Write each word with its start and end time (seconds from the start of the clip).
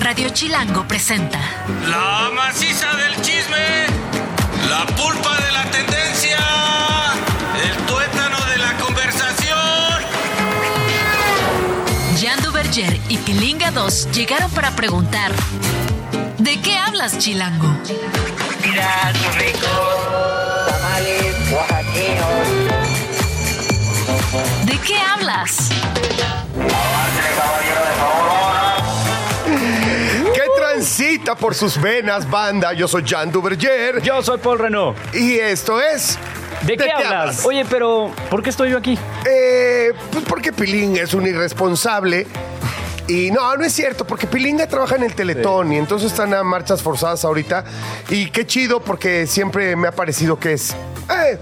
Radio 0.00 0.28
Chilango 0.30 0.86
presenta 0.86 1.38
La 1.88 2.30
maciza 2.34 2.94
del 2.96 3.14
chisme, 3.22 3.86
la 4.68 4.84
pulpa 4.86 5.36
de 5.40 5.52
la 5.52 5.64
tendencia, 5.70 6.38
el 7.62 7.76
tuétano 7.86 8.36
de 8.46 8.58
la 8.58 8.76
conversación. 8.78 9.56
Jan 12.20 12.42
Duverger 12.42 12.98
y 13.08 13.16
Pilinga 13.18 13.70
2 13.70 14.08
llegaron 14.12 14.50
para 14.52 14.74
preguntar 14.76 15.32
¿De 16.38 16.60
qué 16.60 16.76
hablas, 16.76 17.18
Chilango? 17.18 17.68
Mira, 18.64 19.12
sus 19.14 19.34
ricos 19.36 19.70
tamales 20.68 21.34
oaxaqueños. 21.52 22.48
¿De 24.64 24.78
qué 24.78 24.98
hablas? 25.00 25.68
¿Qué 25.70 25.76
por 31.34 31.54
sus 31.54 31.80
venas, 31.80 32.30
banda? 32.30 32.72
Yo 32.72 32.86
soy 32.86 33.02
Jan 33.06 33.32
Duverger 33.32 34.00
Yo 34.02 34.22
soy 34.22 34.38
Paul 34.38 34.58
Renault. 34.58 34.96
y 35.14 35.38
esto 35.38 35.80
es... 35.80 36.18
¿De, 36.62 36.76
qué, 36.76 36.90
hablas? 36.90 37.44
Oye, 37.44 37.64
pero 37.68 38.10
¿por 38.30 38.42
qué 38.42 38.50
estoy 38.50 38.70
yo 38.70 38.78
aquí? 38.78 38.98
Eh, 39.28 39.92
pues 40.10 40.24
porque 40.24 40.52
Pilín 40.52 40.96
es 40.96 41.12
un 41.12 41.26
irresponsable. 41.26 42.26
Y 43.08 43.30
no, 43.30 43.56
no 43.56 43.64
es 43.64 43.72
cierto, 43.72 44.06
porque 44.06 44.26
Pilinga 44.26 44.66
trabaja 44.66 44.96
en 44.96 45.04
el 45.04 45.14
Teletón 45.14 45.72
y 45.72 45.76
entonces 45.76 46.10
están 46.10 46.34
a 46.34 46.42
marchas 46.42 46.82
forzadas 46.82 47.24
ahorita. 47.24 47.64
Y 48.08 48.30
qué 48.30 48.46
chido, 48.46 48.80
porque 48.80 49.26
siempre 49.26 49.76
me 49.76 49.88
ha 49.88 49.92
parecido 49.92 50.38
que 50.38 50.54
es. 50.54 50.74
eh, 51.10 51.38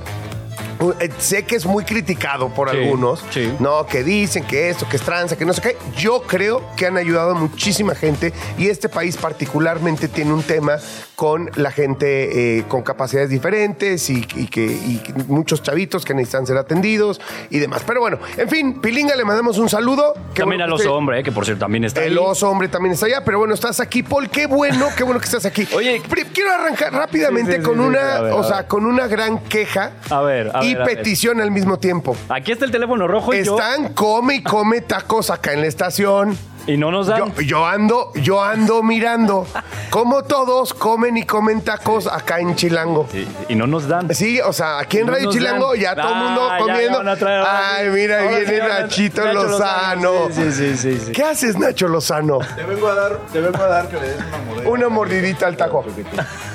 sé 1.19 1.45
que 1.45 1.56
es 1.56 1.66
muy 1.66 1.84
criticado 1.84 2.48
por 2.48 2.70
Sí, 2.70 2.77
algunos, 2.77 3.24
sí. 3.30 3.52
¿no? 3.60 3.87
Que 3.87 4.02
dicen 4.05 4.45
que 4.45 4.70
esto, 4.70 4.88
que 4.88 4.97
es 4.97 5.02
tranza, 5.02 5.37
que 5.37 5.45
no 5.45 5.52
sé 5.52 5.60
qué. 5.60 5.77
Yo 5.97 6.23
creo 6.23 6.62
que 6.77 6.87
han 6.87 6.97
ayudado 6.97 7.33
a 7.33 7.34
muchísima 7.34 7.95
gente 7.95 8.33
y 8.59 8.69
este 8.69 8.88
país 8.88 9.16
particularmente 9.16 10.09
tiene 10.09 10.33
un 10.33 10.42
tema 10.42 10.78
con 11.14 11.50
la 11.54 11.70
gente 11.70 12.58
eh, 12.58 12.64
con 12.69 12.83
capacidades 12.83 13.30
diferentes 13.30 14.11
y, 14.11 14.27
y 14.34 14.47
que 14.48 14.64
y 14.64 15.00
muchos 15.28 15.62
chavitos 15.62 16.05
que 16.05 16.12
necesitan 16.14 16.47
ser 16.47 16.56
atendidos 16.56 17.20
y 17.50 17.58
demás. 17.61 17.83
Pero 17.86 18.00
bueno, 18.00 18.19
en 18.36 18.48
fin, 18.48 18.80
Pilinga, 18.80 19.14
le 19.14 19.25
mandamos 19.25 19.58
un 19.58 19.69
saludo. 19.69 20.14
Qué 20.34 20.41
También 20.42 20.61
bueno 20.61 20.64
al 20.75 20.80
que 20.80 20.86
oso 20.86 20.94
hombre, 20.97 21.20
eh, 21.20 21.22
que 21.22 21.33
por 21.33 21.44
cierto 21.44 21.61
también 21.64 21.84
está 21.84 22.03
el 22.05 22.12
ahí. 22.12 22.19
oso 22.19 22.50
hombre 22.50 22.69
también 22.69 22.94
está 22.94 23.06
allá, 23.06 23.25
pero 23.25 23.38
bueno, 23.38 23.55
estás 23.55 23.80
aquí, 23.80 24.03
Paul. 24.03 24.28
Qué 24.28 24.47
bueno, 24.47 24.88
qué 24.97 25.05
bueno 25.05 25.20
que 25.20 25.27
estás 25.27 25.44
aquí. 25.44 25.66
Oye. 25.75 26.03
Quiero 26.33 26.53
arrancar 26.53 26.92
rápidamente 26.92 27.53
Sí, 27.53 27.58
sí, 27.58 27.62
sí, 27.62 27.69
con 27.69 27.78
sí, 27.78 27.84
una, 27.84 28.00
sí, 28.00 28.16
a 28.19 28.22
ver, 28.22 28.33
o 28.33 28.42
sea, 28.44 28.66
con 28.66 28.86
una 28.86 29.06
gran 29.06 29.38
queja 29.44 29.92
A 30.10 30.20
ver, 30.22 30.50
a 30.55 30.64
y 30.64 30.75
ver, 30.75 30.83
a 30.83 30.86
ver. 30.86 30.97
petición 30.97 31.41
al 31.41 31.50
mismo 31.50 31.78
tiempo. 31.78 32.16
Aquí 32.28 32.50
está 32.53 32.64
el 32.64 32.70
teléfono 32.70 33.06
rojo 33.06 33.33
y 33.34 33.44
yo... 33.44 33.56
Están 33.56 33.92
come 33.94 34.36
y 34.36 34.42
come 34.42 34.81
tacos 34.81 35.31
acá 35.31 35.53
en 35.53 35.60
la 35.60 35.66
estación. 35.69 36.36
Y 36.66 36.76
no 36.78 36.90
nos 36.90 37.08
dan... 37.08 37.18
Yo, 37.34 37.40
yo 37.42 37.66
ando, 37.66 38.10
yo 38.14 38.42
ando 38.42 38.82
mirando 38.82 39.46
cómo 39.90 40.22
todos 40.22 40.72
comen 40.72 41.16
y 41.18 41.24
comen 41.24 41.60
tacos 41.60 42.06
acá 42.06 42.40
en 42.40 42.54
Chilango. 42.56 43.06
Sí, 43.12 43.28
y 43.50 43.54
no 43.54 43.66
nos 43.66 43.86
dan. 43.86 44.14
Sí, 44.14 44.40
o 44.40 44.52
sea, 44.52 44.78
aquí 44.78 44.98
en 44.98 45.06
No 45.06 45.12
Radio 45.12 45.30
Chilango 45.30 45.72
dan. 45.72 45.80
ya 45.80 45.94
todo 45.94 46.08
el 46.10 46.18
mundo 46.18 46.48
Ah, 46.50 46.58
ya, 46.58 46.64
comiendo. 46.64 46.90
ya 46.92 46.96
van 46.98 47.08
a 47.08 47.16
traer- 47.16 47.44
Ay, 47.46 47.88
mira, 47.90 48.20
Ahora 48.22 48.38
viene 48.38 48.58
Nachito 48.68 49.24
Nacho 49.24 49.34
Lozano. 49.44 50.12
Sí, 50.30 50.52
sí, 50.52 50.76
sí, 50.76 50.98
sí. 50.98 51.12
¿Qué 51.12 51.22
haces, 51.22 51.58
Nacho 51.58 51.86
Lozano? 51.86 52.38
Te 52.56 52.62
vengo 52.62 52.88
a 52.88 52.94
dar, 52.94 53.18
te 53.30 53.40
vengo 53.40 53.62
a 53.62 53.66
dar 53.68 53.88
que 53.88 53.96
le 54.00 54.08
des 54.08 54.16
una 54.26 54.38
mordida. 54.46 54.68
Una 54.70 54.88
mordidita 54.88 55.46
al 55.46 55.56
taco. 55.58 55.84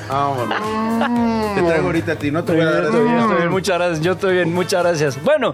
Vámonos. 0.09 1.55
Te 1.55 1.61
traigo 1.61 1.85
ahorita 1.85 2.13
a 2.13 2.15
ti, 2.15 2.31
no 2.31 2.43
te 2.43 2.53
voy 2.53 2.61
a 2.61 2.65
dar 2.71 2.83
Estoy 2.85 3.03
bien, 3.03 3.15
eso. 3.15 3.23
estoy 3.25 3.37
bien, 3.37 3.49
muchas 3.51 3.77
gracias. 3.77 4.01
Yo 4.01 4.11
estoy 4.13 4.33
bien, 4.33 4.53
muchas 4.53 4.83
gracias. 4.83 5.23
Bueno, 5.23 5.53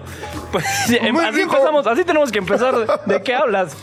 pues 0.50 0.64
Muy 1.12 1.24
así 1.24 1.36
rico. 1.36 1.52
empezamos, 1.56 1.86
así 1.86 2.04
tenemos 2.04 2.32
que 2.32 2.38
empezar. 2.38 2.74
¿De 3.04 3.22
qué 3.22 3.34
hablas? 3.34 3.76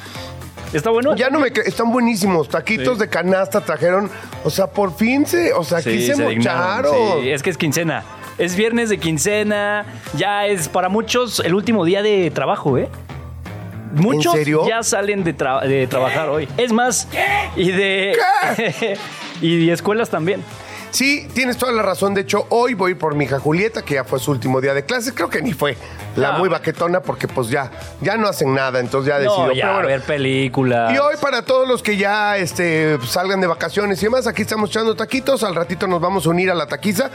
¿Está 0.73 0.89
bueno? 0.89 1.16
Ya 1.16 1.29
no 1.29 1.39
me 1.39 1.53
cre- 1.53 1.66
están 1.66 1.91
buenísimos. 1.91 2.49
Taquitos 2.49 2.95
Sí. 2.95 2.99
de 3.02 3.09
canasta 3.09 3.61
trajeron. 3.61 4.09
O 4.43 4.49
sea, 4.49 4.67
por 4.67 4.95
fin 4.95 5.25
se. 5.25 5.53
O 5.53 5.63
sea, 5.63 5.77
aquí 5.79 6.05
se, 6.05 6.16
se 6.16 6.25
dignaron. 6.27 6.91
mocharon. 6.91 7.21
Sí, 7.21 7.29
es 7.29 7.43
que 7.43 7.49
es 7.52 7.57
quincena. 7.57 8.03
Es 8.38 8.55
viernes 8.55 8.89
de 8.89 8.97
quincena. 8.97 9.85
Ya 10.17 10.47
es 10.47 10.67
para 10.69 10.89
muchos 10.89 11.39
el 11.41 11.53
último 11.53 11.85
día 11.85 12.01
de 12.01 12.31
trabajo, 12.31 12.78
¿eh? 12.78 12.89
Muchos 13.94 14.33
serio? 14.33 14.67
ya 14.67 14.81
salen 14.81 15.23
de, 15.23 15.38
tra- 15.38 15.62
de 15.67 15.85
trabajar 15.85 16.28
hoy. 16.29 16.47
Es 16.57 16.72
más, 16.72 17.07
y 17.56 17.69
de. 17.72 18.17
y 19.41 19.66
de 19.67 19.72
escuelas 19.73 20.09
también. 20.09 20.41
Sí, 20.94 21.28
tienes 21.34 21.58
toda 21.58 21.72
la 21.72 21.81
razón. 21.81 22.14
De 22.14 22.22
hecho, 22.22 22.46
hoy 22.50 22.76
voy 22.76 22.94
por 22.94 23.16
mi 23.16 23.26
hija 23.26 23.40
Julieta, 23.40 23.81
que 23.81 23.96
ya 23.96 24.04
fue 24.04 24.20
su 24.20 24.30
último 24.30 24.62
día 24.62 24.76
de 24.76 24.86
clases. 24.86 25.12
Creo 25.14 25.28
que 25.28 25.42
ni 25.42 25.52
fue 25.52 25.76
la 26.16 26.34
muy 26.34 26.50
baquetona, 26.50 27.00
porque 27.00 27.28
pues 27.28 27.50
ya, 27.50 27.72
ya 28.00 28.16
no 28.16 28.28
hacen 28.28 28.54
nada. 28.54 28.80
Entonces 28.80 29.09
ya 29.09 29.18
decidió. 29.18 29.38
No, 29.40 29.44
Pero 29.48 29.56
ya, 29.56 29.72
bueno. 29.74 29.88
ver 29.88 30.02
películas. 30.02 30.94
Y 30.94 31.00
hoy 31.00 31.16
para 31.20 31.42
todos 31.42 31.68
los 31.68 31.81
que 31.81 31.98
ya 31.98 32.38
este, 32.38 33.00
salgan 33.08 33.42
de 33.42 33.48
vacaciones 33.48 34.00
y 34.04 34.06
demás, 34.06 34.28
aquí 34.28 34.44
estamos 34.44 34.70
echando 34.70 34.96
taquitos. 34.96 35.44
Al 35.44 35.56
ratito 35.56 35.88
nos 35.88 36.00
vamos 36.00 36.28
a 36.28 36.30
unir 36.30 36.52
a 36.52 36.54
la 36.54 36.68
taquiza. 36.68 37.10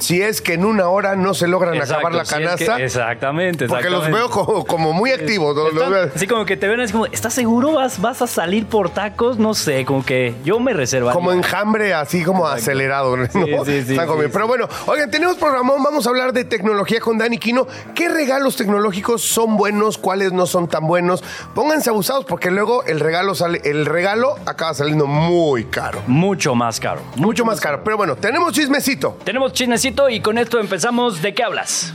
Si 0.00 0.20
es 0.20 0.40
que 0.40 0.54
en 0.54 0.64
una 0.64 0.88
hora 0.88 1.14
no 1.14 1.32
se 1.32 1.46
logran 1.46 1.74
Exacto, 1.76 1.94
acabar 2.08 2.14
la 2.14 2.24
si 2.24 2.34
es 2.34 2.38
que- 2.38 2.44
canasta. 2.66 2.82
exactamente, 2.82 3.66
Porque 3.68 3.90
los 3.90 4.06
exactamente. 4.08 4.18
veo 4.36 4.44
como, 4.46 4.64
como 4.66 4.92
muy 4.92 5.12
activos. 5.12 5.54
los- 5.54 5.72
Están- 5.72 6.10
así 6.16 6.26
como 6.26 6.44
que 6.44 6.56
te 6.56 6.66
ven 6.66 6.80
así 6.80 6.92
como, 6.92 7.06
¿estás 7.06 7.32
seguro? 7.34 7.74
¿Vas, 7.74 8.00
¿Vas 8.00 8.22
a 8.22 8.26
salir 8.26 8.66
por 8.66 8.90
tacos? 8.90 9.38
No 9.38 9.54
sé, 9.54 9.84
como 9.84 10.04
que 10.04 10.34
yo 10.42 10.58
me 10.58 10.72
reservaría. 10.72 11.14
Como 11.14 11.30
enjambre, 11.32 11.94
así 11.94 12.24
como 12.24 12.48
acelerado. 12.48 13.16
¿no? 13.18 13.19
Sí, 13.28 13.38
sí, 13.86 13.92
Están 13.92 14.08
sí, 14.08 14.28
Pero 14.32 14.46
bueno, 14.46 14.68
oigan, 14.86 15.10
tenemos 15.10 15.36
programón, 15.36 15.82
vamos 15.82 16.06
a 16.06 16.10
hablar 16.10 16.32
de 16.32 16.44
tecnología 16.44 17.00
con 17.00 17.18
Dani 17.18 17.38
Quino. 17.38 17.66
¿Qué 17.94 18.08
regalos 18.08 18.56
tecnológicos 18.56 19.22
son 19.22 19.56
buenos? 19.56 19.98
¿Cuáles 19.98 20.32
no 20.32 20.46
son 20.46 20.68
tan 20.68 20.86
buenos? 20.86 21.22
Pónganse 21.54 21.90
abusados 21.90 22.24
porque 22.24 22.50
luego 22.50 22.84
el 22.84 23.00
regalo 23.00 23.34
sale, 23.34 23.60
el 23.64 23.86
regalo 23.86 24.36
acaba 24.46 24.74
saliendo 24.74 25.06
muy 25.06 25.64
caro. 25.64 26.02
Mucho 26.06 26.54
más 26.54 26.80
caro. 26.80 27.02
Mucho 27.16 27.44
más 27.44 27.60
caro. 27.60 27.82
Pero 27.84 27.96
bueno, 27.96 28.16
tenemos 28.16 28.52
chismecito. 28.52 29.18
Tenemos 29.24 29.52
chismecito 29.52 30.08
y 30.08 30.20
con 30.20 30.38
esto 30.38 30.58
empezamos. 30.58 31.22
¿De 31.22 31.34
qué 31.34 31.42
hablas? 31.42 31.92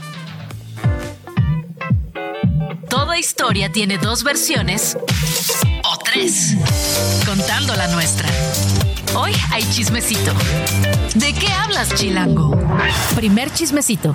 Toda 2.88 3.18
historia 3.18 3.70
tiene 3.72 3.98
dos 3.98 4.22
versiones 4.22 4.96
o 5.84 5.98
tres, 5.98 6.56
contando 7.26 7.74
la 7.74 7.88
nuestra. 7.88 8.28
Hoy 9.14 9.32
hay 9.52 9.62
chismecito. 9.70 10.32
¿De 11.14 11.32
qué 11.32 11.48
hablas, 11.48 11.94
Chilango? 11.94 12.58
Primer 13.14 13.50
chismecito. 13.50 14.14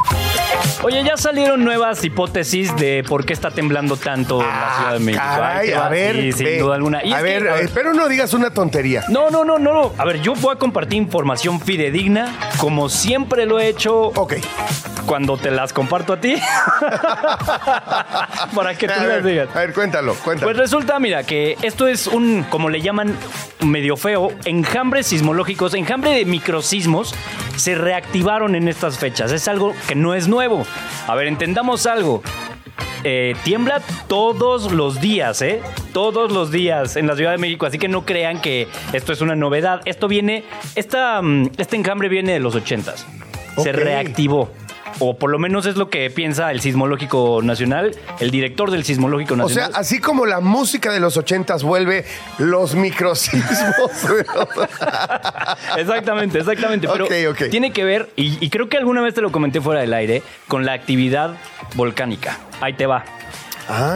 Oye, 0.84 1.04
ya 1.04 1.18
salieron 1.18 1.64
nuevas 1.64 2.04
hipótesis 2.04 2.76
de 2.76 3.04
por 3.08 3.26
qué 3.26 3.34
está 3.34 3.50
temblando 3.52 3.98
tanto 3.98 4.42
la 4.42 4.76
Ciudad 4.78 4.94
de 4.94 5.00
México. 5.00 5.24
Ah, 5.26 5.36
Caray, 5.38 5.68
te 5.70 5.76
a 5.76 5.90
ver. 5.90 6.16
Sí, 6.22 6.32
sin 6.34 6.46
ve. 6.46 6.60
duda 6.60 6.76
alguna. 6.76 7.04
Y 7.04 7.12
a 7.14 7.18
es 7.18 7.24
que, 7.24 7.30
ver, 7.40 7.50
a 7.50 7.54
ver, 7.56 7.64
espero 7.66 7.94
no 7.94 8.08
digas 8.08 8.34
una 8.34 8.52
tontería. 8.52 9.04
No, 9.10 9.30
no, 9.32 9.44
no, 9.44 9.58
no. 9.58 9.94
A 9.98 10.06
ver, 10.06 10.22
yo 10.22 10.36
voy 10.36 10.54
a 10.56 10.60
compartir 10.60 10.98
información 10.98 11.60
fidedigna, 11.60 12.36
como 12.58 12.90
siempre 12.90 13.46
lo 13.48 13.60
he 13.60 13.68
hecho 13.68 13.96
Ok. 14.16 14.36
cuando 15.08 15.38
te 15.38 15.50
las 15.52 15.74
comparto 15.74 16.14
a 16.14 16.22
ti. 16.22 16.36
Para 18.56 18.76
que 18.78 18.88
tú 18.88 18.94
a, 18.94 18.98
las 18.98 19.08
ver, 19.08 19.24
digas. 19.24 19.50
a 19.56 19.60
ver, 19.60 19.74
cuéntalo, 19.74 20.14
cuéntalo. 20.16 20.48
Pues 20.48 20.58
resulta, 20.58 21.00
mira, 21.00 21.24
que 21.24 21.58
esto 21.64 21.88
es 21.88 22.06
un, 22.08 22.44
como 22.50 22.70
le 22.70 22.82
llaman 22.82 23.16
medio 23.62 23.96
feo, 23.98 24.32
enjambres 24.82 25.06
sismológicos, 25.06 25.76
enjambre 25.76 26.10
de 26.10 26.26
microsismos, 26.26 27.14
se 27.56 27.76
reactivaron 27.76 28.56
en 28.56 28.68
estas 28.68 28.98
fechas. 28.98 29.32
Es 29.32 29.48
algo 29.48 29.76
que 29.88 29.94
no 29.94 30.16
es 30.16 30.28
nuevo. 30.28 30.66
A 31.06 31.14
ver, 31.14 31.28
entendamos 31.28 31.86
algo. 31.86 32.24
Eh, 33.04 33.36
tiembla 33.44 33.80
todos 34.08 34.72
los 34.72 35.00
días, 35.00 35.44
¿eh? 35.44 35.62
Todos 35.94 36.32
los 36.32 36.50
días 36.50 36.96
en 36.96 37.06
la 37.06 37.16
Ciudad 37.16 37.30
de 37.30 37.38
México, 37.38 37.68
así 37.68 37.78
que 37.78 37.90
no 37.90 38.08
crean 38.08 38.42
que 38.42 38.68
esto 38.92 39.14
es 39.14 39.22
una 39.22 39.36
novedad. 39.36 39.82
Esto 39.86 40.08
viene, 40.08 40.46
esta, 40.74 41.22
mm, 41.22 41.52
este 41.60 41.76
enjambre 41.76 42.10
viene 42.10 42.34
de 42.34 42.40
los 42.40 42.56
ochentas. 42.56 43.06
Se 43.58 43.72
reactivó. 43.72 44.50
O 45.00 45.16
por 45.18 45.30
lo 45.32 45.40
menos 45.40 45.66
es 45.66 45.76
lo 45.76 45.90
que 45.90 46.10
piensa 46.10 46.52
el 46.52 46.62
Sismológico 46.62 47.42
Nacional, 47.44 47.96
el 48.20 48.32
director 48.32 48.72
del 48.72 48.84
Sismológico 48.84 49.34
O 49.34 49.38
sea, 49.38 49.46
Nacional. 49.46 49.72
así 49.76 50.00
como 50.00 50.26
la 50.26 50.40
música 50.40 50.92
de 50.92 51.00
los 51.00 51.18
ochentas 51.18 51.64
vuelve 51.64 52.06
los 52.38 52.76
microsismos. 52.76 53.44
Exactamente, 55.78 56.40
exactamente. 56.40 56.88
Pero 56.88 57.06
Ok, 57.06 57.12
ok. 57.32 57.50
tiene 57.50 57.72
que 57.72 57.84
ver, 57.84 58.10
y, 58.16 58.38
y 58.44 58.50
creo 58.50 58.70
que 58.70 58.78
alguna 58.78 59.02
vez 59.02 59.14
te 59.14 59.22
lo 59.22 59.32
comenté 59.32 59.62
fuera 59.62 59.82
del 59.82 59.94
aire, 59.94 60.22
con 60.48 60.66
la 60.66 60.74
actividad 60.74 61.36
volcánica. 61.76 62.38
Ahí 62.60 62.74
te 62.74 62.86
va. 62.86 63.04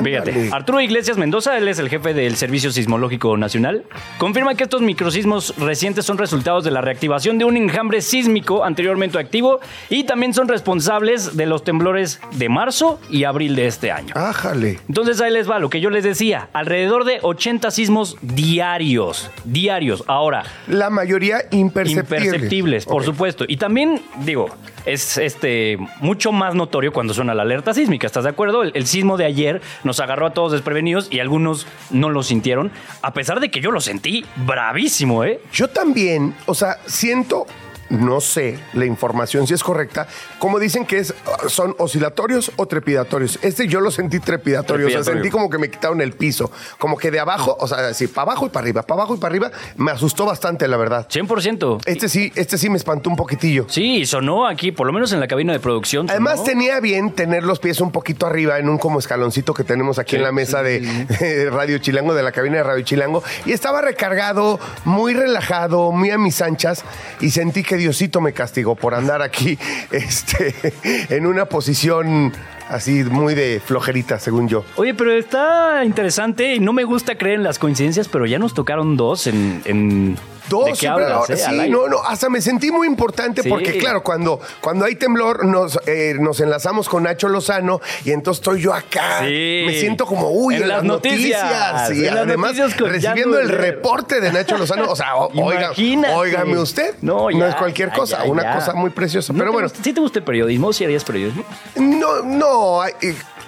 Fíjate. 0.04 0.50
Arturo 0.52 0.80
Iglesias 0.82 1.18
Mendoza, 1.18 1.58
él 1.58 1.68
es 1.68 1.80
el 1.80 1.90
jefe 1.90 2.14
del 2.14 2.36
Servicio 2.36 2.72
Sismológico 2.72 3.36
Nacional, 3.38 3.84
confirma 4.18 4.56
que 4.56 4.64
estos 4.64 4.82
microsismos 4.82 5.54
recientes 5.58 6.06
son 6.06 6.18
resultados 6.18 6.64
de 6.64 6.72
la 6.72 6.82
reactivación 6.82 7.38
de 7.38 7.46
un 7.46 7.58
enjambre 7.58 8.02
sísmico 8.02 8.64
anteriormente 8.64 9.18
activo 9.20 9.60
y 9.90 10.04
también 10.04 10.34
son 10.34 10.48
responsables 10.48 11.36
de 11.38 11.46
los 11.46 11.64
temblores 11.64 12.20
de 12.34 12.50
marzo 12.50 13.00
y 13.10 13.24
abril 13.24 13.56
de 13.56 13.68
este 13.68 13.92
año. 13.92 14.14
Ájale. 14.16 14.80
Entonces 14.88 15.20
ahí 15.22 15.32
les 15.32 15.50
va 15.50 15.60
lo 15.60 15.70
que 15.70 15.82
yo 15.82 15.90
les 15.90 16.04
decía, 16.04 16.50
alrededor 16.54 17.04
de 17.06 17.20
80 17.22 17.72
sismos 17.72 18.18
diarios, 18.22 19.30
diarios. 19.44 20.04
Ahora, 20.08 20.44
La 20.68 20.90
mayoría 20.90 21.44
imperceptibles. 21.52 22.26
imperceptibles, 22.26 22.86
por 22.86 23.04
supuesto. 23.04 23.46
Y 23.48 23.58
también, 23.58 24.02
digo, 24.24 24.48
es 24.86 25.18
este 25.18 25.78
mucho 26.00 26.32
más 26.32 26.54
notorio 26.56 26.94
cuando 26.94 27.14
suena 27.14 27.34
la 27.34 27.42
alerta 27.42 27.74
sísmica. 27.74 28.06
¿Estás 28.08 28.24
de 28.24 28.30
acuerdo? 28.30 28.64
El, 28.64 28.72
el 28.76 28.86
sismo 28.86 29.18
de 29.18 29.26
ayer 29.26 29.62
nos 29.84 30.00
agarró 30.00 30.28
a 30.28 30.34
todos 30.34 30.52
desprevenidos 30.52 31.08
y 31.12 31.20
algunos 31.20 31.68
no 31.90 32.10
lo 32.10 32.24
sintieron, 32.24 32.72
a 33.02 33.14
pesar 33.14 33.40
de 33.40 33.50
que 33.50 33.62
yo 33.62 33.72
lo 33.72 33.82
sentí 33.82 34.26
bravísimo, 34.38 35.24
¿eh? 35.24 35.42
Yo 35.54 35.68
también, 35.68 36.36
o 36.46 36.54
sea, 36.54 36.80
siento, 36.86 37.46
no 37.90 38.22
sé 38.22 38.60
la 38.74 38.86
información 38.86 39.48
si 39.48 39.54
es 39.54 39.64
correcta, 39.64 40.08
como 40.40 40.60
dicen 40.60 40.86
que 40.86 41.00
es, 41.00 41.14
son 41.48 41.76
oscilatorios 41.78 42.52
o 42.56 42.66
trepidatorios. 42.66 43.40
Este 43.42 43.68
yo 43.68 43.80
lo 43.82 43.92
sentí 43.92 44.20
trepidatorio, 44.20 44.88
o 44.88 44.90
sea, 44.90 45.00
Trepidatorio. 45.02 45.24
sentí 45.24 45.32
como 45.32 45.50
que 45.50 45.58
me 45.58 45.70
quitaron 45.70 46.02
el 46.02 46.14
piso, 46.14 46.52
como 46.78 46.98
que 46.98 47.12
de 47.12 47.20
abajo, 47.20 47.56
o 47.60 47.68
sea, 47.68 47.88
así, 47.88 48.08
para 48.08 48.32
abajo 48.32 48.48
y 48.48 48.50
para 48.50 48.64
arriba, 48.64 48.82
para 48.84 49.02
abajo 49.02 49.16
y 49.16 49.20
para 49.20 49.32
arriba, 49.32 49.52
me 49.78 49.92
asustó 49.92 50.26
bastante, 50.26 50.68
la 50.68 50.78
verdad. 50.78 51.08
100%. 51.10 51.82
Este 51.86 52.10
sí, 52.10 52.32
este 52.36 52.58
sí 52.58 52.70
me 52.70 52.78
espantó 52.78 53.10
un 53.10 53.16
poquitillo. 53.16 53.66
Sí, 53.70 54.06
sonó 54.06 54.48
aquí, 54.48 54.72
por 54.72 54.88
lo 54.88 54.94
menos 54.94 55.12
en 55.14 55.20
la 55.20 55.28
cabina 55.28 55.54
de 55.54 55.60
producción. 55.60 56.08
sonó. 56.08 56.12
Además 56.12 56.44
tenía 56.44 56.80
bien 56.80 57.12
tener 57.12 57.44
los 57.44 57.60
pies 57.60 57.82
un 57.82 57.92
poquito 57.92 58.26
arriba 58.26 58.60
en 58.60 58.70
un 58.70 58.78
como 58.78 59.00
escaloncito 59.00 59.54
que 59.54 59.64
tenemos 59.64 60.00
aquí 60.00 60.16
en 60.16 60.24
la 60.24 60.32
mesa 60.32 60.64
de, 60.64 60.80
de 61.20 61.50
Radio 61.50 61.78
Chilango, 61.78 62.14
de 62.14 62.24
la 62.24 62.32
cabina 62.32 62.58
de 62.58 62.64
Radio 62.64 62.84
Chilango, 62.84 63.24
y 63.46 63.52
estaba 63.52 63.82
recargado, 63.82 64.60
muy 64.84 65.14
relajado, 65.14 65.92
muy 65.92 66.12
a 66.12 66.18
mis 66.18 66.42
anchas, 66.42 66.84
y 67.20 67.30
sentí 67.32 67.64
que 67.64 67.75
Diosito 67.78 68.22
me 68.22 68.34
castigó 68.34 68.76
por 68.76 68.94
andar 68.94 69.22
aquí 69.22 69.58
este, 69.92 70.54
en 71.10 71.26
una 71.26 71.46
posición 71.46 72.34
así 72.70 73.04
muy 73.04 73.36
de 73.36 73.62
flojerita, 73.64 74.20
según 74.20 74.48
yo. 74.48 74.64
Oye, 74.76 74.94
pero 74.94 75.12
está 75.14 75.84
interesante 75.86 76.56
y 76.56 76.60
no 76.60 76.74
me 76.74 76.84
gusta 76.84 77.18
creer 77.18 77.36
en 77.36 77.44
las 77.44 77.60
coincidencias, 77.60 78.08
pero 78.08 78.26
ya 78.26 78.40
nos 78.40 78.54
tocaron 78.54 78.98
dos 78.98 79.28
en... 79.28 79.62
en- 79.66 80.18
Dos, 80.48 80.66
¿De 80.68 80.74
qué 80.74 80.88
hablas, 80.88 81.28
eh? 81.32 81.38
sí, 81.38 81.70
no, 81.72 81.88
no, 81.88 82.04
hasta 82.04 82.30
me 82.30 82.40
sentí 82.40 82.70
muy 82.70 82.86
importante 82.86 83.42
Sí. 83.42 83.50
porque, 83.50 83.80
claro, 83.80 84.04
cuando, 84.04 84.40
cuando 84.62 84.86
hay 84.86 84.94
temblor 84.94 85.44
nos, 85.44 85.80
eh, 85.88 86.14
nos 86.20 86.40
enlazamos 86.40 86.88
con 86.88 87.02
Nacho 87.02 87.28
Lozano 87.30 87.82
y 88.04 88.12
entonces 88.12 88.42
estoy 88.42 88.62
yo 88.62 88.72
acá. 88.72 89.22
Sí. 89.22 89.64
Me 89.66 89.74
siento 89.80 90.06
como, 90.06 90.30
uy, 90.30 90.58
En 90.58 90.62
en, 90.62 90.68
las 90.68 90.78
las 90.78 90.84
noticias. 90.86 91.42
noticias, 91.42 91.98
y 91.98 92.08
en 92.08 92.14
las 92.14 92.24
además 92.28 92.56
noticias 92.56 92.78
recibiendo 92.92 93.40
el 93.40 93.50
reporte 93.50 94.22
de 94.22 94.32
Nacho 94.32 94.56
Lozano. 94.60 94.86
O 94.92 94.96
sea, 94.96 95.16
oiga, 95.16 95.72
óigame 96.16 96.60
usted. 96.60 96.94
No, 97.02 97.32
No, 97.32 97.40
ya, 97.40 97.50
es 97.50 97.56
cualquier 97.56 97.90
cosa, 97.92 98.24
ya, 98.24 98.30
una 98.32 98.44
ya. 98.44 98.54
cosa 98.54 98.74
muy 98.76 98.92
preciosa. 98.92 99.34
¿No 99.34 99.40
Pero 99.40 99.52
bueno, 99.52 99.68
gusta- 99.68 99.84
¿Sí 99.84 99.94
te 99.94 100.00
gusta 100.00 100.20
el 100.20 100.26
periodismo? 100.26 100.72
¿Sí 100.74 100.84
harías 100.84 101.04
periodismo? 101.04 101.44
no, 101.76 102.22
no, 102.22 102.55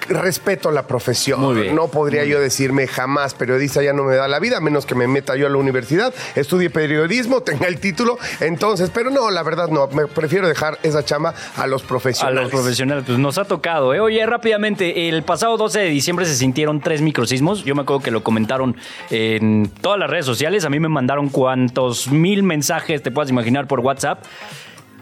respeto 0.10 0.72
la 0.72 0.88
profesión. 0.88 1.42
Muy 1.42 1.62
bien. 1.62 1.76
No 1.76 1.88
podría 1.88 2.26
yo 2.26 2.40
decirme 2.40 2.88
jamás 2.88 3.34
periodista 3.34 3.82
ya 3.84 3.94
no 3.94 4.04
me 4.04 4.16
da 4.16 4.28
la 4.28 4.40
vida, 4.40 4.58
a 4.58 4.62
menos 4.62 4.86
que 4.86 4.96
me 4.96 5.08
meta 5.08 5.36
yo 5.36 5.48
a 5.48 5.50
la 5.50 5.58
universidad, 5.58 6.14
estudie 6.36 6.70
periodismo, 6.70 7.42
tenga 7.44 7.68
el 7.68 7.80
título. 7.80 8.18
Entonces, 8.40 8.90
pero 8.94 9.10
no, 9.10 9.30
la 9.30 9.44
verdad 9.44 9.70
no, 9.70 9.88
me 9.88 10.08
prefiero 10.08 10.48
dejar 10.48 10.80
esa 10.84 11.04
chamba 11.04 11.34
a 11.56 11.68
los 11.68 11.84
A 11.84 11.88
profesionales. 11.88 12.44
los 12.44 12.52
profesionales, 12.52 13.04
pues 13.06 13.18
nos 13.20 13.38
ha 13.38 13.46
tocado. 13.46 13.94
¿eh? 13.94 14.00
Oye, 14.00 14.26
rápidamente, 14.26 15.10
el 15.10 15.24
pasado 15.24 15.58
12 15.58 15.80
de 15.80 15.90
diciembre 15.90 16.26
se 16.26 16.36
sintieron 16.36 16.82
tres 16.82 17.02
microsismos. 17.02 17.64
Yo 17.64 17.76
me 17.76 17.82
acuerdo 17.82 18.04
que 18.04 18.12
lo 18.12 18.24
comentaron 18.24 18.76
en 19.10 19.70
todas 19.82 20.00
las 20.00 20.10
redes 20.10 20.26
sociales. 20.26 20.66
A 20.66 20.70
mí 20.70 20.80
me 20.80 20.90
mandaron 20.90 21.30
cuantos 21.30 22.08
mil 22.10 22.44
mensajes 22.44 23.04
te 23.04 23.12
puedas 23.12 23.30
imaginar 23.30 23.68
por 23.68 23.80
WhatsApp. 23.82 24.24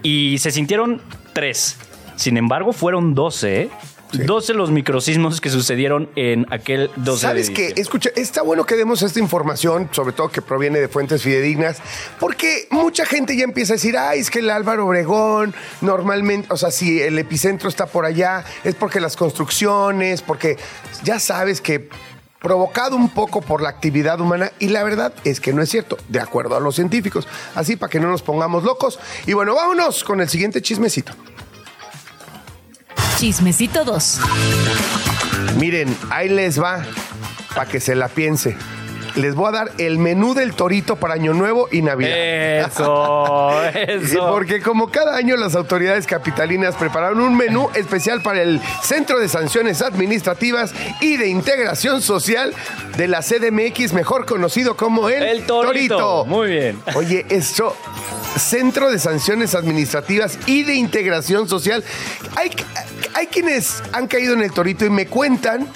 Y 0.02 0.38
se 0.38 0.50
sintieron 0.50 1.00
tres. 1.32 1.78
Sin 2.16 2.36
embargo, 2.36 2.72
fueron 2.72 3.14
12, 3.14 3.62
¿eh? 3.62 3.70
12 4.12 4.54
los 4.54 4.70
microsismos 4.70 5.40
que 5.40 5.50
sucedieron 5.50 6.08
en 6.16 6.46
aquel 6.50 6.90
12 6.96 7.20
¿Sabes 7.20 7.48
de 7.48 7.54
qué? 7.54 7.74
Escucha, 7.76 8.10
está 8.16 8.42
bueno 8.42 8.64
que 8.64 8.76
demos 8.76 9.02
esta 9.02 9.18
información, 9.18 9.88
sobre 9.92 10.12
todo 10.12 10.28
que 10.28 10.42
proviene 10.42 10.78
de 10.78 10.88
fuentes 10.88 11.22
fidedignas, 11.22 11.78
porque 12.18 12.68
mucha 12.70 13.04
gente 13.04 13.36
ya 13.36 13.44
empieza 13.44 13.74
a 13.74 13.76
decir, 13.76 13.96
ay, 13.96 14.20
es 14.20 14.30
que 14.30 14.38
el 14.40 14.50
Álvaro 14.50 14.86
Obregón, 14.86 15.54
normalmente, 15.80 16.48
o 16.50 16.56
sea, 16.56 16.70
si 16.70 17.00
el 17.00 17.18
epicentro 17.18 17.68
está 17.68 17.86
por 17.86 18.04
allá, 18.04 18.44
es 18.64 18.74
porque 18.74 19.00
las 19.00 19.16
construcciones, 19.16 20.22
porque 20.22 20.56
ya 21.02 21.18
sabes 21.18 21.60
que 21.60 21.88
provocado 22.40 22.94
un 22.94 23.08
poco 23.08 23.40
por 23.40 23.60
la 23.60 23.70
actividad 23.70 24.20
humana 24.20 24.52
y 24.58 24.68
la 24.68 24.84
verdad 24.84 25.12
es 25.24 25.40
que 25.40 25.52
no 25.52 25.62
es 25.62 25.70
cierto, 25.70 25.96
de 26.08 26.20
acuerdo 26.20 26.56
a 26.56 26.60
los 26.60 26.76
científicos. 26.76 27.26
Así 27.54 27.76
para 27.76 27.90
que 27.90 27.98
no 27.98 28.08
nos 28.08 28.22
pongamos 28.22 28.62
locos. 28.62 28.98
Y 29.26 29.32
bueno, 29.32 29.54
vámonos 29.54 30.04
con 30.04 30.20
el 30.20 30.28
siguiente 30.28 30.62
chismecito. 30.62 31.12
Chismecito 33.16 33.82
2. 33.84 34.20
Miren, 35.58 35.96
ahí 36.10 36.28
les 36.28 36.60
va 36.60 36.84
para 37.54 37.68
que 37.68 37.80
se 37.80 37.94
la 37.94 38.08
piense. 38.08 38.56
Les 39.14 39.34
voy 39.34 39.48
a 39.48 39.52
dar 39.52 39.72
el 39.78 39.98
menú 39.98 40.34
del 40.34 40.52
torito 40.52 40.96
para 40.96 41.14
Año 41.14 41.32
Nuevo 41.32 41.68
y 41.72 41.80
Navidad. 41.80 42.66
Eso, 42.66 43.62
eso. 43.74 44.28
Porque 44.28 44.60
como 44.60 44.90
cada 44.90 45.16
año 45.16 45.36
las 45.38 45.54
autoridades 45.54 46.06
capitalinas 46.06 46.74
prepararon 46.74 47.20
un 47.20 47.34
menú 47.34 47.70
especial 47.74 48.20
para 48.20 48.42
el 48.42 48.60
Centro 48.82 49.18
de 49.18 49.28
Sanciones 49.30 49.80
Administrativas 49.80 50.74
y 51.00 51.16
de 51.16 51.28
Integración 51.28 52.02
Social 52.02 52.52
de 52.98 53.08
la 53.08 53.22
CDMX, 53.22 53.94
mejor 53.94 54.26
conocido 54.26 54.76
como 54.76 55.08
el, 55.08 55.22
El 55.22 55.46
Torito. 55.46 56.26
Muy 56.26 56.50
bien. 56.50 56.78
Oye, 56.94 57.24
esto, 57.30 57.74
Centro 58.38 58.90
de 58.90 58.98
Sanciones 58.98 59.54
Administrativas 59.54 60.38
y 60.46 60.62
de 60.64 60.74
Integración 60.74 61.48
Social. 61.48 61.82
Hay, 62.36 62.50
hay 63.16 63.26
quienes 63.28 63.82
han 63.92 64.06
caído 64.06 64.34
en 64.34 64.42
el 64.42 64.52
Torito 64.52 64.84
y 64.84 64.90
me 64.90 65.06
cuentan 65.06 65.66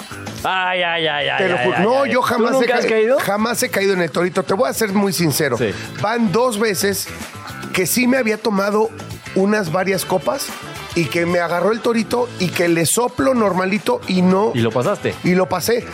Ay, 0.42 0.82
ay, 0.82 1.06
ay, 1.06 1.28
ay. 1.28 1.38
te 1.38 1.48
lo 1.50 1.58
ay, 1.58 1.64
juro. 1.66 1.76
ay, 1.78 1.84
no, 1.84 2.02
ay. 2.04 2.12
yo 2.12 2.22
jamás 2.22 2.52
¿Tú 2.52 2.60
nunca 2.60 2.74
he 2.74 2.78
has 2.78 2.82
ca- 2.84 2.88
caído? 2.90 3.18
Jamás 3.18 3.62
he 3.62 3.68
caído 3.68 3.92
en 3.92 4.00
el 4.00 4.10
torito. 4.10 4.42
Te 4.42 4.54
voy 4.54 4.70
a 4.70 4.72
ser 4.72 4.90
muy 4.92 5.12
sincero. 5.12 5.58
Sí. 5.58 5.70
Van 6.00 6.32
dos 6.32 6.58
veces 6.58 7.08
que 7.74 7.86
sí 7.86 8.06
me 8.06 8.16
había 8.16 8.38
tomado 8.38 8.88
unas 9.34 9.70
varias 9.70 10.06
copas 10.06 10.46
y 10.94 11.04
que 11.04 11.26
me 11.26 11.40
agarró 11.40 11.72
el 11.72 11.80
torito 11.80 12.26
y 12.38 12.48
que 12.48 12.68
le 12.68 12.86
soplo 12.86 13.34
normalito 13.34 14.00
y 14.08 14.22
no. 14.22 14.52
Y 14.54 14.60
lo 14.60 14.70
pasaste. 14.70 15.14
y 15.24 15.34
lo 15.34 15.46
pasé. 15.48 15.84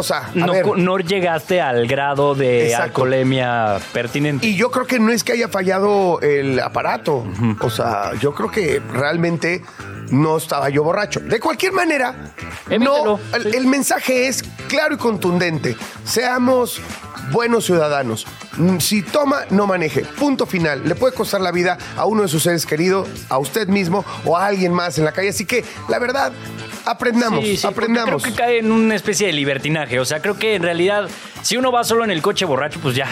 O 0.00 0.02
sea, 0.02 0.30
No, 0.34 0.52
ver. 0.52 0.62
co- 0.64 0.76
no 0.76 0.98
llegaste 0.98 1.60
al 1.60 1.86
grado 1.86 2.34
de 2.34 2.66
Exacto. 2.66 2.84
alcoholemia 2.84 3.78
pertinente. 3.92 4.46
Y 4.46 4.56
yo 4.56 4.70
creo 4.70 4.86
que 4.86 4.98
no 4.98 5.12
es 5.12 5.22
que 5.24 5.32
haya 5.32 5.48
fallado 5.48 6.20
el 6.20 6.58
aparato. 6.60 7.24
O 7.60 7.70
sea, 7.70 8.12
yo 8.20 8.34
creo 8.34 8.50
que 8.50 8.80
realmente 8.92 9.62
no 10.10 10.36
estaba 10.38 10.68
yo 10.70 10.82
borracho. 10.82 11.20
De 11.20 11.38
cualquier 11.38 11.72
manera, 11.72 12.14
Evítelo, 12.68 13.04
no, 13.04 13.20
el 13.54 13.66
mensaje 13.66 14.26
es 14.28 14.42
claro 14.68 14.94
y 14.94 14.98
contundente. 14.98 15.76
Seamos 16.04 16.80
buenos 17.32 17.64
ciudadanos. 17.66 18.26
Mm, 18.56 18.78
Si 18.78 19.02
toma, 19.02 19.40
no 19.50 19.66
maneje. 19.66 20.02
Punto 20.02 20.46
final. 20.46 20.82
Le 20.86 20.94
puede 20.94 21.14
costar 21.14 21.40
la 21.40 21.52
vida 21.52 21.78
a 21.96 22.04
uno 22.06 22.22
de 22.22 22.28
sus 22.28 22.42
seres 22.42 22.66
queridos, 22.66 23.08
a 23.28 23.38
usted 23.38 23.68
mismo 23.68 24.04
o 24.24 24.36
a 24.36 24.46
alguien 24.46 24.72
más 24.72 24.98
en 24.98 25.04
la 25.04 25.12
calle. 25.12 25.30
Así 25.30 25.44
que, 25.44 25.64
la 25.88 25.98
verdad, 25.98 26.32
aprendamos, 26.84 27.44
Sí, 27.44 27.58
aprendamos. 27.66 28.22
Creo 28.22 28.34
que 28.34 28.40
cae 28.40 28.58
en 28.58 28.72
una 28.72 28.94
especie 28.94 29.26
de 29.26 29.32
libertinaje. 29.32 30.00
O 30.00 30.04
sea, 30.04 30.20
creo 30.20 30.36
que 30.38 30.54
en 30.54 30.62
realidad, 30.62 31.08
si 31.42 31.56
uno 31.56 31.70
va 31.72 31.84
solo 31.84 32.04
en 32.04 32.10
el 32.10 32.22
coche 32.22 32.44
borracho, 32.44 32.80
pues 32.80 32.94
ya. 32.96 33.06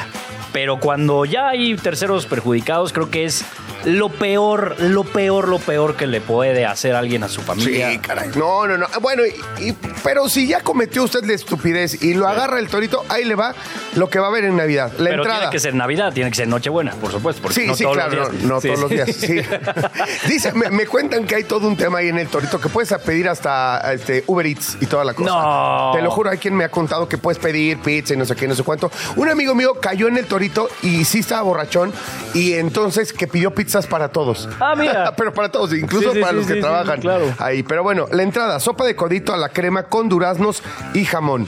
Pero 0.52 0.80
cuando 0.80 1.24
ya 1.24 1.48
hay 1.48 1.76
terceros 1.76 2.26
perjudicados, 2.26 2.92
creo 2.92 3.10
que 3.10 3.24
es 3.24 3.44
lo 3.84 4.08
peor, 4.08 4.76
lo 4.80 5.04
peor, 5.04 5.48
lo 5.48 5.58
peor 5.58 5.94
que 5.96 6.06
le 6.06 6.20
puede 6.20 6.66
hacer 6.66 6.94
alguien 6.94 7.22
a 7.24 7.28
su 7.28 7.40
familia. 7.42 7.90
Sí, 7.92 7.98
caray. 7.98 8.30
No, 8.36 8.66
no, 8.66 8.76
no. 8.76 8.86
Bueno, 9.00 9.22
y- 9.24 9.68
y- 9.68 9.72
pero 10.02 10.28
si 10.28 10.46
ya 10.46 10.60
cometió 10.60 11.02
usted 11.04 11.24
la 11.24 11.32
estupidez 11.34 12.02
y 12.02 12.14
lo 12.14 12.26
agarra 12.28 12.58
el 12.58 12.68
torito, 12.68 13.04
ahí 13.08 13.24
le 13.24 13.34
va 13.34 13.54
lo 13.94 14.08
que 14.10 14.18
va 14.18 14.26
a 14.26 14.28
haber 14.30 14.44
en 14.44 14.56
Navidad. 14.56 14.92
La 14.98 15.10
Pero 15.10 15.22
entrada. 15.22 15.38
tiene 15.40 15.52
que 15.52 15.60
ser 15.60 15.74
Navidad, 15.74 16.12
tiene 16.12 16.30
que 16.30 16.36
ser 16.36 16.48
Nochebuena, 16.48 16.92
por 16.92 17.10
supuesto. 17.12 17.42
Porque 17.42 17.60
Sí, 17.60 17.66
no 17.66 17.74
sí, 17.76 17.84
todos 17.84 17.96
claro, 17.96 18.14
los 18.16 18.30
días. 18.32 18.42
no, 18.44 18.48
no 18.54 18.60
Sí, 18.60 18.68
todos 18.68 18.80
los 18.80 18.90
sí. 18.90 18.94
días. 18.96 19.16
Sí. 19.16 19.40
Dice, 20.28 20.52
me, 20.52 20.70
me 20.70 20.86
cuentan 20.86 21.24
que 21.26 21.34
hay 21.36 21.44
todo 21.44 21.66
un 21.68 21.76
tema 21.76 21.98
ahí 21.98 22.08
en 22.08 22.18
el 22.18 22.28
torito 22.28 22.60
que 22.60 22.68
puedes 22.68 22.92
pedir 23.04 23.28
hasta 23.28 23.92
este, 23.92 24.24
Uber 24.26 24.46
Eats 24.46 24.76
y 24.80 24.86
toda 24.86 25.04
la 25.04 25.14
cosa. 25.14 25.30
No. 25.30 25.92
Te 25.94 26.02
lo 26.02 26.10
juro, 26.10 26.30
hay 26.30 26.38
quien 26.38 26.54
me 26.54 26.64
ha 26.64 26.70
contado 26.70 27.08
que 27.08 27.18
puedes 27.18 27.38
pedir 27.38 27.78
pizza 27.78 28.14
y 28.14 28.16
no 28.16 28.24
sé 28.24 28.34
qué, 28.36 28.46
no 28.48 28.54
sé 28.54 28.62
cuánto. 28.62 28.90
Un 29.16 29.28
amigo 29.28 29.54
mío 29.54 29.74
cayó 29.80 30.08
en 30.08 30.16
el 30.16 30.26
torito 30.26 30.68
y 30.82 31.04
sí 31.04 31.20
estaba 31.20 31.42
borrachón 31.42 31.92
y 32.34 32.54
entonces 32.54 33.12
que 33.12 33.26
pidió 33.26 33.52
pizzas 33.78 33.86
para 33.86 34.08
todos. 34.08 34.48
Ah, 34.60 34.74
mira. 34.76 35.14
Pero 35.16 35.32
para 35.32 35.50
todos, 35.50 35.72
incluso 35.72 36.10
Sí, 36.10 36.16
sí, 36.16 36.20
para 36.20 36.32
los 36.32 36.46
que 36.46 36.56
trabajan 36.56 37.00
claro. 37.00 37.32
ahí. 37.38 37.62
Pero 37.62 37.82
bueno, 37.82 38.06
la 38.10 38.22
entrada, 38.22 38.60
sopa 38.60 38.84
de 38.84 38.94
codito 38.96 39.32
a 39.32 39.36
la 39.36 39.48
crema 39.50 39.84
con 39.84 40.08
duraznos 40.08 40.62
y 40.94 41.04
jamón. 41.04 41.46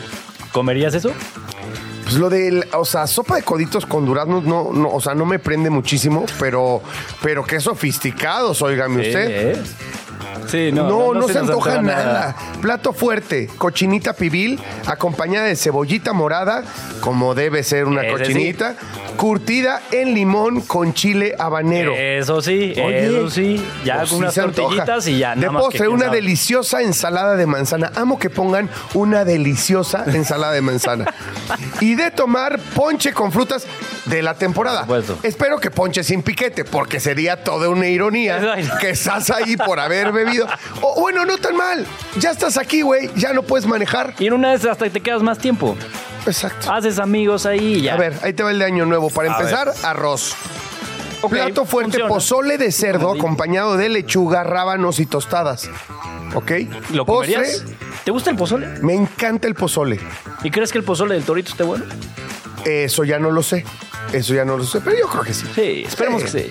¿Comerías 0.53 0.95
eso? 0.95 1.13
Pues 2.05 2.15
lo 2.17 2.29
del, 2.29 2.67
o 2.73 2.85
sea, 2.85 3.07
sopa 3.07 3.37
de 3.37 3.43
coditos 3.43 3.87
con 3.87 4.05
duraznos 4.05 4.43
no, 4.43 4.73
no, 4.73 4.91
o 4.91 5.01
sea, 5.01 5.15
no 5.15 5.25
me 5.27 5.39
prende 5.39 5.71
muchísimo, 5.71 6.27
pero, 6.41 6.83
pero 7.23 7.45
qué 7.45 7.61
sofisticados, 7.61 8.61
óigame 8.63 9.01
usted. 9.07 9.53
¿eh? 9.53 9.63
Sí, 10.47 10.71
no, 10.73 10.89
No, 10.89 11.15
no, 11.15 11.29
se, 11.29 11.39
antoja 11.39 11.81
nada. 11.81 12.35
Plato 12.61 12.93
fuerte, 12.93 13.49
cochinita 13.59 14.15
pibil, 14.15 14.59
acompañada 14.87 15.47
de 15.47 15.57
cebollita 15.57 16.13
morada, 16.13 16.65
como 17.01 17.35
debe 17.35 17.63
ser 17.63 17.85
una 17.87 18.03
Ese 18.03 18.13
cochinita, 18.13 18.75
curtida 19.17 19.81
en 19.93 20.15
limón 20.15 20.61
con 20.63 20.95
chile 20.95 21.35
habanero. 21.39 21.95
Eso 21.95 22.41
sí, 22.43 22.73
eso 22.77 23.31
sí. 23.31 23.65
Ya 23.85 23.99
pues 23.99 24.11
con 24.11 24.19
sí 24.19 24.23
unas 24.25 24.39
antoja. 24.39 24.69
tortillitas 24.69 25.07
y 25.09 25.19
ya. 25.19 25.31
De 25.35 25.43
nada 25.43 25.53
más 25.53 25.63
que 25.65 25.79
postre, 25.79 25.89
una 25.89 26.07
sabe. 26.07 26.17
deliciosa 26.17 26.83
ensalada 26.83 27.37
de 27.37 27.47
manzana. 27.47 27.93
Amo 27.95 28.19
que 28.19 28.31
pongan 28.31 28.69
una 28.95 29.25
deliciosa 29.25 30.05
ensalada 30.07 30.53
de 30.53 30.63
manzana. 30.63 31.07
y 31.81 31.95
de 31.95 32.11
tomar 32.11 32.59
ponche 32.75 33.13
con 33.13 33.31
frutas 33.33 33.67
de 34.07 34.23
la 34.23 34.35
temporada. 34.35 34.87
Por 34.87 35.03
supuesto. 35.03 35.27
Espero 35.27 35.59
que 35.59 35.71
ponche 35.71 36.03
sin 36.05 36.23
piquete, 36.23 36.65
porque 36.65 37.01
sería 37.01 37.43
toda 37.45 37.69
una 37.69 37.87
ironía 37.89 38.57
que 38.81 38.91
estás 38.91 39.31
ahí 39.31 39.57
por 39.57 39.79
haber 39.81 40.13
bebido. 40.13 40.47
O 40.81 41.01
bueno, 41.01 41.25
no 41.25 41.39
tan 41.39 41.57
mal. 41.57 41.87
Ya 42.19 42.31
estás 42.31 42.57
aquí, 42.57 42.83
güey. 42.83 43.11
Ya 43.17 43.33
no 43.33 43.43
puedes 43.43 43.67
manejar. 43.67 44.15
Y 44.19 44.27
en 44.27 44.33
una 44.35 44.53
vez 44.53 44.65
hasta 44.65 44.85
que 44.87 44.91
te 44.91 45.01
quedas 45.01 45.23
más 45.23 45.39
tiempo. 45.39 45.77
Exacto. 46.27 46.73
Haces 46.73 46.99
amigos 46.99 47.47
ahí 47.47 47.75
y 47.77 47.83
ya. 47.83 47.95
A 47.95 47.97
ver, 47.97 48.15
ahí 48.23 48.33
te 48.33 48.43
va 48.43 48.51
el 48.51 48.59
de 48.59 48.65
año 48.65 48.87
nuevo. 48.87 49.11
Para 49.11 49.33
A 49.35 49.39
empezar, 49.39 49.73
arroz. 49.83 50.35
Plato 51.29 51.67
fuerte, 51.67 51.91
funciona. 51.93 52.09
pozole 52.09 52.57
de 52.57 52.73
cerdo 52.73 53.11
acompañado 53.13 53.77
de 53.77 53.91
lechuga, 53.91 54.43
rábanos 54.43 55.01
y 55.01 55.07
tostadas. 55.07 55.69
¿Ok? 56.35 56.53
¿Lo 56.93 57.05
Postre, 57.05 57.35
comerías? 57.35 57.65
¿Te 58.05 58.11
gusta 58.11 58.31
el 58.31 58.37
pozole? 58.37 58.67
Me 58.81 58.95
encanta 58.95 59.47
el 59.47 59.55
pozole. 59.55 60.01
¿Y 60.43 60.51
crees 60.51 60.73
que 60.73 60.79
el 60.79 60.85
pozole 60.85 61.15
del 61.17 61.25
torito 61.25 61.51
esté 61.51 61.63
bueno? 61.63 61.85
Eso 62.65 63.05
ya 63.05 63.19
no 63.19 63.31
lo 63.31 63.43
sé. 63.43 63.67
Eso 64.13 64.35
ya 64.35 64.45
no 64.45 64.57
lo 64.57 64.65
sé, 64.65 64.81
pero 64.81 64.97
yo 64.99 65.07
creo 65.09 65.23
que 65.23 65.33
sí. 65.35 65.47
Sí, 65.55 65.85
esperemos 65.87 66.25
que 66.25 66.29
sí. 66.29 66.51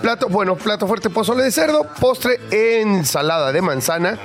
Plato, 0.00 0.28
bueno, 0.28 0.54
plato 0.56 0.86
fuerte, 0.86 1.10
pozole 1.10 1.42
de 1.44 1.50
cerdo, 1.50 1.86
postre, 2.00 2.38
ensalada 2.50 3.52
de 3.52 3.60
manzana 3.62 4.18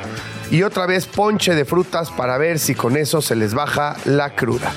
y 0.52 0.62
otra 0.64 0.86
vez 0.86 1.08
ponche 1.08 1.56
de 1.56 1.66
frutas 1.66 2.12
para 2.12 2.38
ver 2.38 2.60
si 2.60 2.76
con 2.76 2.96
eso 2.98 3.22
se 3.22 3.36
les 3.36 3.54
baja 3.54 3.96
la 4.06 4.36
cruda. 4.36 4.72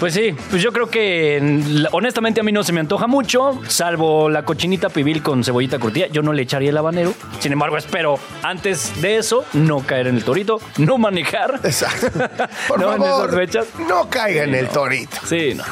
Pues 0.00 0.12
sí, 0.12 0.34
pues 0.50 0.60
yo 0.60 0.72
creo 0.72 0.90
que 0.90 1.86
honestamente 1.92 2.40
a 2.40 2.42
mí 2.42 2.50
no 2.52 2.64
se 2.64 2.72
me 2.72 2.80
antoja 2.80 3.06
mucho, 3.06 3.60
salvo 3.68 4.28
la 4.28 4.44
cochinita 4.44 4.88
pibil 4.88 5.22
con 5.22 5.44
cebollita 5.44 5.78
curtida. 5.78 6.08
Yo 6.08 6.20
no 6.20 6.32
le 6.32 6.42
echaría 6.42 6.70
el 6.70 6.76
habanero. 6.76 7.14
Sin 7.38 7.52
embargo, 7.52 7.76
espero 7.78 8.18
antes 8.42 9.00
de 9.00 9.18
eso 9.18 9.44
no 9.52 9.80
caer 9.80 10.08
en 10.08 10.16
el 10.16 10.24
torito, 10.24 10.58
no 10.78 10.98
manejar. 10.98 11.60
Exacto. 11.62 12.08
Por 12.68 12.80
No, 12.80 12.92
en 12.94 12.98
favor, 13.02 13.24
esas 13.28 13.36
fechas. 13.38 13.66
no 13.88 14.08
caiga 14.10 14.42
en 14.44 14.50
Sí, 14.50 14.56
el 14.56 14.64
no. 14.66 14.70
torito. 14.72 15.16
Sí, 15.26 15.54
no. 15.54 15.64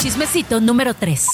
Chismecito 0.00 0.60
número 0.60 0.94
3. 0.94 1.26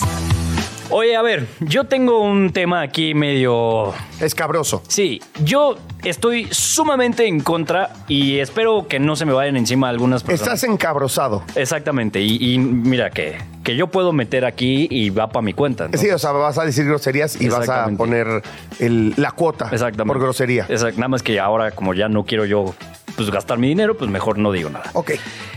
Oye, 0.90 1.16
a 1.16 1.23
ver, 1.23 1.46
yo 1.61 1.85
tengo 1.85 2.20
un 2.20 2.52
tema 2.52 2.80
aquí 2.80 3.12
medio 3.14 3.92
Escabroso. 4.20 4.82
Sí, 4.88 5.20
yo 5.44 5.76
estoy 6.04 6.46
sumamente 6.52 7.26
en 7.26 7.40
contra 7.40 7.90
y 8.08 8.38
espero 8.38 8.87
que 8.88 8.99
no 9.00 9.16
se 9.16 9.25
me 9.25 9.32
vayan 9.32 9.56
encima 9.56 9.88
algunas 9.88 10.23
personas. 10.23 10.54
Estás 10.54 10.70
encabrosado. 10.70 11.42
Exactamente, 11.56 12.20
y, 12.20 12.54
y 12.54 12.58
mira 12.58 13.11
que, 13.11 13.37
que 13.64 13.75
yo 13.76 13.88
puedo 13.88 14.12
meter 14.12 14.44
aquí 14.44 14.87
y 14.90 15.11
va 15.11 15.28
para 15.28 15.42
mi 15.42 15.52
cuenta. 15.52 15.88
¿no? 15.88 15.99
Sí, 15.99 16.08
o 16.11 16.18
sea, 16.18 16.30
vas 16.32 16.56
a 16.58 16.64
decir 16.64 16.85
groserías 16.87 17.40
y 17.40 17.49
vas 17.49 17.68
a 17.68 17.87
poner 17.96 18.42
el- 18.78 19.12
la 19.16 19.32
cuota 19.32 19.68
Exactamente. 19.73 20.06
por 20.12 20.20
grosería. 20.23 20.66
Exacto, 20.68 20.99
nada 20.99 21.08
más 21.08 21.23
que 21.23 21.38
ahora 21.40 21.73
como 21.73 21.94
ya 21.94 22.08
no 22.08 22.25
quiero 22.25 22.44
yo 22.44 22.75
pues, 23.16 23.30
gastar 23.30 23.58
mi 23.58 23.68
dinero, 23.68 23.96
pues 23.96 24.11
mejor 24.11 24.38
no 24.38 24.52
digo 24.52 24.70
nada. 24.70 24.90
Ok. 24.92 25.12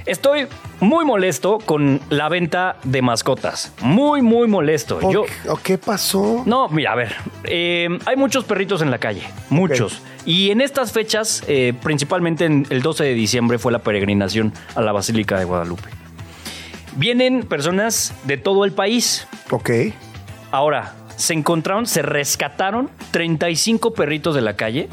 Estoy 0.05 0.47
muy 0.79 1.05
molesto 1.05 1.59
con 1.59 1.99
la 2.09 2.29
venta 2.29 2.77
de 2.83 3.01
mascotas. 3.01 3.73
Muy, 3.81 4.21
muy 4.21 4.47
molesto. 4.47 4.99
¿O- 5.01 5.11
Yo, 5.11 5.25
o 5.47 5.57
qué 5.57 5.77
pasó? 5.77 6.43
No, 6.45 6.67
mira, 6.69 6.93
a 6.93 6.95
ver, 6.95 7.15
eh, 7.43 7.87
hay 8.05 8.15
muchos 8.15 8.45
perritos 8.45 8.81
en 8.81 8.89
la 8.91 8.97
calle, 8.97 9.23
muchos. 9.49 10.01
Y 10.25 10.51
en 10.51 10.61
estas 10.61 10.91
fechas, 10.91 11.43
eh, 11.47 11.73
principalmente 11.83 12.45
en 12.45 12.65
el 12.69 12.81
12 12.81 13.03
de 13.03 13.13
diciembre, 13.13 13.57
fue 13.59 13.71
la 13.71 13.79
peregrinación 13.79 14.53
a 14.75 14.81
la 14.81 14.91
Basílica 14.91 15.37
de 15.37 15.45
Guadalupe. 15.45 15.89
Vienen 16.95 17.43
personas 17.43 18.13
de 18.23 18.37
todo 18.37 18.65
el 18.65 18.71
país. 18.71 19.27
Ok. 19.51 19.69
Ahora, 20.51 20.93
se 21.15 21.33
encontraron, 21.33 21.85
se 21.85 22.01
rescataron 22.01 22.89
35 23.11 23.93
perritos 23.93 24.33
de 24.35 24.41
la 24.41 24.55
calle. 24.55 24.89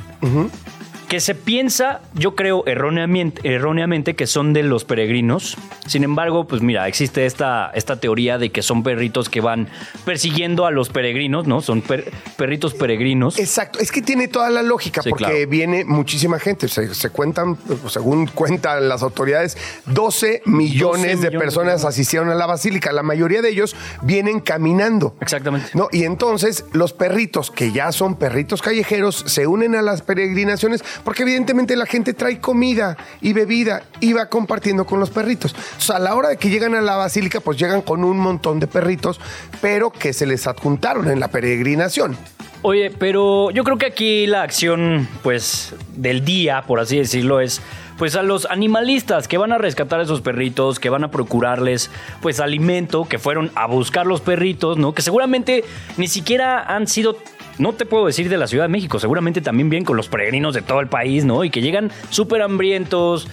Que 1.09 1.21
se 1.21 1.37
piensa, 1.37 2.01
yo 2.15 2.35
creo 2.35 2.65
erróneamente, 2.67 3.41
erróneamente, 3.45 4.17
que 4.17 4.27
son 4.27 4.53
de 4.53 4.65
los 4.65 4.85
peregrinos. 4.85 5.57
Sin 5.87 6.03
embargo, 6.03 6.49
pues 6.49 6.63
mira, 6.63 6.89
existe 6.89 7.27
esta, 7.27 7.71
esta 7.75 8.01
teoría 8.01 8.39
de 8.39 8.51
que 8.51 8.61
son 8.61 8.83
perritos 8.83 9.29
que 9.29 9.41
van 9.41 9.69
persiguiendo 10.05 10.67
a 10.67 10.73
los 10.73 10.89
peregrinos, 10.89 11.47
¿no? 11.47 11.61
Son 11.61 11.81
per- 11.81 12.11
perritos 12.37 12.75
peregrinos. 12.75 13.39
Exacto, 13.39 13.79
es 13.79 13.93
que 13.93 14.03
tiene 14.03 14.27
toda 14.27 14.51
la 14.51 14.63
lógica 14.63 15.01
Sí, 15.01 15.11
porque 15.11 15.25
claro. 15.27 15.49
viene 15.49 15.85
muchísima 15.85 16.41
gente. 16.41 16.67
Se, 16.67 16.93
se 16.93 17.11
cuentan, 17.11 17.57
según 17.89 18.27
cuentan 18.27 18.89
las 18.89 19.05
autoridades, 19.05 19.57
12 19.87 20.43
millones, 20.47 21.21
12 21.21 21.31
de 21.31 21.39
personas 21.39 21.85
asistieron 21.85 22.31
a 22.31 22.35
la 22.35 22.47
basílica. 22.47 22.91
La 22.91 23.05
mayoría 23.05 23.43
de 23.43 23.51
ellos 23.51 23.77
vienen 24.03 24.41
caminando. 24.41 25.15
Exactamente. 25.21 25.69
¿no? 25.75 25.87
Y 25.93 26.03
entonces 26.03 26.65
los 26.73 26.93
perritos, 26.93 27.53
que 27.53 27.71
ya 27.71 27.93
son 27.93 28.17
perritos 28.17 28.61
callejeros, 28.61 29.23
se 29.29 29.47
unen 29.47 29.77
a 29.77 29.83
las 29.83 30.03
peregrinaciones 30.03 30.83
porque 31.05 31.23
evidentemente 31.23 31.77
la 31.77 31.87
gente 31.87 32.15
trae 32.15 32.41
comida 32.41 32.97
y 33.21 33.33
bebida 33.33 33.83
y 34.01 34.13
va 34.13 34.27
compartiendo 34.27 34.87
con 34.87 35.01
los 35.01 35.11
perritos. 35.11 35.55
O 35.79 35.81
sea, 35.81 35.97
a 35.97 36.01
la 36.01 36.15
hora 36.15 36.29
de 36.29 36.37
que 36.37 36.51
llegan 36.51 36.75
a 36.75 36.81
la 36.81 36.97
basílica, 36.97 37.41
pues 37.41 37.59
llegan 37.59 37.83
con 37.83 38.05
un 38.05 38.19
montón 38.19 38.61
de 38.61 38.67
perritos, 38.67 39.21
pero 39.61 39.91
que 39.91 40.13
se 40.13 40.27
les 40.27 40.47
adjuntaron 40.47 41.11
en 41.11 41.21
la 41.21 41.29
peregrinación. 41.29 42.17
Oye, 42.63 42.91
pero 42.91 43.51
yo 43.51 43.63
creo 43.63 43.79
que 43.79 43.87
aquí 43.87 44.27
la 44.27 44.43
acción, 44.43 45.09
pues, 45.23 45.75
del 45.95 46.25
día, 46.25 46.63
por 46.67 46.81
así 46.81 46.99
decirlo, 46.99 47.41
es 47.41 47.61
pues 47.99 48.15
a 48.15 48.23
los 48.23 48.47
animalistas 48.47 49.27
que 49.27 49.39
van 49.39 49.53
a 49.53 49.59
rescatar 49.59 50.01
a 50.01 50.03
esos 50.03 50.21
perritos, 50.21 50.79
que 50.79 50.91
van 50.91 51.05
a 51.05 51.11
procurarles 51.11 51.91
pues 52.21 52.41
alimento, 52.41 53.07
que 53.09 53.19
fueron 53.19 53.51
a 53.55 53.67
buscar 53.67 54.07
los 54.07 54.21
perritos, 54.21 54.77
¿no? 54.77 54.93
Que 54.93 55.03
seguramente 55.03 55.65
ni 55.97 56.09
siquiera 56.09 56.63
han 56.63 56.87
sido 56.87 57.17
no 57.59 57.73
te 57.73 57.87
puedo 57.87 58.07
decir 58.07 58.29
de 58.29 58.37
la 58.37 58.47
Ciudad 58.47 58.65
de 58.65 58.69
México, 58.69 58.99
seguramente 58.99 59.41
también 59.41 59.71
bien 59.71 59.85
con 59.85 59.97
los 59.97 60.09
peregrinos 60.09 60.55
de 60.55 60.63
todo 60.63 60.81
el 60.81 60.89
país, 60.89 61.25
¿no? 61.25 61.45
Y 61.45 61.51
que 61.51 61.61
llegan 61.61 61.91
súper 62.11 62.43
hambrientos. 62.43 63.29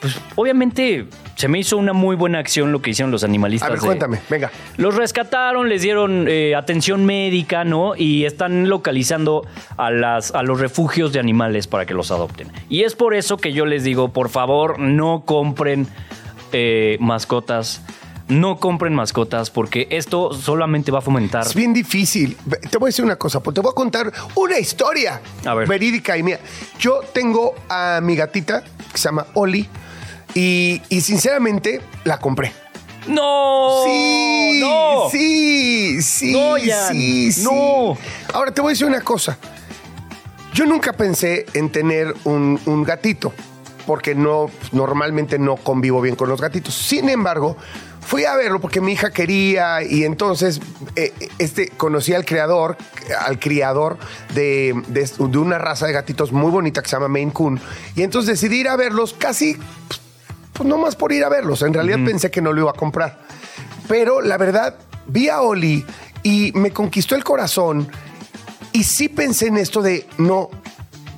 Pues 0.00 0.16
obviamente 0.36 1.06
se 1.34 1.48
me 1.48 1.58
hizo 1.58 1.76
una 1.76 1.92
muy 1.92 2.14
buena 2.14 2.38
acción 2.38 2.70
lo 2.70 2.80
que 2.80 2.90
hicieron 2.90 3.10
los 3.10 3.24
animalistas. 3.24 3.68
A 3.68 3.72
ver, 3.72 3.80
de- 3.80 3.86
cuéntame, 3.86 4.20
venga. 4.30 4.50
los 4.76 4.94
rescataron, 4.94 5.68
les 5.68 5.82
dieron 5.82 6.26
eh, 6.28 6.54
atención 6.54 7.04
médica, 7.04 7.64
¿no? 7.64 7.96
Y 7.96 8.24
están 8.24 8.68
localizando 8.68 9.44
a, 9.76 9.90
las, 9.90 10.32
a 10.36 10.44
los 10.44 10.60
refugios 10.60 11.12
de 11.12 11.18
animales 11.18 11.66
para 11.66 11.84
que 11.84 11.94
los 11.94 12.12
adopten. 12.12 12.46
Y 12.68 12.84
es 12.84 12.94
por 12.94 13.12
eso 13.14 13.38
que 13.38 13.52
yo 13.52 13.66
les 13.66 13.82
digo, 13.82 14.12
por 14.12 14.28
favor, 14.28 14.78
no 14.78 15.24
compren 15.24 15.88
eh, 16.52 16.96
mascotas. 17.00 17.82
No 18.28 18.58
compren 18.58 18.94
mascotas 18.94 19.50
porque 19.50 19.86
esto 19.90 20.32
solamente 20.34 20.90
va 20.92 20.98
a 20.98 21.02
fomentar. 21.02 21.46
Es 21.46 21.54
bien 21.54 21.72
difícil. 21.72 22.36
Te 22.70 22.76
voy 22.76 22.88
a 22.88 22.90
decir 22.90 23.04
una 23.04 23.16
cosa, 23.16 23.40
pues 23.40 23.54
te 23.54 23.60
voy 23.62 23.70
a 23.70 23.74
contar 23.74 24.12
una 24.34 24.58
historia 24.58 25.20
A 25.46 25.54
ver. 25.54 25.66
verídica 25.66 26.16
y 26.16 26.22
mía. 26.22 26.38
Yo 26.78 27.00
tengo 27.14 27.54
a 27.70 28.00
mi 28.02 28.16
gatita 28.16 28.62
que 28.92 28.98
se 28.98 29.04
llama 29.08 29.26
Oli 29.34 29.66
y, 30.34 30.82
y 30.90 31.00
sinceramente 31.00 31.80
la 32.04 32.18
compré. 32.18 32.52
¡No! 33.06 33.82
Sí, 33.86 34.58
¡No! 34.60 35.08
sí, 35.10 36.02
sí, 36.02 36.32
No, 36.32 36.56
sí, 36.90 37.32
sí. 37.32 37.42
no. 37.42 37.96
Ahora 38.34 38.52
te 38.52 38.60
voy 38.60 38.70
a 38.70 38.72
decir 38.72 38.86
una 38.86 39.00
cosa. 39.00 39.38
Yo 40.52 40.66
nunca 40.66 40.92
pensé 40.92 41.46
en 41.54 41.70
tener 41.72 42.14
un, 42.24 42.60
un 42.66 42.82
gatito, 42.84 43.32
porque 43.86 44.14
no, 44.14 44.50
normalmente 44.72 45.38
no 45.38 45.56
convivo 45.56 46.02
bien 46.02 46.16
con 46.16 46.28
los 46.28 46.40
gatitos. 46.42 46.74
Sin 46.74 47.08
embargo, 47.08 47.56
fui 48.08 48.24
a 48.24 48.34
verlo 48.36 48.58
porque 48.58 48.80
mi 48.80 48.92
hija 48.92 49.10
quería 49.10 49.82
y 49.82 50.04
entonces 50.04 50.60
eh, 50.96 51.12
este, 51.38 51.68
conocí 51.68 52.14
al 52.14 52.24
creador, 52.24 52.78
al 53.20 53.38
criador 53.38 53.98
de, 54.34 54.74
de- 54.88 55.10
de 55.28 55.38
una 55.38 55.58
raza 55.58 55.86
de 55.86 55.92
gatitos 55.92 56.32
muy 56.32 56.50
bonita 56.50 56.80
que 56.80 56.88
se 56.88 56.96
llama 56.96 57.08
Maine 57.08 57.32
Coon. 57.34 57.60
Y 57.96 58.02
entonces 58.02 58.40
decidí 58.40 58.60
ir 58.60 58.68
a 58.68 58.76
verlos 58.76 59.12
casi 59.12 59.58
pues 60.54 60.66
no 60.66 60.78
más 60.78 60.96
por 60.96 61.12
ir 61.12 61.22
a 61.22 61.28
verlos. 61.28 61.60
En 61.62 61.74
realidad 61.74 61.98
pensé 62.04 62.30
que 62.30 62.40
no 62.40 62.52
lo 62.54 62.62
iba 62.62 62.70
a 62.70 62.74
comprar. 62.74 63.18
Pero 63.88 64.22
la 64.22 64.38
verdad, 64.38 64.74
vi 65.06 65.28
a 65.28 65.42
Oli 65.42 65.84
y 66.22 66.50
me 66.54 66.70
conquistó 66.72 67.14
el 67.14 67.22
corazón. 67.24 67.88
Y 68.72 68.84
sí 68.84 69.08
pensé 69.08 69.48
en 69.48 69.58
esto 69.58 69.82
de 69.82 70.06
no, 70.16 70.48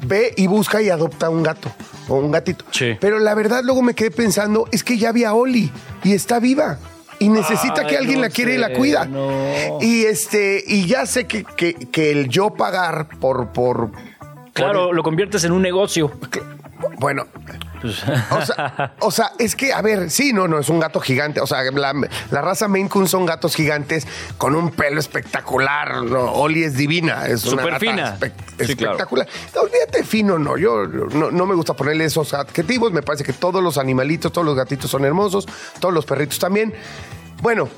ve 0.07 0.35
y 0.37 0.47
busca 0.49 0.83
y 0.83 0.91
adopta 0.91 1.31
un 1.31 1.43
gato 1.45 1.71
o 2.11 2.17
un 2.17 2.31
gatito. 2.31 2.65
Sí. 2.71 2.97
Pero 3.01 3.19
la 3.19 3.35
verdad, 3.35 3.63
luego 3.65 3.81
me 3.83 3.95
quedé 3.95 4.11
pensando, 4.11 4.67
es 4.73 4.85
que 4.85 4.99
ya 4.99 5.13
vi 5.13 5.25
a 5.25 5.33
Oli 5.35 5.71
y 6.05 6.13
está 6.13 6.39
viva. 6.41 6.79
Y 7.19 7.29
necesita 7.29 7.83
Ay, 7.83 7.87
que 7.87 7.97
alguien 7.99 8.17
no 8.17 8.23
la 8.23 8.31
quiere 8.31 8.55
y 8.55 8.59
la 8.59 8.73
cuida. 8.73 9.05
no. 9.05 9.79
Y 9.81 10.05
este, 10.05 10.63
y 10.67 10.87
ya 10.87 11.05
sé 11.07 11.27
que, 11.27 11.45
que- 11.45 11.75
que 11.75 12.11
el 12.13 12.29
yo 12.29 12.51
pagar 12.55 13.09
por, 13.21 13.53
por, 13.53 13.91
Claro, 14.55 14.93
lo 14.93 15.03
conviertes 15.03 15.45
en 15.45 15.53
un 15.53 15.63
negocio. 15.63 16.11
bueno, 16.99 17.27
Pues, 17.81 18.03
O 18.31 18.43
sea, 18.45 18.93
o 19.01 19.11
sea, 19.11 19.33
es 19.39 19.57
que, 19.57 19.73
a 19.73 19.81
ver, 19.83 20.11
sí, 20.11 20.33
no, 20.33 20.47
no, 20.49 20.59
es 20.59 20.69
un 20.69 20.81
gato 20.81 21.01
gigante. 21.01 21.41
O 21.41 21.47
sea, 21.47 21.63
la, 21.71 21.93
la 22.31 22.41
raza 22.43 22.69
Maine 22.69 22.89
Coon 22.89 23.09
son 23.09 23.27
gatos 23.27 23.55
gigantes 23.55 24.07
con 24.39 24.55
un 24.55 24.71
pelo 24.71 25.01
espectacular. 25.01 26.03
¿no? 26.03 26.33
Oli 26.33 26.65
es 26.65 26.75
divina. 26.77 27.27
Es 27.27 27.45
una 27.45 27.63
Súper 27.63 27.67
gata 27.67 27.79
fina. 27.81 28.17
espe- 28.19 28.33
Sí, 28.67 28.77
claro. 28.77 28.93
espectacular. 28.93 29.29
No, 29.55 29.61
olvídate 29.63 30.05
fino, 30.05 30.39
no. 30.39 30.59
Yo 30.59 30.87
no, 30.87 31.31
no 31.31 31.47
me 31.47 31.55
gusta 31.55 31.75
ponerle 31.75 32.05
esos 32.05 32.35
adjetivos. 32.35 32.93
Me 32.93 33.03
parece 33.03 33.25
que 33.25 33.33
todos 33.33 33.63
los 33.63 33.79
animalitos, 33.79 34.33
todos 34.33 34.45
los 34.47 34.55
gatitos 34.57 34.91
son 34.91 35.05
hermosos, 35.05 35.47
todos 35.81 35.95
los 35.95 36.05
perritos 36.05 36.39
también. 36.39 36.75
Bueno. 37.41 37.69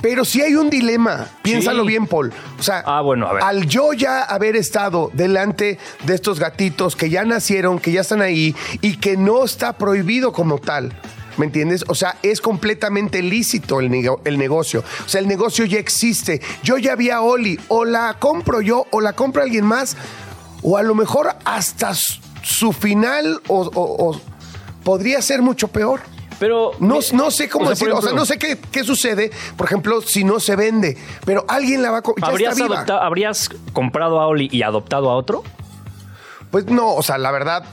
Pero 0.00 0.24
si 0.24 0.40
hay 0.42 0.54
un 0.54 0.70
dilema, 0.70 1.26
piénsalo 1.42 1.82
Sí. 1.82 1.88
bien, 1.88 2.06
Paul. 2.06 2.32
O 2.58 2.62
sea, 2.62 2.82
Ah, 2.86 3.00
bueno, 3.00 3.26
a 3.26 3.32
ver. 3.34 3.42
al 3.42 3.66
yo 3.66 3.92
ya 3.92 4.22
haber 4.22 4.54
estado 4.56 5.10
delante 5.12 5.78
de 6.04 6.14
estos 6.14 6.38
gatitos 6.38 6.94
que 6.94 7.10
ya 7.10 7.24
nacieron, 7.24 7.78
que 7.80 7.90
ya 7.92 8.02
están 8.02 8.22
ahí 8.22 8.54
y 8.80 8.98
que 8.98 9.16
no 9.16 9.44
está 9.44 9.76
prohibido 9.76 10.32
como 10.32 10.58
tal. 10.58 10.92
¿Me 11.36 11.46
entiendes? 11.46 11.84
O 11.88 11.94
sea, 11.94 12.16
es 12.22 12.40
completamente 12.40 13.22
lícito 13.22 13.78
el, 13.78 13.90
nego- 13.90 14.20
el 14.24 14.38
negocio. 14.38 14.82
O 15.04 15.08
sea, 15.08 15.20
el 15.20 15.28
negocio 15.28 15.64
ya 15.66 15.78
existe. 15.78 16.40
Yo 16.64 16.78
ya 16.78 16.96
vi 16.96 17.10
a 17.10 17.20
Oli, 17.20 17.58
o 17.68 17.84
la 17.84 18.16
compro 18.18 18.60
yo, 18.60 18.86
o 18.90 19.00
la 19.00 19.12
compra 19.12 19.44
alguien 19.44 19.64
más, 19.64 19.96
o 20.62 20.76
a 20.76 20.82
lo 20.82 20.96
mejor 20.96 21.28
hasta 21.44 21.94
su, 21.94 22.18
su 22.42 22.72
final, 22.72 23.40
o, 23.46 23.60
o- 23.72 24.08
o 24.10 24.20
podría 24.82 25.22
ser 25.22 25.40
mucho 25.42 25.68
peor. 25.68 26.00
Pero. 26.38 26.72
No, 26.80 26.98
no 27.12 27.30
sé 27.30 27.48
cómo 27.48 27.64
o 27.64 27.66
sea, 27.68 27.74
decirlo. 27.74 27.98
O 27.98 28.02
sea, 28.02 28.12
no 28.12 28.24
sé 28.24 28.38
qué, 28.38 28.58
qué 28.72 28.84
sucede, 28.84 29.30
por 29.56 29.66
ejemplo, 29.66 30.00
si 30.02 30.24
no 30.24 30.40
se 30.40 30.56
vende, 30.56 30.96
pero 31.24 31.44
alguien 31.48 31.82
la 31.82 31.90
va 31.90 31.98
a 31.98 32.02
co- 32.02 32.14
ya 32.20 32.26
¿Habrías, 32.28 32.58
¿Habrías 32.88 33.50
comprado 33.72 34.20
a 34.20 34.26
Oli 34.26 34.48
y 34.52 34.62
adoptado 34.62 35.10
a 35.10 35.14
otro? 35.16 35.42
Pues 36.50 36.66
no, 36.66 36.94
o 36.94 37.02
sea, 37.02 37.18
la 37.18 37.30
verdad 37.30 37.64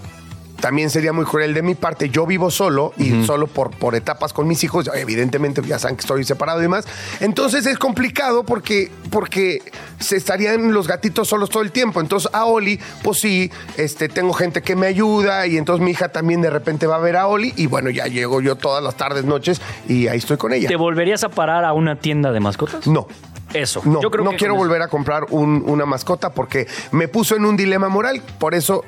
también 0.65 0.89
sería 0.89 1.13
muy 1.13 1.25
cruel 1.25 1.53
de 1.53 1.61
mi 1.61 1.75
parte. 1.75 2.09
Yo 2.09 2.25
vivo 2.25 2.49
solo 2.49 2.91
y 2.97 3.23
solo 3.23 3.45
por, 3.45 3.69
por 3.69 3.93
etapas 3.93 4.33
con 4.33 4.47
mis 4.47 4.63
hijos. 4.63 4.89
Evidentemente 4.95 5.61
ya 5.61 5.77
saben 5.77 5.95
que 5.95 6.01
estoy 6.01 6.23
separado 6.23 6.57
y 6.57 6.63
demás. 6.63 6.87
Entonces 7.19 7.67
es 7.67 7.77
complicado 7.77 8.43
porque, 8.43 8.89
porque 9.11 9.61
se 9.99 10.15
estarían 10.15 10.73
los 10.73 10.87
gatitos 10.87 11.27
solos 11.27 11.51
todo 11.51 11.61
el 11.61 11.71
tiempo. 11.71 12.01
Entonces 12.01 12.31
a 12.33 12.45
Oli, 12.45 12.79
pues 13.03 13.19
sí, 13.19 13.51
este, 13.77 14.09
tengo 14.09 14.33
gente 14.33 14.63
que 14.63 14.75
me 14.75 14.87
ayuda 14.87 15.45
y 15.45 15.57
entonces 15.57 15.85
mi 15.85 15.91
hija 15.91 16.09
también 16.09 16.41
de 16.41 16.49
repente 16.49 16.87
va 16.87 16.95
a 16.95 16.99
ver 16.99 17.17
a 17.17 17.27
Oli 17.27 17.53
y 17.55 17.67
bueno, 17.67 17.91
ya 17.91 18.07
llego 18.07 18.41
yo 18.41 18.55
todas 18.55 18.83
las 18.83 18.95
tardes, 18.95 19.23
noches 19.23 19.61
y 19.87 20.07
ahí 20.07 20.17
estoy 20.17 20.37
con 20.37 20.51
ella. 20.51 20.67
¿Te 20.67 20.77
volverías 20.77 21.23
a 21.23 21.29
parar 21.29 21.63
a 21.63 21.73
una 21.73 21.99
tienda 21.99 22.31
de 22.31 22.39
mascotas? 22.39 22.87
No. 22.87 23.05
Eso. 23.55 23.81
No, 23.85 24.01
Yo 24.01 24.11
creo 24.11 24.23
no 24.23 24.31
que 24.31 24.37
quiero 24.37 24.53
eso- 24.55 24.63
volver 24.63 24.81
a 24.81 24.87
comprar 24.87 25.25
un- 25.29 25.63
una 25.67 25.85
mascota 25.85 26.31
porque 26.33 26.67
me 26.91 27.07
puso 27.07 27.35
en 27.35 27.45
un 27.45 27.55
dilema 27.57 27.89
moral. 27.89 28.21
Por 28.39 28.53
eso 28.55 28.83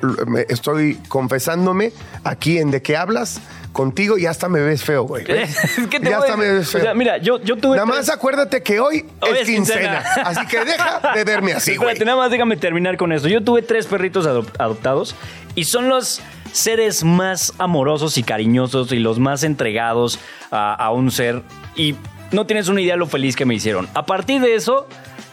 estoy 0.48 0.96
confesándome 1.08 1.92
aquí 2.24 2.58
en 2.58 2.70
De 2.70 2.82
qué 2.82 2.96
hablas 2.96 3.40
contigo 3.72 4.18
y 4.18 4.26
hasta 4.26 4.48
me 4.48 4.60
ves 4.60 4.82
feo, 4.82 5.02
güey. 5.04 5.24
Es 5.30 5.86
que 5.88 6.00
te 6.00 6.10
ya 6.10 6.18
voy 6.18 6.28
a 6.28 6.32
hasta 6.32 6.36
me 6.36 6.48
ves 6.52 6.68
o 6.68 6.72
feo. 6.72 6.80
sea, 6.82 6.94
mira, 6.94 7.18
yo, 7.18 7.38
yo 7.40 7.56
tuve. 7.56 7.76
Nada 7.76 7.86
tres- 7.90 7.98
más 8.06 8.08
acuérdate 8.10 8.62
que 8.62 8.80
hoy, 8.80 9.04
Hoy 9.20 9.30
es 9.32 9.40
es 9.42 9.46
quincena. 9.48 10.02
quincena. 10.02 10.28
Así 10.28 10.46
que 10.46 10.64
deja 10.64 11.00
de 11.14 11.24
verme 11.24 11.52
así, 11.52 11.76
güey. 11.76 11.88
Espérate, 11.88 12.04
nada 12.04 12.18
más 12.18 12.30
déjame 12.30 12.56
terminar 12.56 12.96
con 12.96 13.12
esto. 13.12 13.28
Yo 13.28 13.42
tuve 13.44 13.62
tres 13.62 13.86
perritos 13.86 14.26
adop- 14.26 14.50
adoptados 14.58 15.14
y 15.54 15.64
son 15.64 15.88
los 15.88 16.20
seres 16.52 17.04
más 17.04 17.52
amorosos 17.58 18.16
y 18.18 18.22
cariñosos 18.22 18.90
y 18.92 18.98
los 18.98 19.18
más 19.18 19.42
entregados 19.44 20.18
a, 20.50 20.74
a 20.74 20.90
un 20.90 21.10
ser. 21.10 21.42
Y 21.76 21.94
no 22.32 22.46
tienes 22.46 22.68
una 22.68 22.80
idea 22.80 22.96
lo 22.96 23.06
feliz 23.06 23.36
que 23.36 23.44
me 23.44 23.54
hicieron. 23.54 23.88
A 23.94 24.04
partir 24.06 24.40
de 24.40 24.54
eso, 24.54 24.86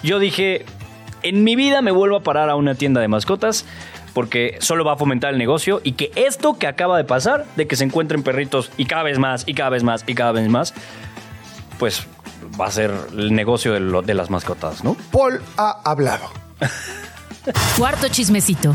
yo 0.03 0.19
dije, 0.19 0.65
en 1.23 1.43
mi 1.43 1.55
vida 1.55 1.81
me 1.81 1.91
vuelvo 1.91 2.17
a 2.17 2.23
parar 2.23 2.49
a 2.49 2.55
una 2.55 2.75
tienda 2.75 3.01
de 3.01 3.07
mascotas. 3.07 3.65
Porque 4.13 4.55
solo 4.61 4.85
va 4.85 4.93
a 4.93 4.95
fomentar 4.95 5.33
el 5.33 5.37
negocio 5.37 5.81
y 5.83 5.91
que 5.91 6.09
esto 6.15 6.57
que 6.57 6.67
acaba 6.67 6.95
de 6.95 7.03
pasar, 7.03 7.45
de 7.57 7.67
que 7.67 7.75
se 7.75 7.83
encuentren 7.83 8.23
perritos 8.23 8.71
y 8.77 8.85
cada 8.85 9.03
vez 9.03 9.19
más, 9.19 9.43
y 9.45 9.53
cada 9.55 9.69
vez 9.71 9.83
más, 9.83 10.05
y 10.07 10.15
cada 10.15 10.31
vez 10.31 10.47
más, 10.47 10.73
pues 11.79 12.07
va 12.57 12.67
a 12.67 12.71
ser 12.71 12.93
el 13.11 13.35
negocio 13.35 13.73
de, 13.73 13.81
lo- 13.81 14.03
de 14.03 14.13
las 14.13 14.29
mascotas, 14.29 14.85
¿no? 14.85 14.95
Paul 15.11 15.41
ha 15.57 15.81
hablado. 15.83 16.29
Cuarto 17.77 18.07
chismecito. 18.07 18.73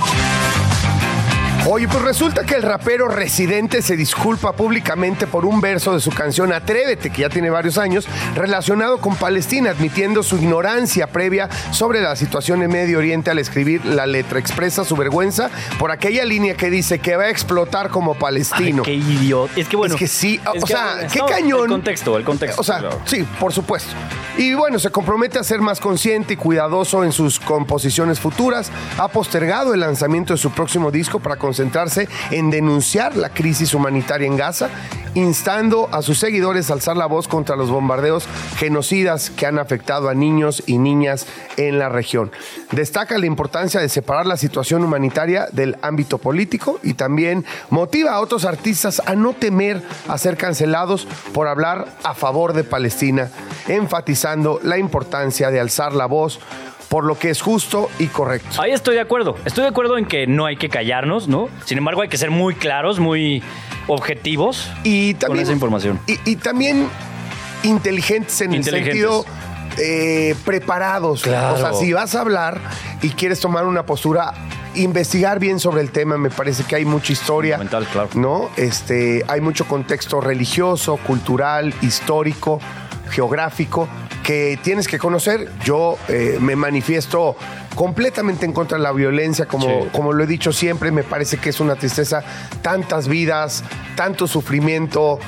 Oye, 1.66 1.86
pues 1.88 2.02
resulta 2.02 2.44
que 2.44 2.54
el 2.54 2.62
rapero 2.62 3.06
Residente 3.08 3.82
se 3.82 3.94
disculpa 3.94 4.52
públicamente 4.52 5.26
por 5.26 5.44
un 5.44 5.60
verso 5.60 5.92
de 5.92 6.00
su 6.00 6.10
canción 6.10 6.52
Atrévete, 6.52 7.10
que 7.10 7.22
ya 7.22 7.28
tiene 7.28 7.50
varios 7.50 7.76
años, 7.76 8.08
relacionado 8.34 8.98
con 8.98 9.14
Palestina, 9.14 9.70
admitiendo 9.70 10.22
su 10.22 10.36
ignorancia 10.36 11.08
previa 11.08 11.50
sobre 11.70 12.00
la 12.00 12.16
situación 12.16 12.62
en 12.62 12.70
Medio 12.70 12.98
Oriente 12.98 13.30
al 13.30 13.38
escribir 13.38 13.84
la 13.84 14.06
letra. 14.06 14.38
Expresa 14.38 14.84
su 14.84 14.96
vergüenza 14.96 15.50
por 15.78 15.90
aquella 15.90 16.24
línea 16.24 16.56
que 16.56 16.70
dice 16.70 16.98
que 16.98 17.16
va 17.16 17.24
a 17.24 17.30
explotar 17.30 17.90
como 17.90 18.14
palestino. 18.14 18.82
Ay, 18.86 18.98
qué 18.98 19.12
idiota. 19.12 19.52
Es 19.56 19.68
que 19.68 19.76
bueno. 19.76 19.94
es 19.94 19.98
que 19.98 20.08
sí, 20.08 20.40
o 20.46 20.52
que, 20.52 20.60
sea, 20.60 21.06
qué 21.12 21.20
cañón. 21.28 21.64
El 21.64 21.68
contexto, 21.68 22.16
el 22.16 22.24
contexto. 22.24 22.60
O 22.60 22.64
sea, 22.64 22.78
claro. 22.78 23.00
sí, 23.04 23.24
por 23.38 23.52
supuesto. 23.52 23.92
Y 24.38 24.54
bueno, 24.54 24.78
se 24.78 24.90
compromete 24.90 25.38
a 25.38 25.44
ser 25.44 25.60
más 25.60 25.78
consciente 25.78 26.34
y 26.34 26.36
cuidadoso 26.36 27.04
en 27.04 27.12
sus 27.12 27.38
composiciones 27.38 28.18
futuras. 28.18 28.70
Ha 28.96 29.08
postergado 29.08 29.74
el 29.74 29.80
lanzamiento 29.80 30.32
de 30.32 30.38
su 30.38 30.50
próximo 30.50 30.90
disco 30.90 31.20
para 31.20 31.36
concentrarse 31.50 32.09
en 32.30 32.49
denunciar 32.49 33.16
la 33.16 33.30
crisis 33.30 33.75
humanitaria 33.75 34.28
en 34.28 34.37
Gaza, 34.37 34.71
instando 35.14 35.88
a 35.90 36.00
sus 36.00 36.21
seguidores 36.21 36.71
a 36.71 36.75
alzar 36.75 36.97
la 36.97 37.07
voz 37.07 37.26
contra 37.26 37.57
los 37.57 37.71
bombardeos 37.71 38.28
genocidas 38.57 39.30
que 39.30 39.47
han 39.47 39.59
afectado 39.59 40.09
a 40.09 40.14
niños 40.14 40.62
y 40.66 40.78
niñas 40.78 41.26
en 41.57 41.80
la 41.80 41.88
región. 41.88 42.30
Destaca 42.71 43.19
la 43.19 43.26
importancia 43.26 43.80
de 43.80 43.89
separar 43.89 44.26
la 44.26 44.36
situación 44.36 44.84
humanitaria 44.84 45.49
del 45.50 45.76
ámbito 45.82 46.19
político 46.19 46.78
y 46.84 46.95
también 46.95 47.45
motiva 47.69 48.13
a 48.13 48.21
otros 48.21 48.45
artistas 48.45 49.02
a 49.04 49.17
no 49.17 49.32
temer 49.32 49.82
a 50.06 50.19
ser 50.19 50.36
cancelados 50.36 51.08
por 51.34 51.49
hablar 51.49 51.89
a 52.04 52.15
favor 52.15 52.52
de 52.52 52.63
Palestina, 52.63 53.28
enfatizando 53.67 54.60
la 54.63 54.78
importancia 54.78 55.50
de 55.50 55.58
alzar 55.58 55.95
la 55.95 56.06
voz 56.06 56.39
por 56.90 57.04
lo 57.04 57.16
que 57.16 57.30
es 57.30 57.40
justo 57.40 57.88
y 58.00 58.08
correcto. 58.08 58.60
Ahí 58.60 58.72
estoy 58.72 58.96
de 58.96 59.00
acuerdo. 59.00 59.36
Estoy 59.44 59.62
de 59.62 59.68
acuerdo 59.68 59.96
en 59.96 60.06
que 60.06 60.26
no 60.26 60.44
hay 60.44 60.56
que 60.56 60.68
callarnos, 60.68 61.28
¿no? 61.28 61.48
Sin 61.64 61.78
embargo, 61.78 62.02
hay 62.02 62.08
que 62.08 62.18
ser 62.18 62.32
muy 62.32 62.56
claros, 62.56 62.98
muy 62.98 63.44
objetivos. 63.86 64.68
Y 64.82 65.14
también, 65.14 65.44
esa 65.44 65.52
información. 65.52 66.00
Y, 66.08 66.18
y 66.28 66.34
también 66.34 66.88
inteligentes 67.62 68.40
en 68.40 68.54
Inteligentes. 68.54 69.04
el 69.04 69.08
sentido 69.08 69.24
eh, 69.78 70.34
preparados. 70.44 71.22
Claro. 71.22 71.54
O 71.54 71.58
sea, 71.58 71.72
si 71.74 71.92
vas 71.92 72.16
a 72.16 72.22
hablar 72.22 72.60
y 73.02 73.10
quieres 73.10 73.38
tomar 73.38 73.66
una 73.66 73.86
postura, 73.86 74.34
investigar 74.74 75.38
bien 75.38 75.60
sobre 75.60 75.82
el 75.82 75.92
tema, 75.92 76.18
me 76.18 76.30
parece 76.30 76.64
que 76.64 76.74
hay 76.74 76.84
mucha 76.84 77.12
historia. 77.12 77.56
Fundamental, 77.56 77.86
claro. 77.92 78.08
¿No? 78.14 78.50
Este, 78.56 79.24
hay 79.28 79.40
mucho 79.40 79.64
contexto 79.68 80.20
religioso, 80.20 80.96
cultural, 80.96 81.72
histórico, 81.82 82.58
geográfico 83.10 83.88
que 84.25 84.59
tienes 84.63 84.87
que 84.89 84.99
conocer. 84.99 85.49
Yo 85.65 85.97
eh, 86.09 86.39
me 86.41 86.56
manifiesto 86.56 87.37
completamente 87.75 88.45
en 88.45 88.52
contra 88.52 88.76
de 88.78 88.85
la 88.85 88.93
violencia, 88.93 89.47
como, 89.47 89.67
Sí. 89.67 89.89
como 89.93 90.13
lo 90.13 90.25
he 90.25 90.26
dicho 90.26 90.52
siempre, 90.52 90.91
me 90.91 91.02
parece 91.02 91.39
que 91.39 91.50
es 91.50 91.61
una 91.61 91.76
tristeza, 91.76 92.23
tantas 92.63 93.09
vidas, 93.09 93.65
tanto 93.97 94.26
sufrimiento. 94.26 95.19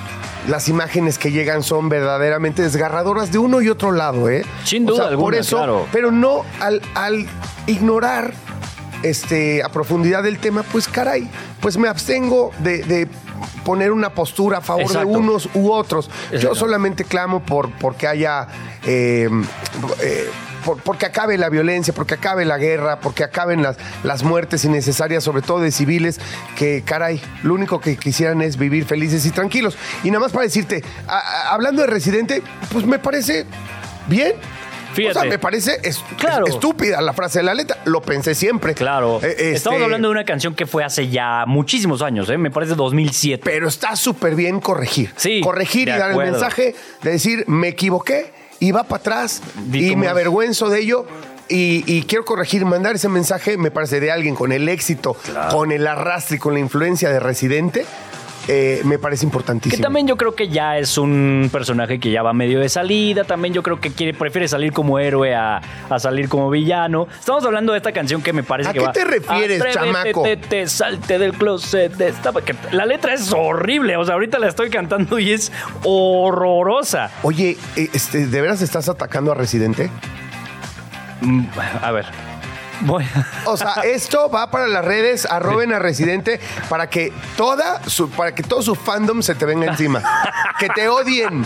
Las 0.49 0.69
imágenes 0.69 1.19
que 1.19 1.31
llegan 1.31 1.63
son 1.63 1.89
verdaderamente 1.89 2.63
desgarradoras 2.63 3.31
de 3.31 3.39
uno 3.39 3.63
y 3.63 3.69
otro 3.69 3.93
lado, 3.93 4.29
¿eh? 4.29 4.45
Sin 4.65 4.85
O 4.89 4.93
duda 4.93 4.97
sea, 4.97 5.05
por 5.05 5.11
alguna, 5.13 5.39
eso, 5.39 5.57
claro. 5.59 5.87
pero 5.93 6.11
no 6.11 6.45
al, 6.61 6.83
al 6.95 7.27
ignorar 7.69 8.35
este, 9.05 9.63
a 9.63 9.69
profundidad 9.69 10.23
del 10.25 10.39
tema, 10.39 10.63
pues 10.65 10.89
caray, 10.89 11.29
pues 11.61 11.77
me 11.79 11.89
abstengo 11.89 12.51
de, 12.59 12.83
de 12.83 13.09
poner 13.65 13.93
una 13.93 14.11
postura 14.15 14.59
a 14.59 14.61
favor 14.61 14.83
Exacto. 14.83 15.09
de 15.09 15.17
unos 15.17 15.49
u 15.55 15.71
otros. 15.71 16.11
Yo 16.41 16.55
solamente 16.55 17.05
clamo 17.05 17.41
por 17.41 17.71
porque 17.73 18.07
haya 18.07 18.49
eh, 18.87 19.29
eh, 20.01 20.31
por- 20.65 20.79
porque 20.79 21.07
acabe 21.07 21.37
la 21.39 21.49
violencia, 21.49 21.93
porque 21.93 22.15
acabe 22.15 22.45
la 22.45 22.57
guerra, 22.59 23.01
porque 23.01 23.25
acaben 23.25 23.63
las, 23.63 23.77
las 24.05 24.23
muertes 24.23 24.65
innecesarias, 24.65 25.25
sobre 25.25 25.43
todo 25.43 25.61
de 25.61 25.73
civiles, 25.73 26.21
que 26.57 26.83
caray, 26.85 27.21
lo 27.43 27.55
único 27.55 27.81
que 27.81 27.97
quisieran 27.97 28.43
es 28.43 28.57
vivir 28.57 28.85
felices 28.85 29.27
y 29.27 29.31
tranquilos. 29.31 29.77
Y 30.05 30.11
nada 30.11 30.21
más 30.21 30.33
para 30.33 30.45
decirte, 30.45 30.85
a- 31.09 31.19
a- 31.19 31.55
hablando 31.55 31.83
de 31.83 31.89
residente, 31.89 32.43
pues 32.73 32.87
me 32.87 32.99
parece 32.99 33.45
bien. 34.07 34.35
Fíjate. 34.95 35.19
O 35.19 35.23
sea, 35.23 35.31
me 35.31 35.39
parece 35.39 35.79
es- 35.83 36.03
Claro. 36.19 36.47
es- 36.47 36.55
estúpida 36.55 37.01
la 37.01 37.13
frase 37.13 37.39
de 37.41 37.45
la 37.45 37.55
letra. 37.55 37.79
Lo 37.85 38.01
pensé 38.03 38.35
siempre. 38.35 38.75
Claro. 38.75 39.21
Eh, 39.23 39.29
este, 39.31 39.53
Estamos 39.53 39.83
hablando 39.83 40.09
de 40.09 40.13
una 40.13 40.25
canción 40.25 40.55
que 40.55 40.67
fue 40.67 40.85
hace 40.85 41.09
ya 41.09 41.45
muchísimos 41.47 42.03
años, 42.03 42.29
¿eh? 42.31 42.39
Me 42.39 42.51
parece 42.51 42.75
2007. 42.75 43.43
Pero 43.45 43.69
está 43.69 43.97
súper 43.97 44.35
bien 44.35 44.61
corregir. 44.61 45.13
Sí, 45.17 45.41
Corregir 45.43 45.89
y 45.89 45.93
dar 45.93 46.11
el 46.11 46.17
mensaje 46.17 46.75
de 47.03 47.11
decir, 47.11 47.45
me 47.47 47.69
equivoqué 47.69 48.33
y 48.61 48.71
va 48.73 48.85
para 48.85 49.01
atrás 49.01 49.43
Di 49.67 49.91
y 49.93 49.97
me 49.97 50.07
es. 50.07 50.13
avergüenzo 50.13 50.69
de 50.69 50.81
ello. 50.81 51.07
Y, 51.49 51.85
y 51.87 52.05
quiero 52.05 52.25
corregir, 52.25 52.65
mandar 52.65 52.95
ese 52.95 53.09
mensaje, 53.09 53.59
me 53.59 53.71
parece, 53.71 54.01
de 54.01 54.11
alguien 54.11 54.35
con 54.35 54.53
el 54.53 54.69
éxito, 54.71 55.17
con 55.51 55.71
el 55.73 55.87
arrastre 55.87 56.37
y 56.37 56.39
con 56.39 56.55
la 56.55 56.61
influencia 56.61 57.11
de 57.11 57.21
Residente. 57.21 57.85
Eh, 58.49 58.81
me 58.85 58.99
parece 58.99 59.21
Que 59.21 59.27
importantísimo. 59.27 59.83
también 59.83 60.07
yo 60.07 60.17
creo 60.17 60.35
que 60.35 60.49
ya 60.49 60.77
es 60.79 60.99
un 60.99 61.49
personaje 61.53 62.01
que 62.01 62.11
ya 62.11 62.23
va 62.23 62.33
medio 62.33 62.59
de 62.61 62.69
salida. 62.69 63.25
También 63.25 63.55
yo 63.55 63.63
creo 63.63 63.81
que 63.81 63.91
quiere, 63.93 64.15
prefiere 64.15 64.49
salir 64.49 64.73
como 64.73 64.99
héroe 64.99 65.35
a, 65.35 65.61
a 65.89 65.99
salir 65.99 66.29
como 66.29 66.51
villano. 66.51 67.07
Estamos 67.19 67.45
hablando 67.45 67.73
de 67.73 67.79
esta 67.79 67.93
canción 67.93 68.21
que 68.23 68.33
me 68.33 68.43
parece 68.43 68.71
¿A 68.71 68.73
que 68.73 68.79
qué 68.81 68.85
va. 68.87 68.93
te 68.93 69.05
refieres, 69.05 69.63
chamaco? 69.73 70.23
Te, 70.25 70.37
te, 70.37 70.67
salte 70.67 71.19
del 71.19 71.33
closet. 71.35 71.93
de 71.97 72.09
esta- 72.09 72.33
que 72.33 72.55
la 72.73 72.85
letra 72.87 73.15
es 73.15 73.33
horrible. 73.33 73.97
O 73.97 74.05
sea, 74.05 74.15
ahorita 74.15 74.39
la 74.39 74.49
estoy 74.49 74.71
cantando 74.71 75.19
y 75.19 75.33
es 75.33 75.53
horrorosa. 75.85 77.11
Oye, 77.23 77.57
eh, 77.77 77.89
este, 77.93 78.27
¿de 78.27 78.41
veras 78.41 78.61
estás 78.63 78.89
atacando 78.89 79.33
a 79.33 79.35
Residente? 79.35 79.91
Mm, 81.21 81.45
A 81.83 81.91
ver. 81.93 82.07
Voy. 82.83 83.05
O 83.45 83.57
sea, 83.57 83.73
esto 83.85 84.31
va 84.31 84.51
para 84.51 84.68
las 84.68 84.85
redes, 84.85 85.27
arroben 85.27 85.73
a 85.73 85.79
Residente 85.81 86.38
para 86.68 86.88
que 86.88 87.12
toda 87.37 87.83
su, 87.88 88.09
para 88.09 88.35
que 88.35 88.42
todo 88.45 88.62
su 88.62 88.75
fandom 88.77 89.21
se 89.21 89.35
te 89.35 89.45
venga 89.45 89.66
encima. 89.66 90.01
Que 90.61 90.68
te 90.68 90.88
odien. 90.88 91.45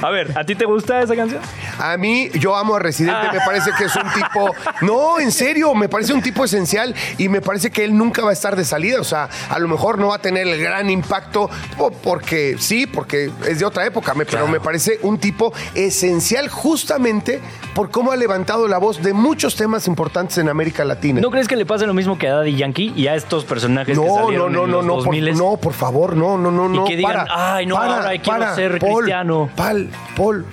A 0.00 0.10
ver, 0.10 0.36
¿a 0.38 0.44
ti 0.44 0.54
te 0.54 0.64
gusta 0.64 1.02
esa 1.02 1.16
canción? 1.16 1.40
A 1.78 1.96
mí, 1.96 2.30
yo 2.34 2.54
amo 2.56 2.76
a 2.76 2.78
Residente, 2.78 3.26
me 3.32 3.40
parece 3.44 3.70
que 3.76 3.84
es 3.86 3.96
un 3.96 4.08
tipo. 4.12 4.54
No, 4.82 5.18
en 5.18 5.32
serio, 5.32 5.74
me 5.74 5.88
parece 5.88 6.12
un 6.14 6.22
tipo 6.22 6.44
esencial 6.44 6.94
y 7.18 7.28
me 7.28 7.40
parece 7.40 7.70
que 7.72 7.84
él 7.84 7.96
nunca 7.96 8.22
va 8.22 8.30
a 8.30 8.32
estar 8.34 8.54
de 8.54 8.64
salida. 8.64 9.00
O 9.00 9.04
sea, 9.04 9.28
a 9.50 9.58
lo 9.58 9.66
mejor 9.68 9.98
no 9.98 10.08
va 10.08 10.16
a 10.16 10.20
tener 10.20 10.46
el 10.46 10.60
gran 10.62 10.88
impacto 10.88 11.50
po- 11.76 11.90
porque 11.90 12.56
sí, 12.60 12.86
porque 12.86 13.30
es 13.48 13.58
de 13.58 13.64
otra 13.64 13.84
época, 13.84 14.14
me- 14.14 14.24
pero 14.24 14.46
me 14.46 14.60
parece 14.60 15.00
un 15.02 15.18
tipo 15.18 15.52
esencial 15.74 16.48
justamente 16.48 17.40
por 17.74 17.90
cómo 17.90 18.12
ha 18.12 18.16
levantado 18.16 18.68
la 18.68 18.78
voz 18.78 19.02
de 19.02 19.12
muchos 19.12 19.56
temas 19.56 19.88
importantes 19.88 20.31
en 20.38 20.48
América 20.48 20.84
Latina. 20.84 21.20
¿No 21.20 21.30
crees 21.30 21.48
que 21.48 21.56
le 21.56 21.66
pase 21.66 21.86
lo 21.86 21.94
mismo 21.94 22.18
que 22.18 22.28
a 22.28 22.34
Daddy 22.36 22.56
Yankee 22.56 22.92
y 22.96 23.06
a 23.08 23.14
estos 23.14 23.44
personajes 23.44 23.98
que 23.98 24.04
No, 24.04 24.08
no, 24.08 24.24
salieron 24.24 24.52
no, 24.52 24.64
en 24.64 24.70
no, 24.70 24.76
los 24.78 24.86
no, 24.86 24.94
por, 25.04 25.14
2000s? 25.14 25.36
no, 25.36 25.56
por 25.56 25.72
favor, 25.72 26.16
no, 26.16 26.36
no, 26.38 26.50
no, 26.50 26.66
Y 26.72 26.76
no. 26.78 26.84
que 26.84 26.96
digan, 26.96 27.26
para, 27.26 27.54
"Ay, 27.56 27.66
no, 27.66 27.76
para, 27.76 27.94
ahora 27.96 28.08
quiero 28.10 28.24
para, 28.38 28.54
ser 28.54 28.78
Paul, 28.78 28.94
cristiano". 28.96 29.50
Paul, 29.56 29.90
Paul. 30.16 30.46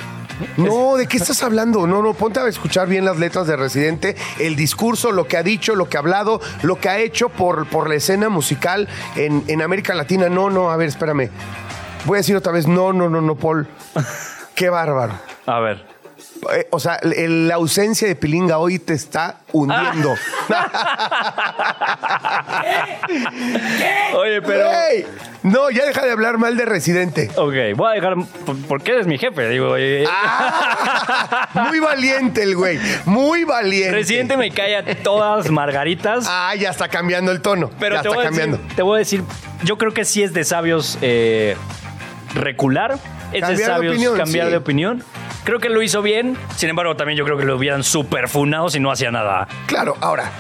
No, 0.55 0.95
¿de 0.95 1.05
qué 1.07 1.17
estás 1.17 1.43
hablando? 1.43 1.85
No, 1.85 2.01
no, 2.01 2.13
ponte 2.13 2.39
a 2.39 2.47
escuchar 2.47 2.87
bien 2.87 3.03
las 3.03 3.17
letras 3.19 3.45
de 3.45 3.57
Residente, 3.57 4.15
el 4.39 4.55
discurso, 4.55 5.11
lo 5.11 5.27
que 5.27 5.35
ha 5.35 5.43
dicho, 5.43 5.75
lo 5.75 5.89
que 5.89 5.97
ha 5.97 5.99
hablado, 5.99 6.39
lo 6.61 6.77
que 6.79 6.87
ha 6.87 6.97
hecho 6.99 7.27
por, 7.27 7.67
por 7.67 7.89
la 7.89 7.95
escena 7.95 8.29
musical 8.29 8.87
en, 9.17 9.43
en 9.47 9.61
América 9.61 9.93
Latina. 9.93 10.29
No, 10.29 10.49
no, 10.49 10.71
a 10.71 10.77
ver, 10.77 10.87
espérame. 10.87 11.29
Voy 12.05 12.15
a 12.15 12.19
decir 12.19 12.37
otra 12.37 12.53
vez, 12.53 12.67
no, 12.67 12.93
no, 12.93 13.09
no, 13.09 13.19
no, 13.19 13.35
Paul. 13.35 13.67
Qué 14.55 14.69
bárbaro. 14.69 15.13
A 15.45 15.59
ver. 15.59 15.85
Eh, 16.53 16.67
o 16.71 16.79
sea, 16.79 16.99
la 17.03 17.55
ausencia 17.55 18.07
de 18.07 18.15
Pilinga 18.15 18.57
hoy 18.59 18.79
te 18.79 18.93
está 18.93 19.39
hundiendo. 19.51 20.15
Oye, 24.15 24.41
pero... 24.41 24.69
¡Ey! 24.71 25.05
No, 25.43 25.69
ya 25.69 25.85
deja 25.85 26.03
de 26.05 26.11
hablar 26.11 26.37
mal 26.37 26.57
de 26.57 26.65
Residente. 26.65 27.29
Ok, 27.35 27.53
voy 27.75 27.91
a 27.91 27.95
dejar... 27.95 28.15
por- 28.45 28.57
Porque 28.67 28.91
eres 28.91 29.07
mi 29.07 29.17
jefe, 29.17 29.47
digo. 29.49 29.75
eh, 29.77 30.05
Ah, 30.09 31.47
muy 31.69 31.79
valiente 31.79 32.43
el 32.43 32.55
güey, 32.55 32.79
muy 33.05 33.43
valiente. 33.45 33.91
Residente 33.91 34.37
me 34.37 34.51
cae 34.51 34.75
a 34.75 34.83
todas 35.03 35.49
margaritas. 35.49 36.25
Ah, 36.27 36.53
ya 36.55 36.69
está 36.69 36.87
cambiando 36.89 37.31
el 37.31 37.41
tono. 37.41 37.71
pero 37.79 37.95
ya 37.95 38.01
te 38.01 38.07
está 38.09 38.15
voy, 38.17 38.25
a 38.25 38.27
cambiando. 38.29 38.57
decir, 38.57 38.75
te 38.75 38.81
voy 38.81 38.95
a 38.95 38.99
decir, 38.99 39.23
yo 39.63 39.77
creo 39.77 39.93
que 39.93 40.03
sí 40.05 40.23
es 40.23 40.33
de 40.33 40.43
sabios 40.43 40.97
eh, 41.01 41.55
recular. 42.35 42.97
Es 43.31 43.41
Cambiar 43.41 43.57
de 43.57 43.65
sabios 43.65 43.93
opinión, 43.93 44.17
cambiar 44.17 44.45
sí. 44.47 44.51
de 44.51 44.57
opinión. 44.57 45.03
Creo 45.49 45.59
que 45.59 45.69
lo 45.69 45.81
hizo 45.81 46.03
bien. 46.03 46.37
Sin 46.57 46.69
embargo, 46.69 46.95
también 46.95 47.17
yo 47.17 47.25
creo 47.25 47.35
que 47.35 47.43
lo 47.43 47.57
hubieran 47.57 47.83
super 47.83 48.29
funado 48.29 48.69
si 48.69 48.79
no 48.79 48.91
hacía 48.91 49.09
nada. 49.09 49.47
Claro, 49.65 49.97
ahora, 49.99 50.31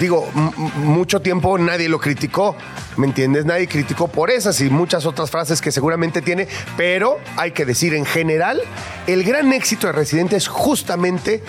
digo, 0.00 0.30
mucho 0.76 1.20
tiempo 1.20 1.58
nadie 1.58 1.90
lo 1.90 2.00
criticó, 2.00 2.56
¿me 2.96 3.06
entiendes? 3.06 3.44
Nadie 3.44 3.68
criticó 3.68 4.08
por 4.08 4.30
esas 4.30 4.58
y 4.62 4.70
muchas 4.70 5.04
otras 5.04 5.30
frases 5.30 5.60
que 5.60 5.70
seguramente 5.70 6.22
tiene, 6.22 6.48
pero 6.74 7.18
hay 7.36 7.50
que 7.50 7.66
decir 7.66 7.92
en 7.92 8.06
general, 8.06 8.62
el 9.06 9.24
gran 9.24 9.52
éxito 9.52 9.88
de 9.88 9.92
Residente 9.92 10.36
es 10.36 10.48
justamente 10.48 11.42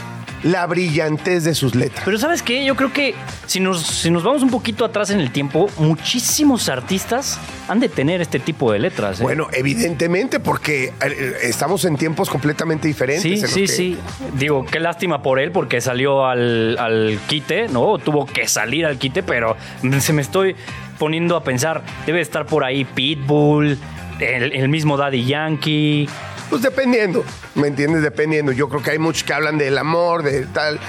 la 0.44 0.66
brillantez 0.68 1.44
de 1.44 1.56
sus 1.56 1.74
letras. 1.76 2.04
Pero 2.06 2.18
¿sabes 2.18 2.42
qué? 2.44 2.64
Yo 2.64 2.76
creo 2.76 2.94
que 2.94 3.16
si 3.48 3.60
nos, 3.60 3.82
si 3.86 4.12
nos 4.12 4.24
vamos 4.24 4.44
un 4.44 4.50
poquito 4.50 4.86
atrás 4.86 5.10
en 5.10 5.20
el 5.20 5.32
tiempo, 5.32 5.70
muchísimos 5.78 6.70
artistas 6.70 7.40
han 7.68 7.80
de 7.80 7.90
tener 7.90 8.22
este 8.22 8.40
tipo 8.40 8.72
de 8.72 8.80
letras. 8.80 9.20
¿eh? 9.20 9.24
Bueno, 9.24 9.48
evidentemente, 9.52 10.40
porque 10.40 10.94
eh, 11.06 11.34
estamos 11.44 11.86
en 11.86 11.98
tiempos 11.98 12.30
completamente 12.30 12.88
diferentes. 12.88 13.24
Sí, 13.24 13.40
en 13.46 13.48
sí, 13.48 13.62
que- 13.62 13.68
sí. 13.68 13.98
Digo, 14.38 14.66
qué 14.66 14.80
lástima 14.80 15.22
por 15.24 15.40
él 15.40 15.52
porque 15.52 15.82
salió 15.82 16.26
al, 16.26 16.78
al 16.78 17.20
quite, 17.28 17.68
¿no? 17.68 17.98
Tuvo 17.98 18.26
que 18.26 18.48
salir 18.48 18.86
al 18.86 18.98
quite, 18.98 19.24
pero 19.24 19.58
se 20.00 20.14
me 20.14 20.22
estoy 20.22 20.56
poniendo 21.00 21.36
a 21.36 21.44
pensar, 21.44 21.84
debe 22.06 22.22
estar 22.22 22.46
por 22.46 22.64
ahí 22.64 22.86
Pitbull, 22.86 23.78
el, 24.20 24.52
el 24.54 24.70
mismo 24.70 24.98
Daddy 24.98 25.26
Yankee. 25.26 26.08
Pues 26.50 26.62
dependiendo, 26.62 27.24
¿me 27.56 27.68
entiendes? 27.68 28.02
Dependiendo. 28.02 28.52
Yo 28.52 28.70
creo 28.70 28.82
que 28.82 28.92
hay 28.92 29.00
muchos 29.00 29.24
que 29.24 29.34
hablan 29.34 29.58
del 29.58 29.78
amor, 29.78 30.24
de 30.24 30.46
tal. 30.46 30.80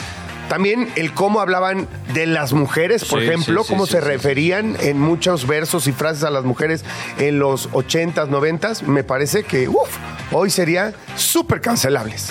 También 0.49 0.89
el 0.97 1.13
cómo 1.13 1.41
hablaban 1.41 1.87
de 2.15 2.27
las 2.27 2.55
mujeres, 2.55 3.05
por 3.05 3.21
Sí, 3.21 3.27
ejemplo, 3.27 3.63
sí, 3.63 3.67
sí, 3.69 3.75
cómo 3.75 3.85
sí, 3.87 3.93
se 3.93 3.99
sí, 4.01 4.05
referían 4.07 4.77
en 4.81 4.99
muchos 4.99 5.47
versos 5.47 5.87
y 5.87 5.93
frases 5.93 6.25
a 6.25 6.31
las 6.31 6.45
mujeres 6.45 6.85
en 7.19 7.39
los 7.39 7.69
80s, 7.71 8.29
90s. 8.29 8.83
Me 8.83 9.05
parece 9.05 9.43
que, 9.43 9.69
uff, 9.69 9.91
hoy 10.33 10.49
sería 10.51 10.95
súper 11.17 11.61
cancelables. 11.61 12.31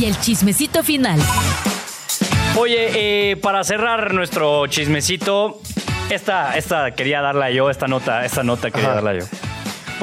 Y 0.00 0.06
el 0.06 0.18
chismecito 0.18 0.82
final. 0.82 1.20
Oye, 2.56 3.32
eh, 3.32 3.36
para 3.36 3.64
cerrar 3.64 4.14
nuestro 4.14 4.66
chismecito, 4.68 5.60
esta, 6.08 6.56
esta 6.56 6.92
quería 6.92 7.20
darla 7.20 7.50
yo, 7.50 7.68
esta 7.68 7.86
nota, 7.86 8.24
esta 8.24 8.42
nota 8.44 8.70
quería 8.70 8.92
Ajá. 8.92 8.94
darla 9.02 9.14
yo. 9.18 9.26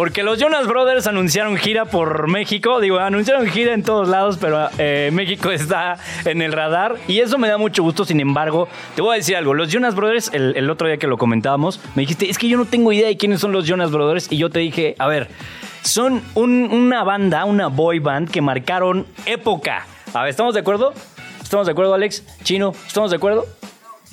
Porque 0.02 0.24
los 0.24 0.40
Jonas 0.40 0.66
Brothers 0.66 1.06
anunciaron 1.06 1.58
gira 1.58 1.86
por 1.86 2.28
México. 2.28 2.80
Digo, 2.80 2.98
anunciaron 2.98 3.46
gira 3.46 3.72
en 3.76 3.84
todos 3.84 4.08
lados, 4.08 4.40
pero 4.42 4.68
eh, 4.80 5.12
México 5.14 5.52
está 5.52 6.00
en 6.26 6.42
el 6.42 6.54
radar. 6.54 6.96
Y 7.08 7.20
eso 7.20 7.38
me 7.38 7.48
da 7.48 7.60
mucho 7.60 7.84
gusto. 7.84 8.04
Sin 8.04 8.20
embargo, 8.20 8.68
te 8.96 9.04
voy 9.04 9.14
a 9.14 9.18
decir 9.18 9.36
algo. 9.36 9.54
Los 9.54 9.70
Jonas 9.72 9.94
Brothers, 9.94 10.32
el, 10.34 10.56
el 10.58 10.72
otro 10.72 10.88
día 10.88 10.98
que 10.98 11.06
lo 11.06 11.20
comentábamos, 11.20 11.80
me 11.94 12.02
dijiste, 12.02 12.28
es 12.32 12.40
que 12.40 12.48
yo 12.48 12.58
no 12.58 12.66
tengo 12.66 12.92
idea 12.92 13.06
de 13.10 13.16
quiénes 13.16 13.42
son 13.42 13.52
los 13.52 13.68
Jonas 13.68 13.92
Brothers. 13.92 14.32
Y 14.32 14.38
yo 14.38 14.50
te 14.50 14.58
dije, 14.58 14.96
a 14.98 15.06
ver, 15.08 15.28
son 15.84 16.24
un- 16.34 16.72
una 16.72 17.04
banda, 17.04 17.46
una 17.46 17.68
boy 17.68 18.00
band 18.00 18.32
que 18.32 18.42
marcaron 18.42 19.06
época. 19.28 19.86
A 20.16 20.22
ver, 20.22 20.32
¿estamos 20.32 20.56
de 20.56 20.62
acuerdo? 20.62 20.96
¿Estamos 21.44 21.68
de 21.68 21.74
acuerdo, 21.74 21.94
Alex? 21.94 22.24
Chino, 22.44 22.74
¿estamos 22.88 23.12
de 23.12 23.18
acuerdo? 23.18 23.46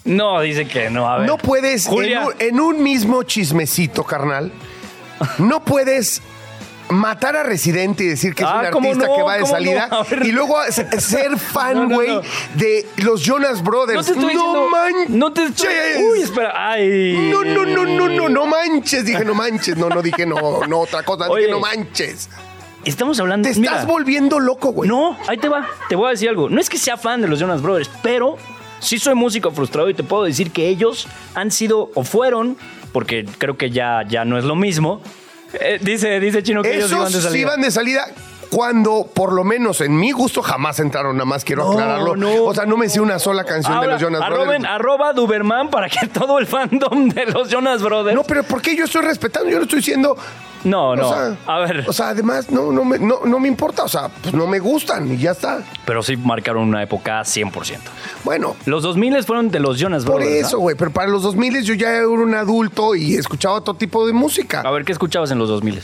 No, 0.04 0.40
dice 0.42 0.66
que 0.68 0.90
no. 0.90 1.08
A 1.08 1.16
ver. 1.18 1.26
No 1.26 1.38
puedes, 1.38 1.86
en 1.86 1.92
Julia. 1.92 2.26
un, 2.26 2.32
en 2.38 2.60
un 2.60 2.82
mismo 2.82 3.22
chismecito, 3.22 4.04
carnal, 4.04 4.52
no 5.38 5.64
puedes 5.64 6.22
matar 6.90 7.36
a 7.36 7.42
Residente 7.42 8.04
y 8.04 8.06
decir 8.06 8.34
que 8.34 8.44
es 8.44 8.48
Ah, 8.50 8.62
un 8.64 8.70
¿cómo 8.70 8.88
artista 8.88 9.08
no? 9.08 9.16
que 9.16 9.22
va 9.22 9.34
de 9.34 9.40
¿Cómo 9.42 9.52
salida 9.52 9.88
no? 10.10 10.24
Y 10.24 10.32
luego 10.32 10.56
ser 10.70 11.38
fan, 11.38 11.88
güey, 11.92 12.08
no. 12.14 12.22
de 12.54 12.86
los 12.98 13.22
Jonas 13.22 13.62
Brothers. 13.62 13.96
No 13.98 14.04
te 14.04 14.12
estoy 14.12 14.32
diciendo. 14.34 14.68
manches. 14.70 15.10
No 15.10 15.32
te 15.32 15.44
estoy. 15.44 15.68
Uy, 16.10 16.20
espera. 16.22 16.52
Ay. 16.54 17.28
No, 17.30 17.44
no, 17.44 17.66
no, 17.66 17.84
no, 17.84 18.08
no, 18.08 18.28
no 18.30 18.46
manches. 18.46 19.04
Dije 19.04 19.24
no 19.24 19.34
manches. 19.34 19.76
No, 19.76 19.88
no 19.90 20.00
dije 20.00 20.24
no, 20.24 20.64
no, 20.66 20.78
otra 20.80 21.02
cosa. 21.02 21.28
Oye. 21.28 21.42
Dije 21.42 21.52
no 21.52 21.60
manches. 21.60 22.30
Estamos 22.86 23.20
hablando. 23.20 23.46
Te 23.46 23.50
estás 23.50 23.60
mira, 23.60 23.84
volviendo 23.84 24.40
loco, 24.40 24.70
güey. 24.70 24.88
No, 24.88 25.18
ahí 25.26 25.36
te 25.36 25.48
va. 25.48 25.66
Te 25.90 25.96
voy 25.96 26.06
a 26.06 26.10
decir 26.12 26.30
algo. 26.30 26.48
No 26.48 26.58
es 26.58 26.70
que 26.70 26.78
sea 26.78 26.96
fan 26.96 27.20
de 27.20 27.28
los 27.28 27.38
Jonas 27.38 27.60
Brothers, 27.60 27.90
pero 28.02 28.38
sí 28.78 28.98
soy 28.98 29.14
músico 29.14 29.50
frustrado 29.50 29.90
y 29.90 29.94
te 29.94 30.04
puedo 30.04 30.24
decir 30.24 30.52
que 30.52 30.68
ellos 30.68 31.06
han 31.34 31.50
sido 31.50 31.90
o 31.94 32.02
fueron, 32.04 32.56
porque 32.92 33.24
creo 33.38 33.56
que 33.56 33.70
ya, 33.70 34.04
ya 34.08 34.24
no 34.24 34.38
es 34.38 34.44
lo 34.44 34.56
mismo. 34.56 35.02
Eh, 35.60 35.78
dice, 35.80 36.20
dice 36.20 36.42
Chino 36.42 36.62
que 36.62 36.76
ellos 36.76 36.90
iban 36.92 37.10
salida. 37.10 37.56
de 37.56 37.70
salida 37.70 38.06
cuando, 38.50 39.06
por 39.12 39.32
lo 39.32 39.44
menos 39.44 39.80
en 39.80 39.96
mi 39.98 40.12
gusto, 40.12 40.42
jamás 40.42 40.80
entraron. 40.80 41.16
Nada 41.16 41.24
más 41.26 41.44
quiero 41.44 41.64
No, 41.64 41.72
aclararlo. 41.72 42.16
no. 42.16 42.44
O 42.44 42.54
sea, 42.54 42.64
no 42.66 42.76
me 42.76 42.88
sé 42.88 43.00
una 43.00 43.18
sola 43.18 43.44
canción 43.44 43.74
Ahora, 43.74 43.86
de 43.86 43.92
los 43.94 44.02
Jonas 44.02 44.20
arroben- 44.22 44.44
Brothers. 44.46 44.64
arroba 44.64 45.12
Duberman 45.12 45.70
para 45.70 45.88
que 45.88 46.06
todo 46.12 46.38
el 46.38 46.46
fandom 46.46 47.08
de 47.08 47.26
los 47.26 47.48
Jonas 47.50 47.82
Brothers. 47.82 48.14
No, 48.14 48.24
pero 48.24 48.42
¿por 48.42 48.60
qué 48.62 48.76
yo 48.76 48.84
estoy 48.84 49.02
respetando? 49.02 49.48
Yo 49.50 49.56
no 49.58 49.62
estoy 49.64 49.78
diciendo. 49.80 50.16
no, 50.64 50.96
no. 50.96 51.08
O 51.08 51.12
sea, 51.14 51.36
a 51.46 51.58
ver, 51.60 51.84
O 51.88 51.92
sea, 51.92 52.08
además, 52.08 52.50
no, 52.50 52.72
no, 52.72 52.84
me, 52.84 52.98
no, 52.98 53.20
no 53.24 53.38
me 53.38 53.48
importa. 53.48 53.84
O 53.84 53.88
sea, 53.88 54.08
pues 54.08 54.34
no 54.34 54.46
me 54.46 54.58
gustan 54.58 55.12
y 55.12 55.18
ya 55.18 55.32
está. 55.32 55.62
pero 55.84 56.02
sí 56.02 56.16
marcaron 56.16 56.62
una 56.64 56.82
época 56.82 57.20
100%. 57.22 57.78
Bueno, 58.24 58.56
Los 58.64 58.82
2000 58.82 59.22
fueron 59.24 59.50
de 59.50 59.60
los 59.60 59.78
Jonas 59.78 60.04
por 60.04 60.16
Brothers. 60.16 60.44
¿ah? 60.44 60.48
eso, 60.48 60.58
güey. 60.58 60.74
Pero 60.76 60.90
para 60.90 61.08
los 61.08 61.22
2000 61.22 61.62
yo 61.62 61.74
ya 61.74 61.90
era 61.96 62.08
un 62.08 62.34
adulto 62.34 62.94
y 62.94 63.14
escuchaba 63.14 63.60
todo 63.60 63.76
tipo 63.76 64.06
de 64.06 64.12
música. 64.12 64.62
A 64.62 64.70
ver, 64.70 64.84
¿qué 64.84 64.92
escuchabas 64.92 65.30
en 65.30 65.38
los 65.38 65.48
2000? 65.48 65.80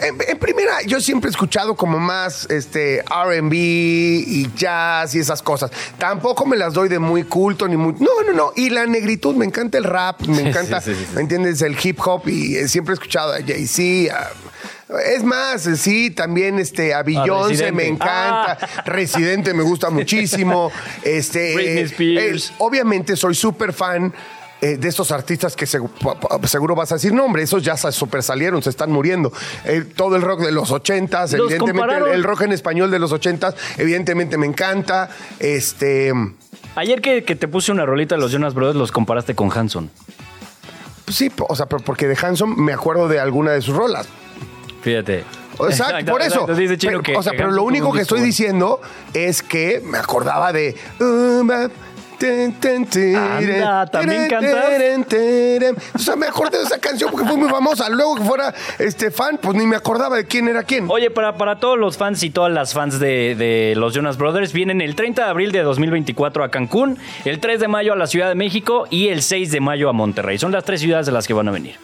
En, 0.00 0.16
en 0.28 0.38
primera, 0.38 0.82
yo 0.86 1.00
siempre 1.00 1.28
he 1.28 1.30
escuchado 1.30 1.74
como 1.74 1.98
más 1.98 2.46
este 2.50 3.02
RB 3.02 3.52
y 3.54 4.50
jazz 4.54 5.14
y 5.14 5.18
esas 5.20 5.42
cosas. 5.42 5.70
Tampoco 5.98 6.44
me 6.46 6.56
las 6.56 6.74
doy 6.74 6.88
de 6.88 6.98
muy 6.98 7.22
culto 7.24 7.66
ni 7.66 7.76
muy. 7.76 7.94
No, 7.94 8.10
no, 8.26 8.32
no. 8.32 8.52
Y 8.56 8.70
la 8.70 8.86
negritud, 8.86 9.34
me 9.34 9.44
encanta 9.46 9.78
el 9.78 9.84
rap, 9.84 10.20
me 10.22 10.40
encanta, 10.48 10.80
sí, 10.80 10.94
sí, 10.94 11.04
sí. 11.08 11.14
¿me 11.14 11.22
entiendes? 11.22 11.62
El 11.62 11.76
hip 11.82 11.98
hop 12.04 12.28
y 12.28 12.56
eh, 12.56 12.68
siempre 12.68 12.92
he 12.92 12.96
escuchado 12.96 13.32
a 13.32 13.38
Jay-Z. 13.38 14.14
a- 14.14 14.30
es 15.04 15.24
más, 15.24 15.66
eh, 15.66 15.76
sí, 15.76 16.10
también 16.12 16.60
este, 16.60 16.94
a 16.94 17.02
Beyoncé 17.02 17.72
me 17.72 17.88
encanta. 17.88 18.56
Residente 18.86 19.52
me 19.52 19.64
gusta 19.64 19.90
muchísimo. 19.90 20.70
Este, 21.02 21.54
Britney 21.54 21.78
eh, 21.78 21.82
Spears. 21.82 22.50
eh, 22.50 22.54
obviamente 22.58 23.16
soy 23.16 23.34
súper 23.34 23.72
fan 23.72 24.14
eh, 24.60 24.76
de 24.78 24.88
estos 24.88 25.12
artistas 25.12 25.54
que 25.54 25.66
seguro 25.66 26.74
vas 26.74 26.90
a 26.92 26.94
decir, 26.94 27.12
no, 27.12 27.24
hombre, 27.24 27.42
esos 27.42 27.62
ya 27.62 27.76
se 27.76 27.92
super 27.92 28.22
salieron, 28.22 28.62
se 28.62 28.70
están 28.70 28.90
muriendo. 28.90 29.32
Eh, 29.64 29.84
todo 29.94 30.16
el 30.16 30.22
rock 30.22 30.40
de 30.40 30.52
los 30.52 30.70
ochentas, 30.70 31.32
Los 31.32 31.50
evidentemente, 31.52 32.12
el, 32.12 32.24
rock 32.24 32.42
en 32.42 32.52
español 32.52 32.90
de 32.90 32.98
los 32.98 33.12
ochentas, 33.12 33.54
evidentemente 33.76 34.38
me 34.38 34.46
encanta. 34.46 35.10
Este, 35.38 36.12
Ayer 36.74 37.00
que, 37.00 37.24
que 37.24 37.36
te 37.36 37.48
puse 37.48 37.70
una 37.72 37.84
rolita 37.86 38.14
de 38.14 38.20
los 38.20 38.32
Jonas 38.32 38.54
Brothers, 38.54 38.76
los 38.78 38.92
comparaste 38.92 39.34
con 39.34 39.50
Hanson. 39.50 39.90
pues 41.04 41.16
sí, 41.16 41.30
o 41.38 41.54
sea, 41.54 41.66
porque 41.66 42.06
de 42.08 42.16
Hanson 42.20 42.58
me 42.62 42.72
acuerdo 42.72 43.08
de 43.08 43.20
alguna 43.20 43.52
de 43.52 43.62
sus 43.62 43.76
rolas. 43.76 44.08
Fíjate. 44.82 45.24
Exacto, 45.58 46.12
por 46.12 46.20
eso. 46.20 46.40
exacto, 46.40 46.54
dice 46.54 46.76
Chino 46.76 46.90
Pero, 46.90 47.02
que- 47.02 47.16
o 47.16 47.22
sea, 47.22 47.32
que 47.32 47.38
pero 47.38 47.50
lo 47.50 47.62
único 47.62 47.92
que 47.92 48.02
estoy 48.02 48.20
diciendo 48.20 48.80
es 49.14 49.42
que 49.42 49.80
me 49.84 49.98
acordaba 49.98 50.52
de. 50.52 50.76
Anda, 53.16 53.86
¿también 53.86 54.28
cantas? 54.28 54.54
O 55.94 55.98
sea, 55.98 56.16
me 56.16 56.26
acordé 56.26 56.58
de 56.58 56.64
esa 56.64 56.78
canción 56.78 57.10
porque 57.10 57.26
fue 57.26 57.36
muy 57.36 57.48
famosa. 57.48 57.88
Luego 57.88 58.16
que 58.16 58.22
fuera 58.24 58.54
este 58.78 59.10
fan, 59.10 59.38
pues 59.40 59.56
ni 59.56 59.66
me 59.66 59.76
acordaba 59.76 60.16
de 60.16 60.26
quién 60.26 60.48
era 60.48 60.62
quién. 60.62 60.86
Oye, 60.88 61.10
para, 61.10 61.36
para 61.36 61.58
todos 61.58 61.78
los 61.78 61.96
fans 61.96 62.22
y 62.22 62.30
todas 62.30 62.52
las 62.52 62.74
fans 62.74 62.98
de, 62.98 63.34
de 63.34 63.74
los 63.76 63.94
Jonas 63.94 64.16
Brothers, 64.18 64.52
vienen 64.52 64.80
el 64.80 64.94
30 64.94 65.24
de 65.24 65.30
abril 65.30 65.52
de 65.52 65.62
2024 65.62 66.44
a 66.44 66.50
Cancún, 66.50 66.98
el 67.24 67.40
3 67.40 67.60
de 67.60 67.68
mayo 67.68 67.92
a 67.92 67.96
la 67.96 68.06
Ciudad 68.06 68.28
de 68.28 68.34
México 68.34 68.86
y 68.90 69.08
el 69.08 69.22
6 69.22 69.52
de 69.52 69.60
mayo 69.60 69.88
a 69.88 69.92
Monterrey. 69.92 70.38
Son 70.38 70.52
las 70.52 70.64
tres 70.64 70.80
ciudades 70.80 71.06
de 71.06 71.12
las 71.12 71.26
que 71.26 71.34
van 71.34 71.48
a 71.48 71.50
venir. 71.50 71.76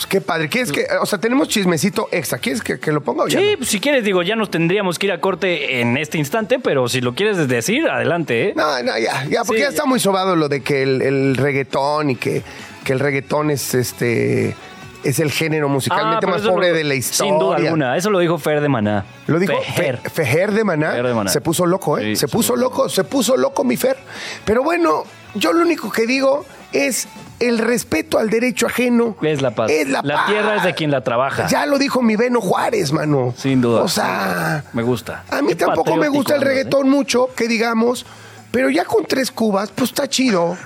Pues 0.00 0.06
qué 0.06 0.20
padre. 0.22 0.48
¿Quieres 0.48 0.72
que.? 0.72 0.86
O 1.02 1.04
sea, 1.04 1.18
tenemos 1.20 1.48
chismecito 1.48 2.08
extra. 2.10 2.38
¿Quieres 2.38 2.62
que, 2.62 2.80
que 2.80 2.90
lo 2.90 3.02
ponga 3.02 3.24
o 3.24 3.28
ya 3.28 3.38
Sí, 3.38 3.50
no? 3.52 3.56
pues, 3.58 3.68
si 3.68 3.80
quieres, 3.80 4.02
digo, 4.02 4.22
ya 4.22 4.34
nos 4.34 4.50
tendríamos 4.50 4.98
que 4.98 5.06
ir 5.08 5.12
a 5.12 5.20
corte 5.20 5.80
en 5.82 5.98
este 5.98 6.16
instante, 6.16 6.58
pero 6.58 6.88
si 6.88 7.02
lo 7.02 7.14
quieres 7.14 7.46
decir, 7.48 7.86
adelante, 7.86 8.48
¿eh? 8.48 8.52
No, 8.56 8.82
no, 8.82 8.98
ya, 8.98 9.26
ya, 9.26 9.44
porque 9.44 9.58
Sí. 9.58 9.62
ya 9.64 9.68
está 9.68 9.84
muy 9.84 10.00
sobado 10.00 10.36
lo 10.36 10.48
de 10.48 10.62
que 10.62 10.82
el, 10.82 11.02
el 11.02 11.36
reggaetón 11.36 12.08
y 12.10 12.16
que, 12.16 12.42
que 12.82 12.92
el 12.94 12.98
reggaetón 13.00 13.50
es 13.50 13.74
este. 13.74 14.56
Es 15.04 15.18
el 15.18 15.30
género 15.30 15.68
musicalmente 15.70 16.26
Ah, 16.26 16.30
más 16.30 16.42
pobre 16.42 16.70
lo- 16.70 16.74
de 16.76 16.84
la 16.84 16.94
historia. 16.94 17.30
Sin 17.32 17.38
duda 17.38 17.56
alguna. 17.56 17.96
Eso 17.96 18.08
lo 18.10 18.18
dijo 18.20 18.38
Fer 18.38 18.60
de 18.62 18.68
Maná. 18.68 19.04
Lo 19.26 19.38
dijo 19.38 19.52
Fer. 19.74 19.98
Fe- 19.98 20.10
Fejer 20.10 20.52
de 20.52 20.62
Maná. 20.64 20.90
Fejer 20.90 21.06
de 21.06 21.14
Maná. 21.14 21.30
Se 21.30 21.40
puso 21.42 21.64
loco, 21.66 21.96
¿eh? 21.98 22.02
Sí, 22.02 22.16
se 22.16 22.28
puso 22.28 22.54
loco, 22.56 22.88
se 22.88 23.04
puso 23.04 23.36
loco 23.36 23.64
mi 23.64 23.76
Fer. 23.78 23.96
Pero 24.44 24.62
bueno, 24.62 25.04
yo 25.34 25.52
lo 25.54 25.62
único 25.62 25.90
que 25.90 26.06
digo 26.06 26.44
es 26.72 27.08
el 27.40 27.58
respeto 27.58 28.18
al 28.18 28.30
derecho 28.30 28.66
ajeno. 28.66 29.16
Es 29.22 29.42
la 29.42 29.52
paz. 29.54 29.70
Es 29.70 29.88
la, 29.88 30.02
paz. 30.02 30.26
tierra 30.26 30.56
es 30.56 30.62
de 30.62 30.74
quien 30.74 30.90
la 30.90 31.02
trabaja. 31.02 31.46
Ya 31.48 31.66
lo 31.66 31.78
dijo 31.78 32.02
mi 32.02 32.16
Beno 32.16 32.40
Juárez, 32.40 32.92
mano. 32.92 33.34
Sin 33.36 33.60
duda. 33.60 33.82
O 33.82 33.88
sea, 33.88 34.64
Me 34.72 34.82
gusta. 34.82 35.24
a 35.30 35.42
mí 35.42 35.48
Qué 35.48 35.56
tampoco 35.56 35.96
me 35.96 36.08
gusta 36.08 36.36
el 36.36 36.42
¿eh? 36.42 36.46
reggaetón 36.46 36.88
mucho, 36.88 37.30
que 37.34 37.48
digamos, 37.48 38.06
pero 38.50 38.68
ya 38.70 38.84
con 38.84 39.04
tres 39.06 39.30
cubas, 39.30 39.70
pues 39.70 39.90
está 39.90 40.08
chido. 40.08 40.56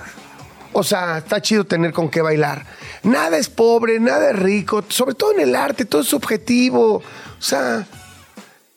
O 0.73 0.83
sea, 0.83 1.19
está 1.19 1.41
chido 1.41 1.63
tener 1.63 1.93
con 1.93 2.09
qué 2.09 2.21
bailar. 2.21 2.65
Nada 3.03 3.37
es 3.37 3.47
pobre, 3.47 3.99
nada 3.99 4.31
es 4.31 4.35
rico, 4.37 4.83
sobre 4.89 5.15
todo 5.15 5.33
en 5.33 5.39
el 5.39 5.55
arte, 5.55 5.85
todo 5.85 6.01
es 6.01 6.07
subjetivo. 6.07 6.95
O 6.95 7.03
sea, 7.39 7.85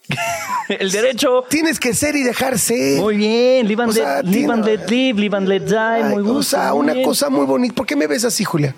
El 0.69 0.91
derecho. 0.91 1.45
tienes 1.49 1.79
que 1.81 1.95
ser 1.95 2.17
y 2.17 2.23
dejar 2.23 2.59
ser. 2.59 3.01
Muy 3.01 3.17
bien. 3.17 3.67
Live 3.67 3.83
and, 3.83 3.91
O 3.91 3.95
sea, 3.95 4.17
let, 4.23 4.25
live 4.25 4.37
tiene- 4.39 4.53
and 4.53 4.65
let 4.65 4.87
live, 4.91 5.21
live 5.21 5.37
and 5.37 5.49
let 5.49 5.61
die. 5.61 5.77
Ay, 5.77 6.05
muy 6.15 6.23
gusto. 6.23 6.39
o 6.39 6.43
sea, 6.43 6.71
muy 6.73 6.81
una 6.81 6.93
bien. 6.95 7.05
cosa 7.07 7.31
muy 7.31 7.47
bonita. 7.47 7.75
¿Por 7.75 7.87
qué 7.87 7.97
me 7.97 8.07
ves 8.07 8.25
así, 8.25 8.45
Julia? 8.45 8.75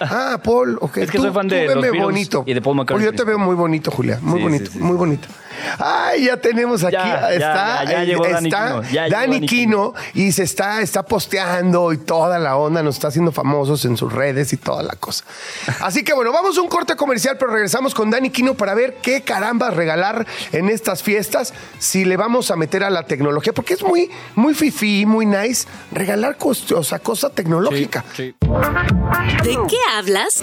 Ah, 0.00 0.38
Paul, 0.42 0.76
ok. 0.80 0.98
Es 0.98 1.10
que 1.10 1.18
soy 1.18 1.30
fan 1.32 1.48
de 1.48 1.66
los 1.74 1.90
bonito. 1.98 2.44
y 2.46 2.52
de 2.54 2.60
Paul 2.60 2.76
McCartney. 2.76 3.04
Yo 3.06 3.12
te 3.14 3.24
veo 3.24 3.38
muy 3.38 3.54
bonito, 3.54 3.90
Julia. 3.90 4.18
Muy 4.20 4.38
Sí, 4.38 4.42
bonito, 4.44 4.66
sí, 4.66 4.72
sí. 4.72 4.78
muy 4.78 4.96
bonito. 4.96 5.26
Ay, 5.78 6.24
ya 6.26 6.36
tenemos 6.36 6.82
aquí. 6.84 6.92
Ya, 6.96 7.32
está, 7.32 7.84
ya, 7.84 7.90
ya 7.90 8.02
eh, 8.02 8.06
llegó 8.06 8.24
Dani 8.28 8.48
está 8.48 8.66
Quino, 8.66 8.82
ya 8.82 9.04
llegó 9.04 9.16
Dani 9.20 9.34
Dani 9.36 9.46
Quino 9.46 9.94
y 10.14 10.32
se 10.32 10.42
está, 10.42 10.80
está 10.80 11.02
posteando 11.04 11.92
y 11.92 11.98
toda 11.98 12.38
la 12.38 12.56
onda, 12.56 12.82
nos 12.82 12.96
está 12.96 13.08
haciendo 13.08 13.32
famosos 13.32 13.84
en 13.84 13.96
sus 13.96 14.12
redes 14.12 14.52
y 14.52 14.56
toda 14.56 14.82
la 14.82 14.94
cosa. 14.96 15.24
Así 15.80 16.02
que 16.04 16.12
bueno, 16.14 16.32
vamos 16.32 16.56
a 16.58 16.60
un 16.60 16.68
corte 16.68 16.96
comercial, 16.96 17.36
pero 17.38 17.52
regresamos 17.52 17.94
con 17.94 18.10
Dani 18.10 18.30
Quino 18.30 18.54
para 18.54 18.74
ver 18.74 18.96
qué 19.02 19.22
carambas 19.22 19.74
regalar 19.74 20.26
en 20.52 20.68
estas 20.68 21.02
fiestas, 21.02 21.52
si 21.78 22.04
le 22.04 22.16
vamos 22.16 22.50
a 22.50 22.56
meter 22.56 22.84
a 22.84 22.90
la 22.90 23.04
tecnología, 23.04 23.52
porque 23.52 23.74
es 23.74 23.82
muy, 23.82 24.10
muy 24.34 24.54
fifí, 24.54 25.04
muy 25.06 25.26
nice 25.26 25.66
regalar 25.92 26.36
cos- 26.38 26.72
o 26.76 26.82
sea, 26.84 26.98
cosa 26.98 27.30
tecnológica. 27.30 28.04
Sí. 28.14 28.34
¿De 29.42 29.58
qué 29.68 29.78
hablas? 29.94 30.42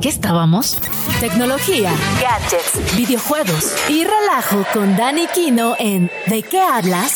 ¿En 0.00 0.04
qué 0.04 0.08
estábamos? 0.08 0.78
Tecnología, 1.20 1.92
Gadgets. 2.22 2.96
videojuegos 2.96 3.74
y 3.90 4.02
relajo 4.02 4.64
con 4.72 4.96
Dani 4.96 5.26
Kino 5.26 5.76
en 5.78 6.10
¿De 6.24 6.42
qué 6.42 6.58
hablas? 6.58 7.12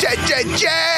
¡Che, 0.00 0.08
che, 0.26 0.44
che, 0.56 0.89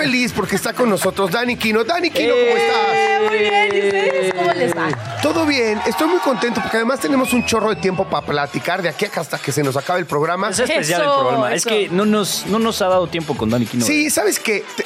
feliz 0.00 0.32
porque 0.32 0.56
está 0.56 0.72
con 0.72 0.88
nosotros 0.88 1.30
Dani 1.30 1.56
Quino. 1.56 1.84
Dani 1.84 2.10
Quino, 2.10 2.32
¿cómo 2.34 2.56
estás? 2.56 3.28
Muy 3.28 3.38
bien, 3.38 3.68
¿y 3.74 3.86
ustedes 3.86 4.34
cómo 4.34 4.52
les 4.52 4.76
va? 4.76 4.88
Todo 5.22 5.44
bien, 5.46 5.80
estoy 5.86 6.08
muy 6.08 6.18
contento 6.20 6.60
porque 6.62 6.78
además 6.78 7.00
tenemos 7.00 7.32
un 7.32 7.44
chorro 7.44 7.70
de 7.70 7.76
tiempo 7.76 8.04
para 8.08 8.24
platicar 8.24 8.82
de 8.82 8.88
aquí 8.88 9.06
hasta 9.14 9.38
que 9.38 9.52
se 9.52 9.62
nos 9.62 9.76
acabe 9.76 10.00
el 10.00 10.06
programa. 10.06 10.48
Es 10.50 10.58
especial 10.58 11.02
Eso, 11.02 11.12
el 11.14 11.18
programa. 11.20 11.54
Es 11.54 11.64
que 11.64 11.88
no 11.90 12.06
nos, 12.06 12.46
no 12.46 12.58
nos 12.58 12.80
ha 12.82 12.88
dado 12.88 13.06
tiempo 13.06 13.36
con 13.36 13.50
Dani 13.50 13.66
Quino. 13.66 13.84
Sí, 13.84 14.08
¿sabes 14.10 14.38
qué? 14.40 14.64
Te- 14.76 14.84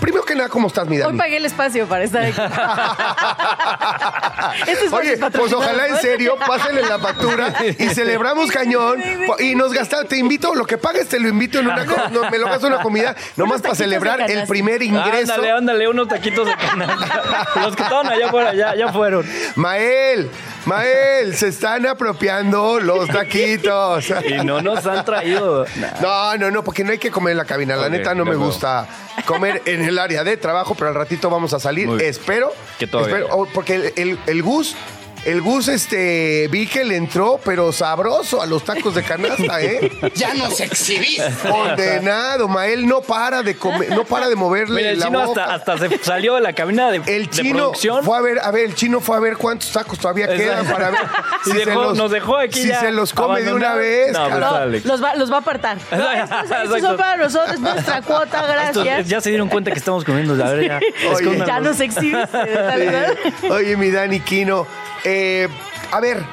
Primero 0.00 0.24
que 0.24 0.34
nada, 0.34 0.48
¿cómo 0.48 0.68
estás, 0.68 0.86
mi 0.86 0.96
Hoy 0.96 1.02
Dani? 1.02 1.18
pagué 1.18 1.36
el 1.38 1.46
espacio 1.46 1.86
para 1.86 2.04
estar 2.04 2.24
aquí. 2.24 2.40
este 4.70 4.94
Oye, 4.94 5.12
es 5.14 5.20
pues 5.32 5.52
ojalá 5.52 5.88
en 5.88 5.96
serio, 5.98 6.36
pásenle 6.46 6.82
la 6.82 6.98
factura 6.98 7.52
y 7.78 7.88
celebramos 7.88 8.50
cañón 8.50 9.02
y 9.38 9.54
nos 9.54 9.72
gastamos, 9.72 10.08
te 10.08 10.16
invito, 10.16 10.54
lo 10.54 10.66
que 10.66 10.78
pagues 10.78 11.08
te 11.08 11.18
lo 11.18 11.28
invito 11.28 11.58
en 11.58 11.68
una, 11.68 11.84
no, 11.84 12.30
me 12.30 12.38
lo 12.38 12.46
gasto 12.46 12.66
una 12.66 12.82
comida, 12.82 13.14
nomás 13.36 13.62
para 13.62 13.74
celebrar 13.74 14.30
el 14.30 14.46
primer 14.46 14.82
ingreso. 14.82 15.32
Ándale, 15.32 15.52
ándale, 15.52 15.88
unos 15.88 16.08
taquitos 16.08 16.46
de 16.46 16.56
canasta. 16.56 17.44
Los 17.62 17.76
que 17.76 17.82
estaban 17.82 18.06
allá 18.06 18.26
afuera, 18.26 18.54
ya, 18.54 18.74
ya 18.74 18.92
fueron. 18.92 19.24
Mael, 19.56 20.30
Mael, 20.66 21.36
se 21.36 21.48
están 21.48 21.86
apropiando 21.86 22.80
los 22.80 23.08
taquitos. 23.08 24.12
Y 24.24 24.44
no 24.44 24.60
nos 24.60 24.86
han 24.86 25.04
traído. 25.04 25.66
No, 26.00 26.36
no, 26.36 26.50
no, 26.50 26.64
porque 26.64 26.84
no 26.84 26.92
hay 26.92 26.98
que 26.98 27.10
comer 27.10 27.32
en 27.32 27.38
la 27.38 27.44
cabina. 27.44 27.76
La 27.76 27.88
neta 27.88 28.14
no 28.14 28.24
me 28.24 28.34
gusta 28.34 28.86
comer 29.26 29.62
en 29.66 29.82
el 29.82 29.98
área 29.98 30.24
de 30.24 30.36
trabajo, 30.36 30.74
pero 30.74 30.88
al 30.88 30.94
ratito 30.94 31.30
vamos 31.30 31.52
a 31.54 31.60
salir. 31.60 31.86
Muy 31.86 31.98
bien. 31.98 32.10
Espero. 32.10 32.52
Que 32.78 32.86
todavía 32.86 33.16
espero, 33.16 33.36
oh, 33.36 33.46
porque 33.46 33.74
el, 33.74 33.92
el, 33.96 34.18
el 34.26 34.42
Gus. 34.42 34.76
El 35.24 35.40
Gus, 35.40 35.68
este, 35.68 36.48
vi 36.50 36.66
que 36.66 36.84
le 36.84 36.96
entró, 36.96 37.40
pero 37.44 37.72
sabroso 37.72 38.42
a 38.42 38.46
los 38.46 38.62
tacos 38.64 38.94
de 38.94 39.02
canasta, 39.02 39.62
¿eh? 39.62 39.90
Ya 40.14 40.34
nos 40.34 40.60
exhibís. 40.60 41.22
Condenado, 41.42 42.46
Mael 42.48 42.86
no 42.86 43.00
para 43.00 43.42
de 43.42 43.56
comer, 43.56 43.90
no 43.90 44.04
para 44.04 44.28
de 44.28 44.34
moverle 44.36 44.76
Mira, 44.76 44.90
el 44.90 44.98
la 44.98 45.06
chino 45.06 45.26
boca. 45.26 45.44
hasta, 45.54 45.72
hasta 45.74 45.88
se 45.88 45.98
salió 46.04 46.34
de 46.34 46.42
la 46.42 46.52
cabina 46.52 46.90
de, 46.90 46.98
el 47.06 47.24
de 47.24 47.30
chino 47.30 47.56
producción. 47.56 48.04
fue 48.04 48.18
a 48.18 48.20
ver, 48.20 48.38
a 48.40 48.50
ver, 48.50 48.64
el 48.66 48.74
chino 48.74 49.00
fue 49.00 49.16
a 49.16 49.20
ver 49.20 49.36
cuántos 49.38 49.70
tacos 49.72 49.98
todavía 49.98 50.26
Exacto. 50.26 50.42
quedan 50.44 50.66
para 50.66 50.90
ver 50.90 51.00
Y 51.46 51.52
dejó- 51.52 51.94
nos 51.94 52.10
dejó 52.10 52.36
aquí 52.38 52.60
si 52.62 52.68
ya 52.68 52.80
se 52.80 52.92
los 52.92 53.12
come 53.14 53.42
de 53.42 53.52
una 53.54 53.74
vez. 53.74 54.12
No, 54.12 54.28
pues. 54.28 54.40
No, 54.40 54.66
los 54.92 55.02
va, 55.02 55.14
los 55.14 55.30
va 55.32 55.36
a 55.36 55.40
apartar. 55.40 55.78
No, 55.90 56.10
estos, 56.10 56.80
son 56.80 56.96
para 56.96 57.16
nosotros, 57.16 57.54
es 57.54 57.60
nuestra 57.60 58.02
cuota, 58.02 58.40
Estos 58.66 58.84
gracias. 58.84 59.08
ya 59.08 59.20
se 59.20 59.30
dieron 59.30 59.48
cuenta 59.48 59.70
que 59.70 59.78
estamos 59.78 60.04
comiendo. 60.04 60.34
A 60.44 60.50
ver, 60.52 60.66
ya. 60.66 60.80
Oye. 61.14 61.42
Ya 61.46 61.60
nos 61.60 61.80
exhibiste, 61.80 62.36
¿verdad? 62.36 63.14
Sí. 63.40 63.48
Oye, 63.48 63.76
mi 63.76 63.90
Dani 63.90 64.20
Quino. 64.20 64.66
Eh, 65.04 65.48
a 65.90 66.00
ver, 66.00 66.24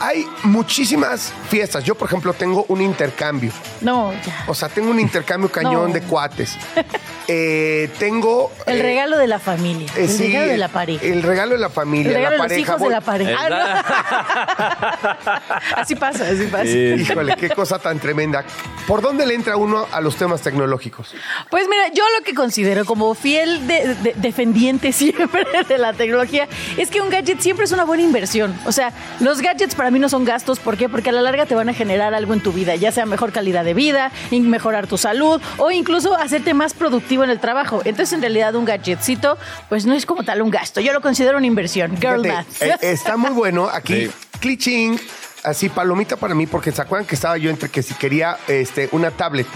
hay 0.00 0.26
muchísimas 0.44 1.32
fiestas. 1.48 1.84
Yo, 1.84 1.94
por 1.94 2.08
ejemplo, 2.08 2.32
tengo 2.32 2.64
un 2.68 2.80
intercambio. 2.80 3.52
No, 3.80 4.12
ya. 4.24 4.44
O 4.46 4.54
sea, 4.54 4.68
tengo 4.68 4.90
un 4.90 5.00
intercambio 5.00 5.50
cañón 5.52 5.88
No. 5.88 5.94
de 5.94 6.00
cuates. 6.02 6.56
Eh, 7.30 7.90
tengo. 7.98 8.50
El 8.64 8.78
eh, 8.78 8.82
regalo 8.82 9.18
de 9.18 9.26
la 9.26 9.38
familia. 9.38 9.86
eh, 9.96 10.04
el 10.04 10.08
sí, 10.08 10.28
regalo 10.28 10.46
de 10.50 10.56
la 10.56 10.68
pareja. 10.68 11.04
El 11.04 11.22
regalo 11.22 11.52
de 11.56 11.58
la 11.60 11.68
familia. 11.68 12.08
El 12.08 12.14
regalo 12.14 12.24
la 12.24 12.30
de 12.30 12.38
los 12.38 12.46
pareja. 12.46 12.60
hijos 12.62 12.78
de 12.80 12.84
Voy- 12.86 12.92
la 12.94 13.00
pareja. 13.02 13.38
Ah, 13.38 15.34
no. 15.74 15.76
así 15.82 15.94
pasa, 15.94 16.24
así 16.26 16.46
pasa. 16.46 16.64
Híjole, 16.64 17.36
qué 17.36 17.50
cosa 17.50 17.78
tan 17.78 17.98
tremenda. 17.98 18.44
¿Por 18.86 19.02
dónde 19.02 19.26
le 19.26 19.34
entra 19.34 19.56
uno 19.58 19.86
a 19.92 20.00
los 20.00 20.16
temas 20.16 20.40
tecnológicos? 20.40 21.14
Pues 21.50 21.66
mira, 21.68 21.88
yo 21.92 22.02
lo 22.18 22.24
que 22.24 22.32
considero 22.34 22.86
como 22.86 23.14
fiel 23.14 23.66
de- 23.66 23.94
de- 23.96 24.14
defendiente 24.16 24.92
siempre 24.94 25.44
de 25.68 25.76
la 25.76 25.92
tecnología 25.92 26.48
es 26.78 26.88
que 26.90 27.02
un 27.02 27.10
gadget 27.10 27.40
siempre 27.40 27.66
es 27.66 27.72
una 27.72 27.84
buena 27.84 28.02
inversión. 28.04 28.58
O 28.64 28.72
sea, 28.72 28.90
los 29.20 29.42
gadgets 29.42 29.74
para 29.74 29.87
mí 29.90 29.98
no 29.98 30.08
son 30.08 30.24
gastos. 30.24 30.58
¿Por 30.58 30.76
qué? 30.76 30.88
Porque 30.88 31.10
a 31.10 31.12
la 31.12 31.22
larga 31.22 31.46
te 31.46 31.54
van 31.54 31.68
a 31.68 31.74
generar 31.74 32.14
algo 32.14 32.34
en 32.34 32.40
tu 32.40 32.52
vida, 32.52 32.74
ya 32.76 32.92
sea 32.92 33.06
mejor 33.06 33.32
calidad 33.32 33.64
de 33.64 33.74
vida, 33.74 34.10
y 34.30 34.40
mejorar 34.40 34.86
tu 34.86 34.98
salud 34.98 35.40
o 35.56 35.70
incluso 35.70 36.14
hacerte 36.16 36.54
más 36.54 36.74
productivo 36.74 37.24
en 37.24 37.30
el 37.30 37.40
trabajo. 37.40 37.80
Entonces, 37.84 38.12
en 38.14 38.20
realidad, 38.20 38.54
un 38.54 38.64
gadgetcito, 38.64 39.38
pues 39.68 39.86
no 39.86 39.94
es 39.94 40.06
como 40.06 40.22
tal 40.24 40.42
un 40.42 40.50
gasto. 40.50 40.80
Yo 40.80 40.92
lo 40.92 41.00
considero 41.00 41.38
una 41.38 41.46
inversión. 41.46 41.96
Girl 42.00 42.22
Fíjate, 42.22 42.68
math. 42.68 42.82
eh, 42.82 42.90
está 42.92 43.16
muy 43.16 43.30
bueno. 43.30 43.68
Aquí, 43.72 44.06
Sí. 44.06 44.10
cliching. 44.40 45.00
así 45.44 45.68
palomita 45.68 46.16
para 46.16 46.34
mí, 46.34 46.46
porque 46.46 46.72
se 46.72 46.82
acuerdan 46.82 47.06
que 47.06 47.14
estaba 47.14 47.38
yo 47.38 47.48
entre 47.48 47.68
que 47.68 47.82
si 47.82 47.94
quería 47.94 48.36
este, 48.48 48.88
una 48.92 49.10
tablet. 49.12 49.46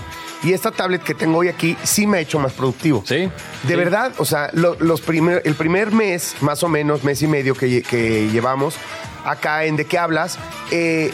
Y 0.45 0.53
esta 0.53 0.71
tablet 0.73 1.03
que 1.03 1.15
tengo 1.15 1.39
hoy 1.39 1.49
aquí 1.49 1.77
sí 1.85 2.07
me 2.07 2.19
ha 2.19 2.21
hecho 2.21 2.39
más 2.39 2.53
productivo. 2.53 3.03
Sí. 3.07 3.17
De 3.17 3.31
Sí. 3.69 3.75
verdad, 3.77 4.13
o 4.19 4.25
sea, 4.25 4.51
lo- 4.53 4.77
los 4.81 5.01
primer, 5.01 5.43
el 5.45 5.55
primer 5.55 5.93
mes, 5.93 6.35
más 6.41 6.63
o 6.63 6.69
menos, 6.69 7.05
mes 7.05 7.23
y 7.23 7.27
medio 7.29 7.55
que, 7.55 7.83
que 7.83 8.29
llevamos 8.31 8.75
acá 9.25 9.65
en 9.67 9.77
De 9.77 9.85
qué 9.85 9.99
hablas, 9.99 10.39
eh, 10.73 11.13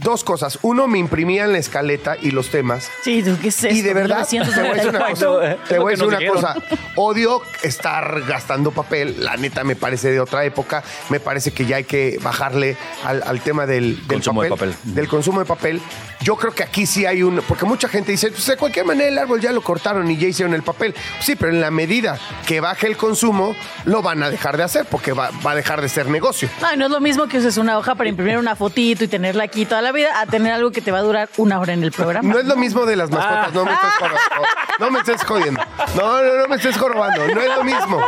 dos 0.00 0.24
cosas. 0.24 0.58
Uno, 0.62 0.86
me 0.86 0.98
imprimían 0.98 1.52
la 1.52 1.58
escaleta 1.58 2.16
y 2.20 2.30
los 2.30 2.50
temas. 2.50 2.88
Sí, 3.02 3.22
tú, 3.22 3.36
¿qué 3.40 3.48
es 3.48 3.64
Y 3.64 3.82
de 3.82 3.94
verdad, 3.94 4.26
te 4.28 4.38
voy 4.38 4.40
a 4.40 4.74
decir 4.74 4.88
una 4.88 4.98
1994. 5.08 5.30
cosa. 5.30 5.68
Te 5.68 5.78
voy 5.78 5.88
a 5.88 5.96
decir 5.96 6.06
una 6.06 6.32
cosa. 6.32 6.56
Odio 6.96 7.42
estar 7.62 8.22
gastando 8.26 8.70
papel. 8.70 9.16
La 9.24 9.36
neta 9.36 9.64
me 9.64 9.76
parece 9.76 10.10
de 10.10 10.20
otra 10.20 10.44
época. 10.44 10.82
Me 11.08 11.20
parece 11.20 11.52
que 11.52 11.66
ya 11.66 11.76
hay 11.76 11.84
que 11.84 12.18
bajarle 12.22 12.76
al, 13.04 13.22
al 13.24 13.40
tema 13.40 13.66
del, 13.66 14.06
del 14.06 14.18
Consumo 14.18 14.42
de 14.42 14.50
papel, 14.50 14.70
papel. 14.70 14.94
Del 14.94 15.08
consumo 15.08 15.40
de 15.40 15.46
papel. 15.46 15.80
Yo 16.20 16.36
creo 16.36 16.52
que 16.52 16.62
aquí 16.62 16.86
sí 16.86 17.06
hay 17.06 17.22
un. 17.22 17.36
Porque 17.46 17.64
mucha 17.64 17.88
gente 17.88 18.12
dice, 18.12 18.30
pues 18.30 18.46
de 18.46 18.56
cualquier 18.56 18.84
manera 18.84 19.08
el 19.08 19.18
árbol 19.18 19.40
ya 19.40 19.52
lo 19.52 19.60
cortaron 19.60 20.10
y 20.10 20.16
ya 20.16 20.26
hicieron 20.28 20.54
el 20.54 20.62
papel. 20.62 20.94
Sí, 21.20 21.36
pero 21.36 21.52
en 21.52 21.60
la 21.60 21.70
medida 21.70 22.18
que 22.46 22.60
baje 22.60 22.86
el 22.86 22.96
consumo, 22.96 23.54
lo 23.84 24.02
van 24.02 24.22
a 24.22 24.30
dejar 24.30 24.56
de 24.56 24.64
hacer 24.64 24.86
porque 24.90 25.12
va, 25.12 25.30
va 25.46 25.52
a 25.52 25.54
dejar 25.54 25.80
de 25.80 25.88
ser 25.88 26.06
negocio. 26.08 26.48
No, 26.60 26.76
no 26.76 26.86
es 26.86 26.90
lo 26.90 27.00
mismo 27.00 27.28
que 27.28 27.38
uses 27.38 27.56
una 27.56 27.78
hoja 27.78 27.94
para 27.94 28.10
imprimir 28.10 28.36
una 28.38 28.56
fotito 28.56 29.04
y 29.04 29.08
tenerla 29.08 29.44
aquí 29.44 29.64
toda 29.64 29.80
la 29.82 29.87
vida 29.92 30.20
a 30.20 30.26
tener 30.26 30.52
algo 30.52 30.70
que 30.70 30.80
te 30.80 30.90
va 30.92 30.98
a 30.98 31.02
durar 31.02 31.28
una 31.36 31.58
hora 31.60 31.72
en 31.72 31.82
el 31.82 31.92
programa. 31.92 32.28
No 32.32 32.38
es 32.38 32.44
lo 32.46 32.56
mismo 32.56 32.84
de 32.86 32.96
las 32.96 33.10
mascotas, 33.10 33.52
no 33.54 33.64
me 33.64 33.72
estés 33.72 33.92
jodiendo. 33.98 34.48
No 34.78 34.90
me 34.90 34.98
estés 35.00 35.24
jodiendo. 35.24 35.60
No, 35.96 36.22
no, 36.22 36.34
no 36.42 36.48
me 36.48 36.56
estés 36.56 36.76
jorobando. 36.78 37.26
No 37.34 37.40
es 37.40 37.48
lo 37.56 37.64
mismo. 37.64 38.00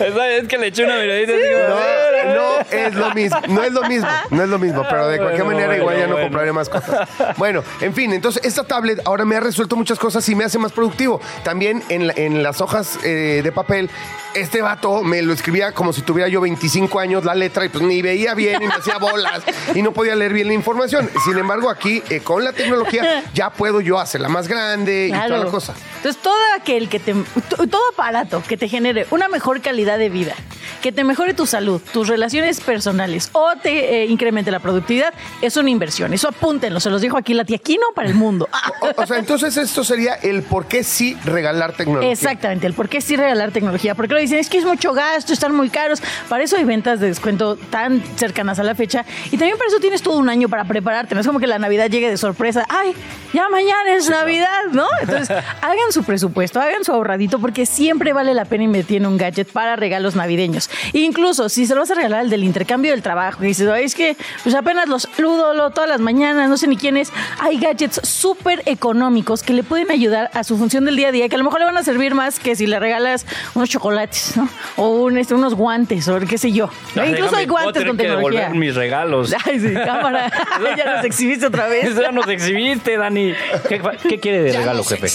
Es 0.00 0.48
que 0.48 0.58
le 0.58 0.66
eché 0.68 0.84
una 0.84 0.96
miradita 0.96 1.32
digo, 1.32 1.58
No, 1.68 2.34
no 2.34 2.60
es 2.70 2.94
lo 2.94 3.14
mismo, 3.14 3.38
no 3.48 3.62
es 3.62 3.72
lo 3.72 3.82
mismo, 3.82 4.08
no 4.30 4.42
es 4.42 4.48
lo 4.48 4.58
mismo, 4.58 4.82
pero 4.88 5.08
de 5.08 5.18
cualquier 5.18 5.44
Bueno, 5.44 5.58
manera 5.60 5.76
igual 5.78 5.96
ya 5.98 6.06
no 6.06 6.12
bueno. 6.14 6.26
compraré 6.26 6.52
más 6.52 6.68
cosas. 6.68 7.08
Bueno, 7.36 7.62
en 7.80 7.94
fin, 7.94 8.12
entonces 8.12 8.42
esta 8.44 8.64
tablet 8.64 9.00
ahora 9.04 9.24
me 9.24 9.36
ha 9.36 9.40
resuelto 9.40 9.76
muchas 9.76 9.98
cosas 9.98 10.26
y 10.28 10.34
me 10.34 10.44
hace 10.44 10.58
más 10.58 10.72
productivo. 10.72 11.20
También 11.42 11.82
en, 11.88 12.06
la- 12.08 12.14
en 12.16 12.42
las 12.42 12.60
hojas 12.60 12.98
eh, 13.04 13.40
de 13.44 13.52
papel, 13.52 13.90
este 14.34 14.62
vato 14.62 15.02
me 15.02 15.22
lo 15.22 15.32
escribía 15.32 15.72
como 15.72 15.92
si 15.92 16.02
tuviera 16.02 16.28
yo 16.28 16.40
25 16.40 16.98
años 16.98 17.24
la 17.24 17.34
letra 17.34 17.64
y 17.64 17.68
pues 17.68 17.84
ni 17.84 18.02
veía 18.02 18.34
bien 18.34 18.62
y 18.62 18.66
me 18.66 18.74
hacía 18.74 18.98
bolas 18.98 19.42
y 19.74 19.82
no 19.82 19.92
podía 19.92 20.16
leer 20.16 20.32
bien 20.32 20.48
la 20.48 20.54
información. 20.54 21.08
Sin 21.24 21.38
embargo, 21.38 21.70
aquí 21.70 22.02
eh, 22.10 22.20
con 22.20 22.44
la 22.44 22.52
tecnología 22.52 23.24
ya 23.34 23.50
puedo 23.50 23.80
yo 23.80 23.98
hacerla 23.98 24.28
más 24.28 24.48
grande 24.48 25.08
y 25.08 25.12
toda 25.12 25.44
la 25.44 25.50
cosa. 25.50 25.74
Entonces, 25.96 26.20
todo 26.22 26.34
aquel 26.58 26.88
que 26.88 27.00
te. 27.00 27.14
Todo 27.48 27.80
aparato 27.92 28.42
que 28.46 28.56
te 28.56 28.68
genere 28.68 29.06
una 29.10 29.28
mejor 29.28 29.60
calidad 29.60 29.98
de 29.98 30.10
vida, 30.10 30.34
que 30.82 30.92
te 30.92 31.02
mejore 31.04 31.34
tu 31.34 31.46
salud, 31.46 31.80
tus 31.92 32.08
relaciones 32.08 32.60
personales 32.60 33.30
o 33.32 33.52
te 33.62 34.02
eh, 34.02 34.06
incremente 34.06 34.50
la 34.50 34.58
productividad, 34.58 35.14
es 35.40 35.56
una 35.56 35.70
inversión. 35.70 36.12
Eso 36.12 36.28
apúntenlo. 36.28 36.80
Se 36.80 36.90
los 36.90 37.00
dijo 37.00 37.16
aquí 37.16 37.32
la 37.32 37.44
tía 37.44 37.58
Quino 37.58 37.86
para 37.94 38.08
el 38.08 38.14
mundo. 38.14 38.48
O, 38.80 39.02
o 39.02 39.06
sea, 39.06 39.18
entonces 39.18 39.56
esto 39.56 39.82
sería 39.82 40.14
el 40.14 40.42
por 40.42 40.66
qué 40.66 40.84
sí 40.84 41.16
regalar 41.24 41.72
tecnología. 41.72 42.12
Exactamente, 42.12 42.66
el 42.66 42.74
por 42.74 42.88
qué 42.88 43.00
sí 43.00 43.16
regalar 43.16 43.50
tecnología. 43.50 43.94
Porque 43.94 44.12
lo 44.12 44.20
dicen, 44.20 44.38
es 44.38 44.50
que 44.50 44.58
es 44.58 44.64
mucho 44.64 44.92
gasto, 44.92 45.32
están 45.32 45.54
muy 45.54 45.70
caros. 45.70 46.02
Para 46.28 46.42
eso 46.42 46.56
hay 46.56 46.64
ventas 46.64 47.00
de 47.00 47.06
descuento 47.06 47.56
tan 47.56 48.02
cercanas 48.16 48.58
a 48.58 48.62
la 48.62 48.74
fecha. 48.74 49.06
Y 49.26 49.38
también 49.38 49.56
para 49.56 49.68
eso 49.68 49.80
tienes 49.80 50.02
todo 50.02 50.18
un 50.18 50.28
año 50.28 50.48
para 50.48 50.64
prepararte. 50.64 51.13
No 51.14 51.20
es 51.20 51.26
como 51.26 51.38
que 51.40 51.46
la 51.46 51.58
Navidad 51.58 51.88
llegue 51.88 52.10
de 52.10 52.16
sorpresa. 52.16 52.66
Ay, 52.68 52.94
ya 53.32 53.48
mañana 53.48 53.94
es 53.96 54.08
Navidad, 54.10 54.64
¿no? 54.72 54.86
Entonces, 55.00 55.30
hagan 55.62 55.92
su 55.92 56.04
presupuesto, 56.04 56.60
hagan 56.60 56.84
su 56.84 56.92
ahorradito, 56.92 57.38
porque 57.38 57.66
siempre 57.66 58.12
vale 58.12 58.34
la 58.34 58.44
pena 58.44 58.64
invertir 58.64 58.98
en 58.98 59.06
un 59.06 59.16
gadget 59.16 59.50
para 59.50 59.76
regalos 59.76 60.14
navideños. 60.16 60.68
Incluso 60.92 61.48
si 61.48 61.66
se 61.66 61.74
lo 61.74 61.80
vas 61.80 61.90
a 61.90 61.94
regalar 61.94 62.24
el 62.24 62.30
del 62.30 62.44
intercambio 62.44 62.90
del 62.90 63.02
trabajo, 63.02 63.40
que 63.40 63.46
dices, 63.46 63.68
"Ay, 63.68 63.84
es 63.84 63.94
que 63.94 64.16
pues 64.42 64.54
apenas 64.54 64.88
los 64.88 65.02
saludo 65.14 65.54
lo- 65.54 65.70
todas 65.70 65.88
las 65.88 66.00
mañanas, 66.00 66.48
no 66.48 66.56
sé 66.56 66.66
ni 66.66 66.76
quién 66.76 66.96
es. 66.96 67.12
Hay 67.40 67.58
gadgets 67.58 68.00
súper 68.06 68.62
económicos 68.66 69.42
que 69.42 69.52
le 69.52 69.62
pueden 69.62 69.90
ayudar 69.90 70.30
a 70.34 70.44
su 70.44 70.56
función 70.58 70.84
del 70.84 70.96
día 70.96 71.08
a 71.08 71.12
día, 71.12 71.28
que 71.28 71.36
a 71.36 71.38
lo 71.38 71.44
mejor 71.44 71.60
le 71.60 71.66
van 71.66 71.76
a 71.76 71.82
servir 71.82 72.14
más 72.14 72.38
que 72.38 72.56
si 72.56 72.66
le 72.66 72.78
regalas 72.80 73.26
unos 73.54 73.68
chocolates, 73.70 74.36
¿no? 74.36 74.48
O 74.76 74.88
un, 75.04 75.18
este, 75.18 75.34
unos 75.34 75.54
guantes, 75.54 76.08
o 76.08 76.18
qué 76.20 76.38
sé 76.38 76.52
yo. 76.52 76.68
"Ya, 76.94 77.06
Incluso 77.06 77.36
hay 77.36 77.46
guantes 77.46 77.84
con 77.84 77.96
que 77.96 78.04
tecnología. 78.04 78.40
devolver 78.42 78.58
mis 78.58 78.74
regalos. 78.74 79.34
Ay, 79.44 79.60
sí, 79.60 79.72
cámara. 79.74 80.30
ya 80.76 81.00
nos 81.04 81.14
exhibiste 81.14 81.46
otra 81.46 81.68
vez. 81.68 81.94
Ya 82.04 82.10
nos 82.12 82.26
exhibiste, 82.28 82.96
Dani. 82.96 83.34
¿Qué, 83.68 83.80
qué 84.08 84.20
quiere 84.20 84.42
de 84.42 84.52
regalo, 84.52 84.84
jefe? 84.84 85.08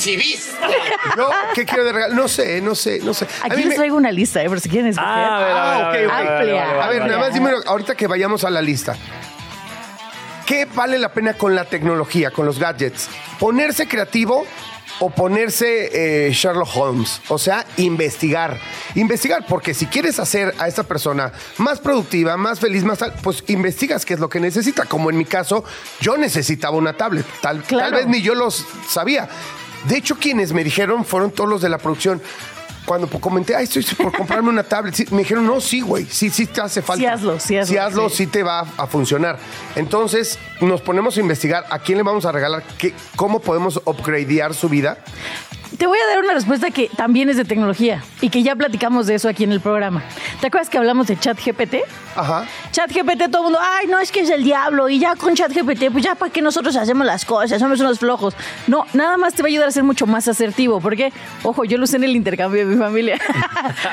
Yo, 1.17 1.29
¿qué 1.53 1.65
quiero 1.65 1.83
de 1.83 1.91
regalo? 1.91 2.15
No 2.15 2.27
sé, 2.27 2.61
no 2.61 2.75
sé, 2.75 2.99
no 3.03 3.13
sé. 3.13 3.25
Aquí 3.43 3.57
les 3.57 3.65
me- 3.67 3.75
traigo 3.75 3.95
una 3.97 4.11
lista, 4.11 4.41
¿eh? 4.43 4.47
Por 4.49 4.59
si 4.59 4.69
quieren 4.69 4.87
escoger. 4.91 5.09
Ah, 5.09 5.37
a 5.37 5.39
ver, 5.43 5.51
a 5.51 5.53
ver, 5.53 5.61
Ah, 5.61 5.89
a 5.89 5.91
ver, 5.91 6.05
ok, 6.05 6.11
a 6.11 6.19
ver, 6.19 6.25
ok. 6.25 6.29
a 6.29 6.43
ver, 6.43 6.49
a 6.49 6.49
ver, 6.49 6.59
A 6.59 6.73
ver, 6.73 6.81
a 6.81 6.87
ver. 6.89 7.01
nada 7.07 7.17
más 7.19 7.33
dime, 7.33 7.51
ahorita 7.65 7.95
que 7.95 8.07
vayamos 8.07 8.43
a 8.43 8.49
la 8.49 8.61
lista. 8.61 8.95
¿Qué 10.45 10.65
vale 10.73 10.97
la 10.97 11.09
pena 11.13 11.33
con 11.35 11.53
la 11.55 11.65
tecnología, 11.65 12.31
con 12.31 12.45
los 12.45 12.57
gadgets? 12.57 13.07
¿Ponerse 13.39 13.87
creativo 13.87 14.45
o 14.99 15.09
ponerse 15.09 16.27
eh, 16.27 16.31
Sherlock 16.33 16.69
Holmes? 16.75 17.21
O 17.29 17.37
sea, 17.37 17.65
investigar. 17.77 18.59
Investigar, 18.95 19.45
porque 19.47 19.73
si 19.73 19.85
quieres 19.85 20.19
hacer 20.19 20.53
a 20.59 20.67
esta 20.67 20.83
persona 20.83 21.31
más 21.57 21.79
productiva, 21.79 22.37
más 22.37 22.59
feliz, 22.59 22.83
más 22.83 22.99
tal, 22.99 23.13
pues 23.23 23.43
investigas 23.47 24.05
qué 24.05 24.13
es 24.15 24.19
lo 24.19 24.29
que 24.29 24.39
necesita. 24.39 24.85
Como 24.85 25.09
en 25.09 25.17
mi 25.17 25.25
caso, 25.25 25.63
yo 26.01 26.17
necesitaba 26.17 26.77
una 26.77 26.93
tablet. 26.93 27.25
Tal, 27.41 27.63
Claro. 27.63 27.89
tal 27.91 27.99
vez 27.99 28.07
ni 28.07 28.21
yo 28.21 28.35
los 28.35 28.65
sabía. 28.87 29.29
De 29.87 29.95
hecho, 29.97 30.17
quienes 30.17 30.51
me 30.53 30.63
dijeron 30.63 31.05
fueron 31.05 31.31
todos 31.31 31.49
los 31.49 31.61
de 31.61 31.69
la 31.69 31.77
producción. 31.77 32.21
Cuando 32.89 33.07
comenté, 33.07 33.55
ay, 33.55 33.65
estoy 33.65 33.83
por 33.83 34.11
comprarme 34.11 34.49
una 34.49 34.63
tablet, 34.63 34.95
sí, 34.95 35.05
me 35.11 35.19
dijeron, 35.19 35.45
no, 35.45 35.61
sí, 35.61 35.81
güey, 35.81 36.07
sí, 36.07 36.31
sí 36.31 36.47
te 36.47 36.59
hace 36.59 36.81
falta. 36.81 36.99
Sí 36.99 37.05
hazlo, 37.05 37.39
sí 37.39 37.55
hazlo, 37.55 37.71
Sí 37.71 37.77
hazlo, 37.77 38.09
sí. 38.09 38.15
sí 38.15 38.25
te 38.25 38.41
va 38.41 38.61
a 38.61 38.87
funcionar. 38.87 39.37
Entonces, 39.75 40.39
nos 40.59 40.81
ponemos 40.81 41.15
a 41.15 41.19
investigar 41.19 41.65
a 41.69 41.77
quién 41.77 41.99
le 41.99 42.03
vamos 42.03 42.25
a 42.25 42.31
regalar, 42.31 42.63
qué, 42.79 42.95
cómo 43.15 43.41
podemos 43.41 43.79
upgradear 43.85 44.55
su 44.55 44.69
vida. 44.69 44.97
Te 45.79 45.87
voy 45.87 45.97
a 45.97 46.07
dar 46.09 46.19
una 46.19 46.33
respuesta 46.33 46.71
que 46.71 46.89
también 46.89 47.29
es 47.29 47.37
de 47.37 47.45
tecnología 47.45 48.03
y 48.19 48.29
que 48.29 48.43
ya 48.43 48.53
platicamos 48.53 49.07
de 49.07 49.15
eso 49.15 49.29
aquí 49.29 49.45
en 49.45 49.53
el 49.53 49.61
programa. 49.61 50.03
¿Te 50.41 50.47
acuerdas 50.47 50.69
que 50.69 50.77
hablamos 50.77 51.07
de 51.07 51.17
ChatGPT? 51.17 51.75
Ajá. 52.17 52.45
ChatGPT, 52.73 53.31
todo 53.31 53.43
el 53.43 53.43
mundo, 53.43 53.59
ay, 53.61 53.87
no, 53.87 53.97
es 53.97 54.11
que 54.11 54.19
es 54.19 54.29
el 54.29 54.43
diablo. 54.43 54.89
Y 54.89 54.99
ya 54.99 55.15
con 55.15 55.35
ChatGPT, 55.35 55.89
pues 55.89 56.03
ya 56.03 56.15
para 56.15 56.33
qué 56.33 56.41
nosotros 56.41 56.75
hacemos 56.75 57.07
las 57.07 57.23
cosas, 57.23 57.61
somos 57.61 57.79
unos 57.79 57.97
flojos. 57.97 58.35
No, 58.67 58.87
nada 58.93 59.15
más 59.15 59.35
te 59.35 59.41
va 59.41 59.47
a 59.47 59.51
ayudar 59.51 59.69
a 59.69 59.71
ser 59.71 59.83
mucho 59.83 60.05
más 60.05 60.27
asertivo. 60.27 60.81
Porque, 60.81 61.13
ojo, 61.43 61.63
yo 61.63 61.77
lo 61.77 61.85
usé 61.85 61.95
en 61.95 62.03
el 62.03 62.15
intercambio 62.17 62.67
de 62.67 62.75
mi 62.75 62.77
familia. 62.77 63.17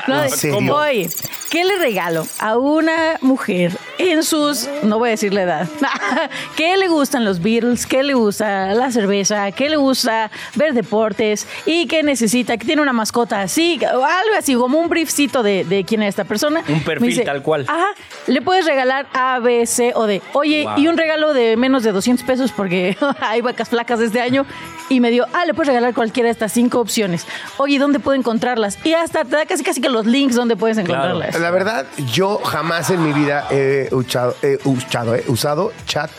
No, 0.07 0.23
¿En 0.23 0.29
serio? 0.29 0.75
Oye, 0.75 1.09
¿qué 1.49 1.63
le 1.63 1.77
regalo 1.77 2.25
a 2.39 2.57
una 2.57 3.17
mujer 3.21 3.76
en 3.97 4.23
sus, 4.23 4.67
no 4.83 4.99
voy 4.99 5.09
a 5.09 5.11
decir 5.11 5.33
la 5.33 5.41
edad, 5.43 5.67
¿qué 6.55 6.77
le 6.77 6.87
gustan 6.87 7.25
los 7.25 7.41
Beatles? 7.41 7.85
¿Qué 7.85 8.03
le 8.03 8.13
gusta 8.13 8.73
la 8.73 8.91
cerveza? 8.91 9.51
¿Qué 9.51 9.69
le 9.69 9.77
gusta 9.77 10.29
ver 10.55 10.73
deportes? 10.73 11.47
¿Y 11.65 11.87
qué 11.87 12.03
necesita? 12.03 12.57
Que 12.57 12.65
tiene 12.65 12.81
una 12.81 12.93
mascota 12.93 13.41
así, 13.41 13.79
o 13.83 14.03
algo 14.03 14.35
así, 14.37 14.55
como 14.55 14.77
un 14.79 14.89
briefcito 14.89 15.43
de, 15.43 15.63
de 15.65 15.83
quién 15.83 16.03
es 16.03 16.09
esta 16.09 16.25
persona. 16.25 16.63
Un 16.67 16.81
perfil 16.83 17.23
tal 17.23 17.41
cual. 17.41 17.65
Ajá, 17.67 17.87
le 18.27 18.41
puedes 18.41 18.65
regalar 18.65 19.07
A, 19.13 19.39
B, 19.39 19.65
C 19.65 19.91
o 19.95 20.05
D. 20.05 20.21
Oye, 20.33 20.63
Wow. 20.63 20.77
y 20.77 20.87
un 20.87 20.97
regalo 20.97 21.33
de 21.33 21.55
menos 21.57 21.83
de 21.83 21.91
200 21.91 22.25
pesos 22.25 22.51
porque 22.51 22.97
hay 23.21 23.41
vacas 23.41 23.69
flacas 23.69 23.99
de 23.99 24.05
este 24.07 24.21
año. 24.21 24.45
Y 24.89 25.01
me 25.01 25.11
dio, 25.11 25.25
ah, 25.33 25.43
le 25.45 25.53
puedes 25.53 25.67
regalar 25.67 25.93
cualquiera 25.93 26.27
de 26.27 26.31
estas 26.31 26.53
cinco 26.53 26.79
opciones. 26.79 27.25
Oye, 27.57 27.77
¿dónde 27.77 27.99
puedo 27.99 28.17
encontrarlas? 28.17 28.77
Y 28.85 28.93
hasta 28.93 29.25
te 29.25 29.35
da 29.35 29.45
casi 29.45 29.61
casi 29.63 29.81
que 29.81 29.89
los 29.89 30.05
links 30.05 30.33
donde 30.35 30.55
puedes 30.55 30.77
Claro. 30.77 31.03
encontrarlas. 31.09 31.41
La 31.41 31.51
verdad, 31.51 31.85
yo 32.13 32.37
jamás 32.37 32.89
en 32.89 33.03
mi 33.03 33.11
vida 33.11 33.45
he 33.89 33.95
usado, 33.95 34.35
he 34.41 34.57
usado, 34.65 35.15
he 35.15 35.23
usado 35.27 35.71
chat 35.85 36.09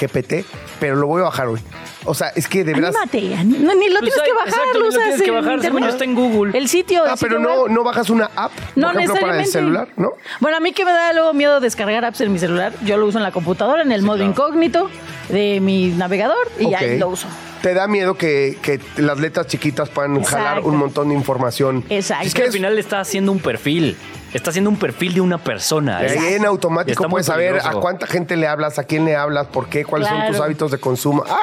GPT, 0.00 0.44
pero 0.78 0.96
lo 0.96 1.06
voy 1.06 1.20
a 1.22 1.24
bajar 1.24 1.48
hoy. 1.48 1.60
O 2.04 2.14
sea, 2.14 2.28
es 2.36 2.46
que 2.46 2.62
de 2.62 2.72
verdad. 2.74 2.92
Anímate, 3.02 3.44
no, 3.44 3.74
ni 3.74 3.88
lo 3.88 3.98
Pues 3.98 4.14
tienes 4.14 4.18
hay- 4.20 4.26
que 4.26 4.32
bajar, 4.32 4.48
exacto, 4.48 4.78
lo 4.80 4.88
tienes 4.90 5.22
que 5.22 5.28
en 5.28 5.34
bajar, 5.34 5.60
según 5.60 5.82
yo 5.82 5.88
está 5.88 6.04
en 6.04 6.14
Google. 6.14 6.58
El 6.58 6.68
sitio. 6.68 7.04
el 7.04 7.10
Ah, 7.10 7.14
pero 7.20 7.36
sitio 7.38 7.38
no, 7.54 7.62
web. 7.64 7.72
no 7.72 7.84
bajas 7.84 8.10
una 8.10 8.30
app, 8.36 8.52
No 8.76 8.92
por 8.92 8.96
ejemplo, 9.02 9.20
para 9.20 9.40
el 9.40 9.46
celular, 9.46 9.88
¿no? 9.96 10.12
Bueno, 10.40 10.56
a 10.56 10.60
mí 10.60 10.72
que 10.72 10.84
me 10.84 10.92
da 10.92 11.12
luego 11.12 11.34
miedo 11.34 11.58
descargar 11.60 12.04
apps 12.04 12.20
en 12.20 12.32
mi 12.32 12.38
celular. 12.38 12.72
Yo 12.84 12.96
lo 12.96 13.06
uso 13.06 13.18
en 13.18 13.24
la 13.24 13.32
computadora, 13.32 13.82
en 13.82 13.90
el 13.92 14.02
modo 14.02 14.22
incógnito 14.22 14.88
de 15.30 15.58
mi 15.60 15.88
navegador 15.88 16.48
y 16.60 16.72
ahí 16.74 16.98
lo 16.98 17.08
uso. 17.08 17.26
Te 17.62 17.74
da 17.74 17.88
miedo 17.88 18.14
que, 18.16 18.56
que 18.62 18.80
las 18.98 19.18
letras 19.18 19.48
chiquitas 19.48 19.88
puedan 19.88 20.22
jalar 20.22 20.60
un 20.60 20.76
montón 20.76 21.08
de 21.08 21.16
información. 21.16 21.84
Exacto. 21.90 22.26
Es 22.26 22.34
que 22.34 22.44
al 22.44 22.52
final 22.52 22.74
le 22.76 22.80
está 22.80 23.00
haciendo 23.00 23.32
un 23.32 23.40
perfil. 23.40 23.96
Está 24.32 24.50
haciendo 24.50 24.70
un 24.70 24.76
perfil 24.76 25.14
de 25.14 25.20
una 25.20 25.38
persona. 25.38 26.02
Y 26.02 26.18
ahí 26.18 26.34
en 26.34 26.44
automático 26.44 27.08
puedes 27.08 27.26
saber 27.26 27.60
a 27.64 27.72
cuánta 27.72 28.06
gente 28.06 28.36
le 28.36 28.46
hablas, 28.46 28.78
a 28.78 28.84
quién 28.84 29.04
le 29.04 29.16
hablas, 29.16 29.46
por 29.46 29.68
qué, 29.68 29.84
cuáles 29.84 30.08
son 30.08 30.26
tus 30.26 30.40
hábitos 30.40 30.70
de 30.70 30.78
consumo. 30.78 31.24
¡Ah! 31.28 31.36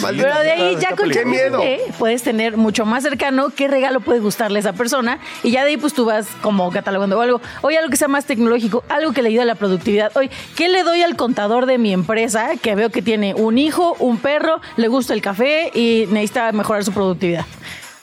Maldita 0.00 0.28
Pero 0.28 0.40
de 0.40 0.50
ahí 0.52 0.76
ya 0.80 0.96
con. 0.96 1.10
¡Qué 1.10 1.24
miedo! 1.24 1.60
Puedes 1.98 2.22
tener 2.22 2.56
mucho 2.56 2.86
más 2.86 3.02
cercano 3.02 3.50
qué 3.54 3.68
regalo 3.68 4.00
puede 4.00 4.20
gustarle 4.20 4.58
a 4.58 4.60
esa 4.60 4.72
persona 4.72 5.18
y 5.42 5.50
ya 5.50 5.64
de 5.64 5.70
ahí 5.70 5.76
pues 5.76 5.92
tú 5.92 6.06
vas 6.06 6.28
como 6.40 6.70
catalogando 6.70 7.20
algo. 7.20 7.40
Oye, 7.60 7.76
algo 7.78 7.90
que 7.90 7.96
sea 7.96 8.08
más 8.08 8.24
tecnológico, 8.24 8.84
algo 8.88 9.12
que 9.12 9.22
le 9.22 9.28
ayude 9.28 9.42
a 9.42 9.46
la 9.46 9.54
productividad. 9.54 10.10
Oye, 10.14 10.30
¿qué 10.56 10.68
le 10.68 10.82
doy 10.82 11.02
al 11.02 11.16
contador 11.16 11.66
de 11.66 11.78
mi 11.78 11.92
empresa 11.92 12.52
que 12.60 12.74
veo 12.74 12.90
que 12.90 13.02
tiene 13.02 13.34
un 13.34 13.58
hijo, 13.58 13.96
un 13.98 14.18
perro, 14.18 14.60
le 14.76 14.88
gusta 14.88 15.14
el 15.14 15.20
café 15.20 15.70
y 15.74 16.06
necesita 16.10 16.52
mejorar 16.52 16.84
su 16.84 16.92
productividad? 16.92 17.44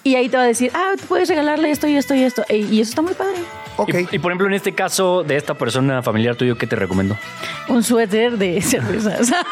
Y 0.09 0.15
ahí 0.15 0.29
te 0.29 0.37
va 0.37 0.43
a 0.43 0.47
decir, 0.47 0.71
ah, 0.73 0.93
puedes 1.07 1.29
regalarle 1.29 1.71
esto 1.71 1.87
y 1.87 1.95
esto 1.95 2.15
y 2.15 2.23
esto. 2.23 2.43
Y 2.49 2.79
y 2.79 2.81
eso 2.81 2.91
está 2.91 3.01
muy 3.01 3.13
padre. 3.13 3.39
Ok. 3.77 3.93
Y, 3.93 4.15
y, 4.15 4.19
por 4.19 4.31
ejemplo, 4.31 4.47
en 4.47 4.53
este 4.53 4.73
caso 4.73 5.23
de 5.23 5.37
esta 5.37 5.53
persona 5.53 6.01
familiar 6.01 6.35
tuyo, 6.35 6.57
¿qué 6.57 6.67
te 6.67 6.75
recomiendo? 6.75 7.17
Un 7.67 7.83
suéter 7.83 8.37
de 8.37 8.61
cerveza. 8.61 9.17
O 9.19 9.23
sea, 9.23 9.45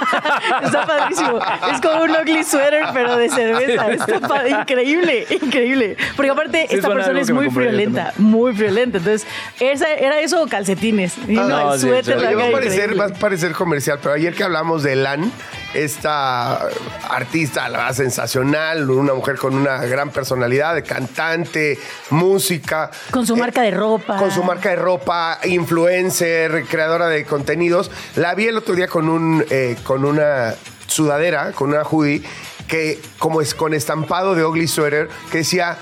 está 0.63 0.85
padrísimo. 0.85 1.39
Es 1.73 1.81
como 1.81 2.03
un 2.03 2.11
ugly 2.11 2.43
sweater, 2.43 2.85
pero 2.93 3.17
de 3.17 3.29
cerveza. 3.29 3.91
Está 3.91 4.49
increíble, 4.49 5.25
increíble. 5.29 5.97
Porque 6.15 6.31
aparte, 6.31 6.67
Sí, 6.69 6.75
esta 6.75 6.89
persona 6.89 7.21
es 7.21 7.31
muy 7.31 7.49
friolenta, 7.49 8.13
muy 8.17 8.53
friolenta. 8.53 8.97
Entonces, 8.97 9.27
esa, 9.59 9.93
era 9.93 10.19
eso 10.19 10.43
o 10.43 10.47
calcetines. 10.47 11.17
Y 11.27 11.33
no, 11.33 11.47
no, 11.47 11.73
el 11.73 11.79
sí, 11.79 11.87
suéter 11.87 12.19
sí. 12.19 12.25
va, 12.35 12.47
a 12.47 12.51
parecer, 12.51 12.99
va 12.99 13.05
a 13.05 13.09
parecer 13.09 13.51
comercial, 13.53 13.99
pero 14.01 14.15
ayer 14.15 14.33
que 14.33 14.43
hablamos 14.43 14.83
de 14.83 14.95
Lan, 14.95 15.31
esta 15.73 16.67
artista 17.09 17.67
la 17.69 17.79
verdad, 17.79 17.93
sensacional, 17.93 18.89
una 18.89 19.13
mujer 19.13 19.37
con 19.37 19.55
una 19.55 19.85
gran 19.85 20.09
personalidad, 20.11 20.75
de 20.75 20.83
cantante, 20.83 21.79
música. 22.09 22.91
Con 23.11 23.25
su 23.25 23.35
eh, 23.35 23.39
marca 23.39 23.61
de 23.61 23.71
ropa. 23.71 24.17
Con 24.17 24.31
su 24.31 24.43
marca 24.43 24.69
de 24.69 24.75
ropa, 24.77 25.39
influencer, 25.43 26.65
creadora 26.65 27.07
de 27.07 27.25
contenidos. 27.25 27.91
La 28.15 28.35
vi 28.35 28.47
el 28.47 28.57
otro 28.57 28.75
día 28.75 28.87
con, 28.87 29.09
un, 29.09 29.45
eh, 29.49 29.75
con 29.83 30.05
una 30.05 30.55
sudadera, 30.87 31.51
con 31.51 31.69
una 31.69 31.83
hoodie, 31.83 32.23
que 32.67 32.99
como 33.19 33.41
es 33.41 33.53
con 33.53 33.73
estampado 33.73 34.35
de 34.35 34.45
ugly 34.45 34.67
sweater, 34.67 35.09
que 35.31 35.39
decía... 35.39 35.77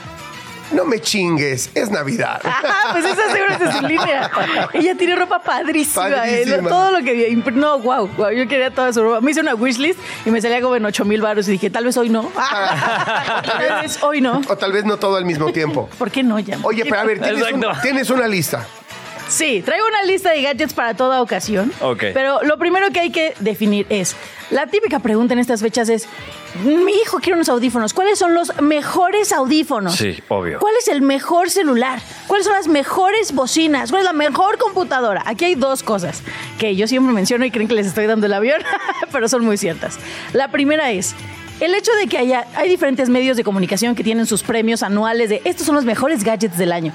No 0.72 0.84
me 0.86 1.00
chingues, 1.00 1.70
es 1.76 1.90
Navidad. 1.90 2.42
Ah, 2.78 2.90
pues 2.92 3.06
esa 3.06 3.30
seguro 3.32 3.52
es 3.54 3.60
de 3.60 3.72
su 3.72 3.82
línea. 3.88 4.30
Ella 4.74 4.96
tiene 4.96 5.16
ropa 5.16 5.40
padrísima. 5.40 6.28
eh. 6.28 6.46
Todo 6.68 6.92
lo 6.92 7.04
que 7.04 7.14
vi. 7.14 7.52
No, 7.54 7.80
wow, 7.80 8.08
wow. 8.18 8.32
Yo 8.32 8.48
quería 8.48 8.70
toda 8.72 8.92
su 8.94 9.02
ropa. 9.04 9.22
Me 9.22 9.32
hice 9.32 9.42
una 9.42 9.56
wishlist 9.56 10.00
y 10.26 10.32
me 10.32 10.42
salía 10.42 10.62
como 10.62 10.76
en 10.76 10.86
8 10.86 11.06
mil 11.06 11.22
baros 11.22 11.48
y 11.48 11.52
dije, 11.52 11.70
tal 11.70 11.86
vez 11.86 11.96
hoy 11.98 12.10
no. 12.10 12.32
tal 13.46 13.82
vez 13.82 14.02
hoy 14.04 14.22
no. 14.22 14.42
O 14.48 14.58
tal 14.58 14.72
vez 14.72 14.86
no 14.86 14.98
todo 14.98 15.16
al 15.18 15.26
mismo 15.26 15.52
tiempo. 15.52 15.90
¿Por 15.98 16.12
qué 16.12 16.24
no, 16.24 16.40
ya? 16.40 16.58
Oye, 16.64 16.84
pero 16.86 17.00
a 17.00 17.04
ver, 17.04 17.20
tienes, 17.22 17.52
un- 17.52 17.66
tienes 17.82 18.10
una 18.10 18.28
lista. 18.28 18.66
Sí, 19.28 19.64
traigo 19.66 19.88
una 19.88 20.04
lista 20.04 20.32
de 20.32 20.42
gadgets 20.44 20.74
para 20.74 20.94
toda 20.94 21.22
ocasión. 21.22 21.72
Ok. 21.82 22.04
Pero 22.14 22.44
lo 22.44 22.58
primero 22.60 22.90
que 22.92 23.00
hay 23.00 23.10
que 23.12 23.34
definir 23.40 23.86
es, 23.90 24.16
la 24.52 24.68
típica 24.68 25.00
pregunta 25.00 25.34
en 25.34 25.40
estas 25.40 25.62
fechas 25.62 25.90
es, 25.90 26.08
mi 26.64 26.94
hijo 26.94 27.18
quiere 27.18 27.34
unos 27.34 27.50
audífonos. 27.50 27.94
¿Cuáles 27.94 28.20
son 28.20 28.34
los 28.34 28.62
mejores 28.62 29.32
audífonos? 29.34 29.96
Sí, 29.96 30.22
obvio. 30.30 30.60
¿Cuál 30.60 30.74
es 30.80 30.88
el 30.88 31.02
mejor 31.02 31.50
celular? 31.50 32.00
¿Cuáles 32.28 32.46
son 32.46 32.56
las 32.56 32.68
mejores 32.68 33.34
bocinas? 33.34 33.90
¿Cuál 33.90 34.02
es 34.02 34.06
la 34.06 34.14
mejor 34.14 34.58
computadora? 34.58 35.24
Aquí 35.26 35.46
hay 35.46 35.56
dos 35.56 35.84
cosas 35.84 36.22
que 36.60 36.76
yo 36.76 36.88
siempre 36.88 37.14
menciono 37.14 37.46
y 37.46 37.52
creen 37.52 37.68
que 37.68 37.74
les 37.74 37.88
estoy 37.88 38.06
dando 38.06 38.28
el 38.28 38.34
avión, 38.34 38.62
pero 39.12 39.28
son 39.28 39.44
muy 39.44 39.58
ciertas. 39.58 39.98
La 40.34 40.50
primera 40.50 40.92
es... 40.92 41.16
El 41.62 41.74
hecho 41.74 41.94
de 41.94 42.08
que 42.08 42.18
haya, 42.18 42.46
hay 42.56 42.68
diferentes 42.68 43.08
medios 43.08 43.38
de 43.38 43.46
comunicación 43.46 43.96
que 43.96 44.04
tienen 44.04 44.26
sus 44.26 44.44
premios 44.44 44.84
anuales 44.84 45.30
de 45.30 45.42
estos 45.46 45.66
son 45.66 45.76
los 45.76 45.86
mejores 45.86 46.22
gadgets 46.22 46.58
del 46.58 46.74
año. 46.74 46.92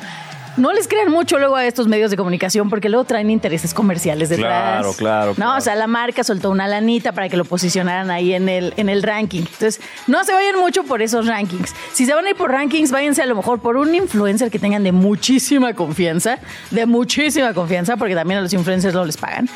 No 0.57 0.73
les 0.73 0.89
crean 0.89 1.11
mucho 1.11 1.39
luego 1.39 1.57
a 1.57 1.65
estos 1.67 1.87
medios 1.89 2.11
de 2.11 2.17
comunicación 2.17 2.69
porque 2.71 2.89
luego 2.89 3.05
traen 3.05 3.31
intereses 3.31 3.73
comerciales 3.75 4.29
detrás. 4.29 4.81
Claro, 4.81 4.93
claro, 4.95 5.29
No, 5.31 5.35
claro. 5.37 5.59
o 5.59 5.61
sea, 5.61 5.75
la 5.77 5.87
marca 5.87 6.25
soltó 6.25 6.51
una 6.51 6.67
lanita 6.69 7.13
para 7.13 7.29
que 7.29 7.37
lo 7.37 7.45
posicionaran 7.45 8.11
ahí 8.11 8.35
en 8.35 8.49
el, 8.49 8.75
en 8.77 8.89
el 8.89 9.03
ranking. 9.03 9.41
Entonces, 9.41 9.81
no 10.07 10.23
se 10.25 10.33
vayan 10.33 10.59
mucho 10.59 10.85
por 10.85 11.03
esos 11.03 11.27
rankings. 11.27 11.75
Si 11.93 12.07
se 12.07 12.15
van 12.15 12.27
a 12.27 12.31
ir 12.31 12.37
por 12.37 12.51
rankings, 12.51 12.91
váyanse 12.91 13.23
a 13.23 13.27
lo 13.27 13.35
mejor 13.37 13.61
por 13.61 13.77
un 13.77 13.95
influencer 13.95 14.51
que 14.51 14.59
tengan 14.59 14.83
de 14.83 14.93
muchísima 14.93 15.75
confianza, 15.75 16.39
de 16.71 16.87
muchísima 16.87 17.55
confianza, 17.55 17.97
porque 17.97 18.15
también 18.15 18.39
a 18.39 18.43
los 18.43 18.53
influencers 18.53 18.95
no 18.95 19.05
les 19.05 19.17
pagan. 19.17 19.49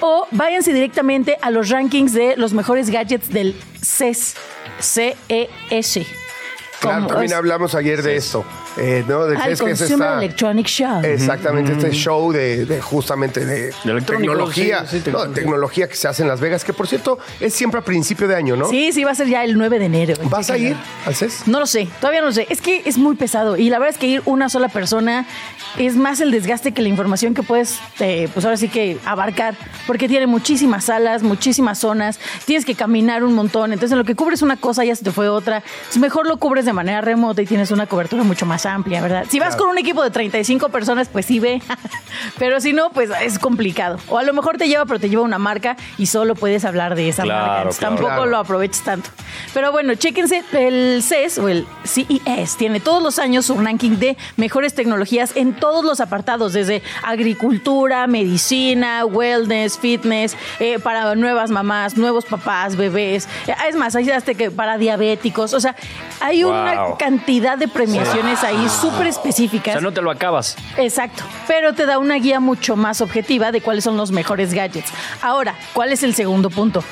O 0.00 0.26
váyanse 0.30 0.72
directamente 0.72 1.38
a 1.42 1.50
los 1.50 1.68
rankings 1.70 2.12
de 2.12 2.36
los 2.36 2.52
mejores 2.52 2.90
gadgets 2.90 3.28
del 3.30 3.48
E 3.50 3.54
CES. 3.84 4.34
CES. 4.80 6.06
Claro, 6.80 7.06
también 7.08 7.32
hablamos 7.32 7.74
ayer 7.74 8.02
de 8.02 8.16
esto, 8.16 8.44
eh, 8.76 9.04
¿no? 9.08 9.24
Del 9.26 9.36
al 9.36 9.50
CES, 9.56 9.62
que 9.62 9.70
es 9.72 9.80
esta- 9.80 10.18
Electronic 10.18 10.66
Show. 10.66 11.00
Exactamente, 11.04 11.72
este 11.72 11.90
show 11.92 12.32
de, 12.32 12.64
de 12.66 12.80
justamente 12.80 13.44
de, 13.44 13.72
De 13.84 14.00
tecnología, 14.02 14.84
sí, 14.86 15.00
sí, 15.04 15.10
no, 15.10 15.24
de 15.24 15.34
tecnología 15.34 15.88
que 15.88 15.96
se 15.96 16.08
hace 16.08 16.22
en 16.22 16.28
Las 16.28 16.40
Vegas, 16.40 16.64
que 16.64 16.72
por 16.72 16.86
cierto 16.86 17.18
es 17.40 17.54
siempre 17.54 17.80
a 17.80 17.84
principio 17.84 18.28
de 18.28 18.36
año, 18.36 18.56
¿no? 18.56 18.68
Sí, 18.68 18.92
sí, 18.92 19.04
va 19.04 19.12
a 19.12 19.14
ser 19.14 19.28
ya 19.28 19.44
el 19.44 19.56
9 19.56 19.78
de 19.78 19.84
enero. 19.86 20.14
¿Vas 20.24 20.50
a 20.50 20.58
ir 20.58 20.76
al 21.06 21.14
CES? 21.14 21.42
No 21.46 21.60
lo 21.60 21.66
sé, 21.66 21.88
todavía 22.00 22.20
no 22.20 22.26
lo 22.26 22.32
sé. 22.32 22.46
Es 22.50 22.60
que 22.60 22.82
es 22.84 22.98
muy 22.98 23.16
pesado 23.16 23.56
y 23.56 23.70
la 23.70 23.78
verdad 23.78 23.94
es 23.94 23.98
que 23.98 24.06
ir 24.06 24.22
una 24.24 24.48
sola 24.48 24.68
persona 24.68 25.26
es 25.78 25.96
más 25.96 26.20
el 26.20 26.30
desgaste 26.30 26.72
que 26.72 26.82
la 26.82 26.88
información 26.88 27.34
que 27.34 27.42
puedes, 27.42 27.78
eh, 28.00 28.28
pues 28.32 28.44
ahora 28.44 28.56
sí 28.56 28.68
que 28.68 28.98
abarcar, 29.04 29.54
porque 29.86 30.08
tiene 30.08 30.26
muchísimas 30.26 30.84
salas, 30.84 31.22
muchísimas 31.22 31.78
zonas, 31.78 32.18
tienes 32.46 32.64
que 32.64 32.74
caminar 32.74 33.22
un 33.24 33.34
montón, 33.34 33.72
entonces 33.72 33.92
en 33.92 33.98
lo 33.98 34.04
que 34.04 34.14
cubres 34.14 34.42
una 34.42 34.56
cosa 34.56 34.84
ya 34.84 34.94
se 34.96 35.04
te 35.04 35.10
fue 35.12 35.28
otra. 35.28 35.62
Es 35.90 35.98
mejor 35.98 36.26
lo 36.26 36.36
cubres 36.38 36.64
de 36.64 36.72
manera 36.72 37.00
remota 37.00 37.42
y 37.42 37.46
tienes 37.46 37.70
una 37.70 37.86
cobertura 37.86 38.22
mucho 38.24 38.46
más 38.46 38.57
amplia, 38.66 39.00
¿verdad? 39.00 39.26
Si 39.28 39.38
vas 39.40 39.56
con 39.56 39.68
un 39.68 39.78
equipo 39.78 40.02
de 40.02 40.10
35 40.10 40.68
personas, 40.70 41.08
pues 41.08 41.26
sí 41.26 41.40
ve, 41.40 41.62
pero 42.38 42.60
si 42.60 42.72
no, 42.72 42.90
pues 42.90 43.10
es 43.22 43.38
complicado. 43.38 43.98
O 44.08 44.18
a 44.18 44.22
lo 44.22 44.32
mejor 44.32 44.56
te 44.58 44.68
lleva, 44.68 44.84
pero 44.86 44.98
te 45.00 45.08
lleva 45.08 45.22
una 45.22 45.38
marca 45.38 45.76
y 45.98 46.06
solo 46.06 46.34
puedes 46.34 46.64
hablar 46.64 46.94
de 46.94 47.08
esa 47.08 47.22
Claro, 47.24 47.40
marca. 47.40 47.56
Entonces, 47.58 47.78
claro. 47.80 47.96
tampoco 47.96 48.26
lo 48.26 48.38
aproveches 48.38 48.82
tanto. 48.82 49.10
Pero 49.54 49.72
bueno, 49.72 49.94
chéquense, 49.94 50.42
el 50.52 51.02
CES 51.02 51.38
o 51.38 51.48
el 51.48 51.66
CES 51.84 52.56
tiene 52.56 52.80
todos 52.80 53.02
los 53.02 53.18
años 53.18 53.46
su 53.46 53.56
ranking 53.58 53.96
de 53.98 54.16
mejores 54.36 54.74
tecnologías 54.74 55.32
en 55.36 55.54
todos 55.54 55.84
los 55.84 56.00
apartados, 56.00 56.52
desde 56.52 56.82
agricultura, 57.02 58.06
medicina, 58.06 59.04
wellness, 59.04 59.78
fitness, 59.78 60.36
eh, 60.60 60.78
para 60.78 61.14
nuevas 61.14 61.50
mamás, 61.50 61.96
nuevos 61.96 62.24
papás, 62.24 62.76
bebés. 62.76 63.28
Es 63.68 63.76
más, 63.76 63.94
hay 63.96 64.08
hasta 64.10 64.34
que 64.34 64.50
para 64.50 64.78
diabéticos. 64.78 65.52
O 65.54 65.60
sea, 65.60 65.74
hay 66.20 66.44
una 66.44 66.68
Wow. 66.78 66.96
cantidad 66.98 67.58
de 67.58 67.68
premiaciones 67.68 68.42
ahí 68.48 68.68
súper 68.68 69.06
O 69.06 69.10
específicas. 69.10 69.72
sea, 69.74 69.80
no 69.80 69.92
te 69.92 70.02
lo 70.02 70.10
acabas. 70.10 70.56
Exacto, 70.76 71.22
pero 71.46 71.72
te 71.74 71.86
da 71.86 71.98
una 71.98 72.16
guía 72.16 72.40
mucho 72.40 72.76
más 72.76 73.00
objetiva 73.00 73.52
de 73.52 73.60
cuáles 73.60 73.84
son 73.84 73.96
los 73.96 74.10
mejores 74.10 74.52
gadgets. 74.54 74.90
Ahora, 75.22 75.54
¿cuál 75.72 75.92
es 75.92 76.02
el 76.02 76.14
segundo 76.14 76.50
punto? 76.50 76.82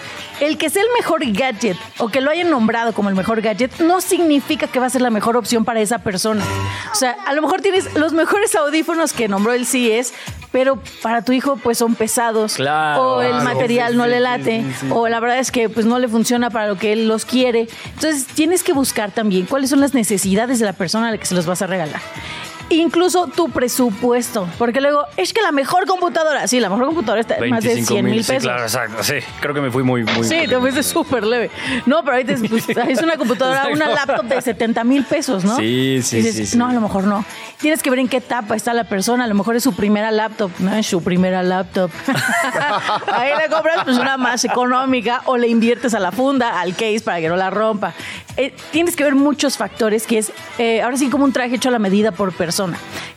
El 0.40 0.58
que 0.58 0.68
sea 0.70 0.82
el 0.82 0.88
mejor 0.98 1.20
gadget 1.32 1.76
o 1.98 2.08
que 2.08 2.20
lo 2.20 2.30
hayan 2.30 2.50
nombrado 2.50 2.92
como 2.92 3.08
el 3.08 3.14
mejor 3.14 3.40
gadget 3.40 3.78
no 3.80 4.00
significa 4.00 4.66
que 4.66 4.78
va 4.78 4.86
a 4.86 4.90
ser 4.90 5.00
la 5.00 5.10
mejor 5.10 5.36
opción 5.36 5.64
para 5.64 5.80
esa 5.80 5.98
persona. 5.98 6.44
O 6.92 6.94
sea, 6.94 7.16
a 7.26 7.32
lo 7.32 7.40
mejor 7.42 7.62
tienes 7.62 7.94
los 7.94 8.12
mejores 8.12 8.54
audífonos 8.54 9.12
que 9.12 9.28
nombró 9.28 9.52
el 9.52 9.66
CES, 9.66 10.12
pero 10.56 10.78
para 11.02 11.20
tu 11.20 11.32
hijo 11.32 11.58
pues 11.62 11.76
son 11.76 11.96
pesados. 11.96 12.54
Claro, 12.54 13.16
o 13.16 13.20
el 13.20 13.44
material 13.44 13.94
no 13.94 14.06
le 14.06 14.20
late. 14.20 14.64
o 14.88 15.06
la 15.06 15.20
verdad 15.20 15.38
es 15.38 15.50
que 15.50 15.68
pues 15.68 15.84
no 15.84 15.98
le 15.98 16.08
funciona 16.08 16.48
para 16.48 16.66
lo 16.66 16.78
que 16.78 16.94
él 16.94 17.08
los 17.08 17.26
quiere. 17.26 17.68
Entonces, 17.92 18.24
tienes 18.24 18.62
que 18.62 18.72
buscar 18.72 19.10
también 19.10 19.44
cuáles 19.44 19.68
son 19.68 19.80
las 19.80 19.92
necesidades 19.92 20.58
de 20.58 20.64
la 20.64 20.72
persona 20.72 21.08
a 21.08 21.10
la 21.10 21.18
que 21.18 21.26
se 21.26 21.34
los 21.34 21.44
vas 21.44 21.60
a 21.60 21.66
regalar. 21.66 22.00
Incluso 22.68 23.28
tu 23.28 23.48
presupuesto, 23.48 24.48
porque 24.58 24.80
luego 24.80 25.04
es 25.16 25.32
que 25.32 25.40
la 25.40 25.52
mejor 25.52 25.86
computadora, 25.86 26.48
sí, 26.48 26.58
la 26.58 26.68
mejor 26.68 26.86
computadora 26.86 27.20
está 27.20 27.36
en 27.36 27.50
más 27.50 27.62
de 27.62 27.84
100 27.84 28.04
mil 28.04 28.24
sí, 28.24 28.32
pesos. 28.32 28.42
claro, 28.42 28.62
exacto. 28.64 29.04
Sí, 29.04 29.14
creo 29.40 29.54
que 29.54 29.60
me 29.60 29.70
fui 29.70 29.84
muy, 29.84 30.02
muy. 30.02 30.26
Sí, 30.26 30.46
te 30.48 30.58
fuiste 30.58 30.82
súper 30.82 31.24
leve. 31.24 31.48
No, 31.86 32.02
pero 32.02 32.16
ahorita 32.16 32.32
es, 32.32 32.40
pues, 32.48 32.68
es 32.88 33.02
una 33.02 33.16
computadora, 33.16 33.68
una 33.72 33.88
laptop 33.88 34.24
de 34.24 34.42
70 34.42 34.82
mil 34.82 35.04
pesos, 35.04 35.44
¿no? 35.44 35.56
Sí, 35.56 36.00
sí, 36.02 36.16
Y 36.16 36.22
dices, 36.22 36.34
sí, 36.34 36.46
sí. 36.46 36.58
No, 36.58 36.66
a 36.66 36.72
lo 36.72 36.80
mejor 36.80 37.04
no. 37.04 37.24
Tienes 37.60 37.84
que 37.84 37.90
ver 37.90 38.00
en 38.00 38.08
qué 38.08 38.16
etapa 38.16 38.56
está 38.56 38.74
la 38.74 38.84
persona. 38.84 39.24
A 39.24 39.26
lo 39.28 39.34
mejor 39.34 39.54
es 39.54 39.62
su 39.62 39.74
primera 39.74 40.10
laptop. 40.10 40.50
No 40.58 40.74
es 40.74 40.86
su 40.86 41.02
primera 41.04 41.44
laptop. 41.44 41.90
Ahí 43.12 43.30
le 43.40 43.48
compras 43.48 43.84
pues 43.84 43.96
una 43.96 44.16
más 44.16 44.44
económica 44.44 45.22
o 45.26 45.36
le 45.36 45.46
inviertes 45.46 45.94
a 45.94 46.00
la 46.00 46.10
funda, 46.10 46.60
al 46.60 46.72
case 46.72 47.00
para 47.04 47.20
que 47.20 47.28
no 47.28 47.36
la 47.36 47.50
rompa. 47.50 47.94
Eh, 48.36 48.54
tienes 48.72 48.96
que 48.96 49.04
ver 49.04 49.14
muchos 49.14 49.56
factores 49.56 50.06
que 50.06 50.18
es, 50.18 50.32
eh, 50.58 50.82
ahora 50.82 50.96
sí, 50.96 51.08
como 51.08 51.24
un 51.24 51.32
traje 51.32 51.54
hecho 51.54 51.68
a 51.68 51.72
la 51.72 51.78
medida 51.78 52.12
por 52.12 52.32
persona. 52.32 52.55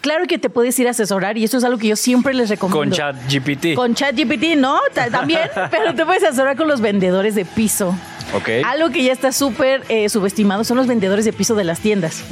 Claro 0.01 0.25
que 0.27 0.37
te 0.37 0.49
puedes 0.49 0.77
ir 0.79 0.87
a 0.87 0.91
asesorar 0.91 1.37
y 1.37 1.43
esto 1.43 1.57
es 1.57 1.63
algo 1.63 1.77
que 1.77 1.87
yo 1.87 1.95
siempre 1.95 2.33
les 2.33 2.49
recomiendo. 2.49 2.79
Con 2.79 2.91
chat 2.91 3.15
GPT. 3.31 3.75
Con 3.75 3.95
ChatGPT, 3.95 4.55
no, 4.57 4.79
Ta- 4.93 5.09
también, 5.09 5.41
pero 5.71 5.93
te 5.95 6.05
puedes 6.05 6.23
asesorar 6.23 6.55
con 6.57 6.67
los 6.67 6.81
vendedores 6.81 7.35
de 7.35 7.45
piso. 7.45 7.95
Ok. 8.35 8.49
Algo 8.65 8.89
que 8.91 9.03
ya 9.03 9.11
está 9.11 9.31
súper 9.31 9.83
eh, 9.89 10.07
subestimado 10.09 10.63
son 10.63 10.77
los 10.77 10.87
vendedores 10.87 11.25
de 11.25 11.33
piso 11.33 11.55
de 11.55 11.63
las 11.63 11.79
tiendas. 11.79 12.23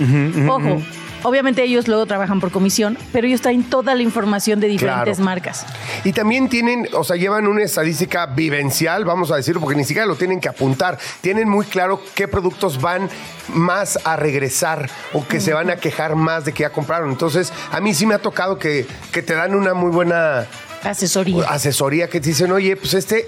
Ojo, 0.48 0.82
obviamente 1.28 1.62
ellos 1.64 1.88
luego 1.88 2.06
trabajan 2.06 2.40
por 2.40 2.52
comisión, 2.52 2.98
pero 3.12 3.28
ellos 3.28 3.42
traen 3.42 3.64
toda 3.64 3.94
la 3.96 4.02
información 4.02 4.60
de 4.60 4.68
diferentes 4.68 5.18
Claro. 5.18 5.26
marcas. 5.26 5.66
Y 6.04 6.14
también 6.14 6.48
tienen, 6.50 6.88
o 6.94 7.04
sea, 7.04 7.16
llevan 7.18 7.48
una 7.48 7.64
estadística 7.64 8.26
vivencial, 8.28 9.04
vamos 9.06 9.30
a 9.32 9.36
decirlo, 9.36 9.60
porque 9.62 9.76
ni 9.76 9.84
siquiera 9.84 10.06
lo 10.08 10.16
tienen 10.16 10.40
que 10.40 10.50
apuntar. 10.50 10.98
Tienen 11.22 11.50
muy 11.50 11.66
claro 11.66 12.02
qué 12.16 12.28
productos 12.28 12.80
van 12.82 13.10
más 13.54 14.00
a 14.06 14.16
regresar 14.16 14.90
o 15.14 15.26
que 15.28 15.40
se 15.40 15.54
van 15.54 15.70
a 15.70 15.76
quejar 15.78 16.16
más 16.16 16.46
de 16.46 16.54
que 16.54 16.62
ya 16.64 16.70
compraron. 16.70 17.10
Entonces, 17.12 17.52
a 17.72 17.80
mí 17.82 17.94
sí 17.94 18.06
me 18.06 18.14
ha 18.16 18.20
tocado 18.20 18.58
que, 18.58 18.86
que 19.12 19.22
te 19.22 19.34
dan 19.34 19.54
una 19.56 19.74
muy 19.74 19.92
buena 19.92 20.46
Asesoría. 20.84 21.44
asesoría 21.50 22.08
que 22.08 22.22
te 22.22 22.30
dicen, 22.30 22.52
oye, 22.52 22.76
pues 22.78 22.94
este 22.94 23.28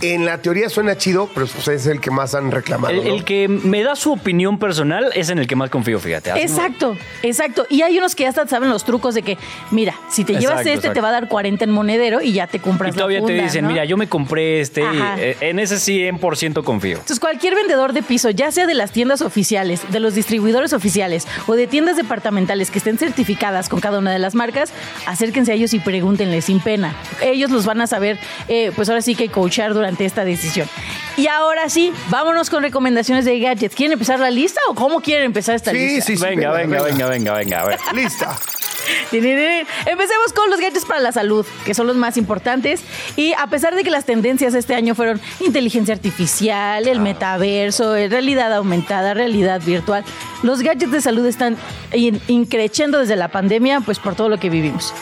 en 0.00 0.24
la 0.24 0.38
teoría 0.38 0.68
suena 0.68 0.96
chido, 0.96 1.28
pero 1.34 1.46
pues 1.46 1.68
es 1.68 1.86
el 1.86 2.00
que 2.00 2.10
más 2.10 2.34
han 2.34 2.50
reclamado. 2.50 2.94
El, 2.94 3.04
¿no? 3.06 3.14
el 3.14 3.24
que 3.24 3.48
me 3.48 3.82
da 3.82 3.96
su 3.96 4.12
opinión 4.12 4.58
personal 4.58 5.10
es 5.14 5.30
en 5.30 5.38
el 5.38 5.46
que 5.46 5.56
más 5.56 5.70
confío, 5.70 5.98
fíjate. 5.98 6.30
Exacto, 6.40 6.96
exacto. 7.22 7.66
Y 7.68 7.82
hay 7.82 7.98
unos 7.98 8.14
que 8.14 8.24
ya 8.24 8.30
hasta 8.30 8.46
saben 8.46 8.70
los 8.70 8.84
trucos 8.84 9.14
de 9.14 9.22
que, 9.22 9.36
mira, 9.70 9.94
si 10.08 10.24
te 10.24 10.32
llevas 10.32 10.60
Exacto, 10.60 10.70
este, 10.70 10.90
te 10.90 11.00
va 11.00 11.08
a 11.08 11.12
dar 11.12 11.28
40 11.28 11.64
en 11.64 11.70
monedero 11.70 12.20
y 12.22 12.32
ya 12.32 12.46
te 12.46 12.60
compras 12.60 12.94
Y 12.94 12.96
todavía 12.96 13.20
la 13.20 13.26
te 13.26 13.32
dicen, 13.34 13.64
¿no? 13.64 13.70
mira, 13.70 13.84
yo 13.84 13.96
me 13.96 14.08
compré 14.08 14.60
este, 14.60 14.80
y, 14.80 14.84
Ajá. 14.84 15.16
eh, 15.18 15.36
en 15.40 15.58
ese 15.58 15.76
100% 15.76 16.64
confío. 16.64 16.92
Entonces, 16.92 17.20
cualquier 17.20 17.54
vendedor 17.54 17.92
de 17.92 18.02
piso, 18.02 18.30
ya 18.30 18.50
sea 18.50 18.66
de 18.66 18.74
las 18.74 18.92
tiendas 18.92 19.20
oficiales, 19.20 19.82
de 19.90 20.00
los 20.00 20.14
distribuidores 20.14 20.72
oficiales 20.72 21.26
o 21.46 21.54
de 21.54 21.66
tiendas 21.66 21.96
departamentales 21.96 22.70
que 22.70 22.78
estén 22.78 22.98
certificadas 22.98 23.68
con 23.68 23.80
cada 23.80 23.98
una 23.98 24.12
de 24.12 24.18
las 24.18 24.34
marcas, 24.34 24.72
acérquense 25.06 25.52
a 25.52 25.54
ellos 25.54 25.74
y 25.74 25.78
pregúntenles 25.80 26.46
sin 26.46 26.60
pena. 26.60 26.94
Ellos 27.22 27.50
los 27.50 27.66
van 27.66 27.80
a 27.80 27.86
saber, 27.86 28.18
eh, 28.48 28.72
pues 28.74 28.88
ahora 28.88 29.02
sí 29.02 29.14
que 29.14 29.28
coachar 29.28 29.74
durante 29.74 29.89
esta 29.98 30.24
decisión. 30.24 30.68
Y 31.16 31.26
ahora 31.26 31.68
sí, 31.68 31.92
vámonos 32.08 32.48
con 32.50 32.62
recomendaciones 32.62 33.24
de 33.24 33.38
gadgets. 33.40 33.74
¿Quieren 33.74 33.92
empezar 33.94 34.20
la 34.20 34.30
lista 34.30 34.60
o 34.68 34.74
cómo 34.74 35.00
quieren 35.00 35.26
empezar 35.26 35.54
esta 35.54 35.70
Sí, 35.72 35.78
lista? 35.78 36.04
sí, 36.06 36.16
sí. 36.16 36.22
venga, 36.24 36.52
venga, 36.52 36.82
venga, 36.82 37.06
venga, 37.06 37.34
venga, 37.34 37.60
a 37.60 37.66
ver. 37.66 37.78
Lista. 37.94 38.36
Empecemos 39.12 40.32
con 40.34 40.50
los 40.50 40.60
gadgets 40.60 40.84
para 40.84 41.00
la 41.00 41.12
salud, 41.12 41.44
que 41.64 41.74
son 41.74 41.86
los 41.86 41.96
más 41.96 42.16
importantes. 42.16 42.80
Y 43.16 43.32
a 43.34 43.46
pesar 43.48 43.74
de 43.74 43.84
que 43.84 43.90
las 43.90 44.04
tendencias 44.04 44.54
este 44.54 44.74
año 44.74 44.94
fueron 44.94 45.20
inteligencia 45.40 45.94
artificial, 45.94 46.86
el 46.88 47.00
metaverso, 47.00 47.94
eh, 47.96 48.08
realidad 48.08 48.52
aumentada, 48.54 49.14
realidad 49.14 49.60
virtual, 49.64 50.04
los 50.42 50.62
gadgets 50.62 50.92
de 50.92 51.00
salud 51.00 51.26
están 51.26 51.56
in- 51.92 52.20
increciendo 52.28 52.98
desde 52.98 53.16
la 53.16 53.28
pandemia, 53.28 53.80
pues 53.80 53.98
por 53.98 54.14
todo 54.14 54.28
lo 54.28 54.38
que 54.38 54.48
vivimos. 54.50 54.94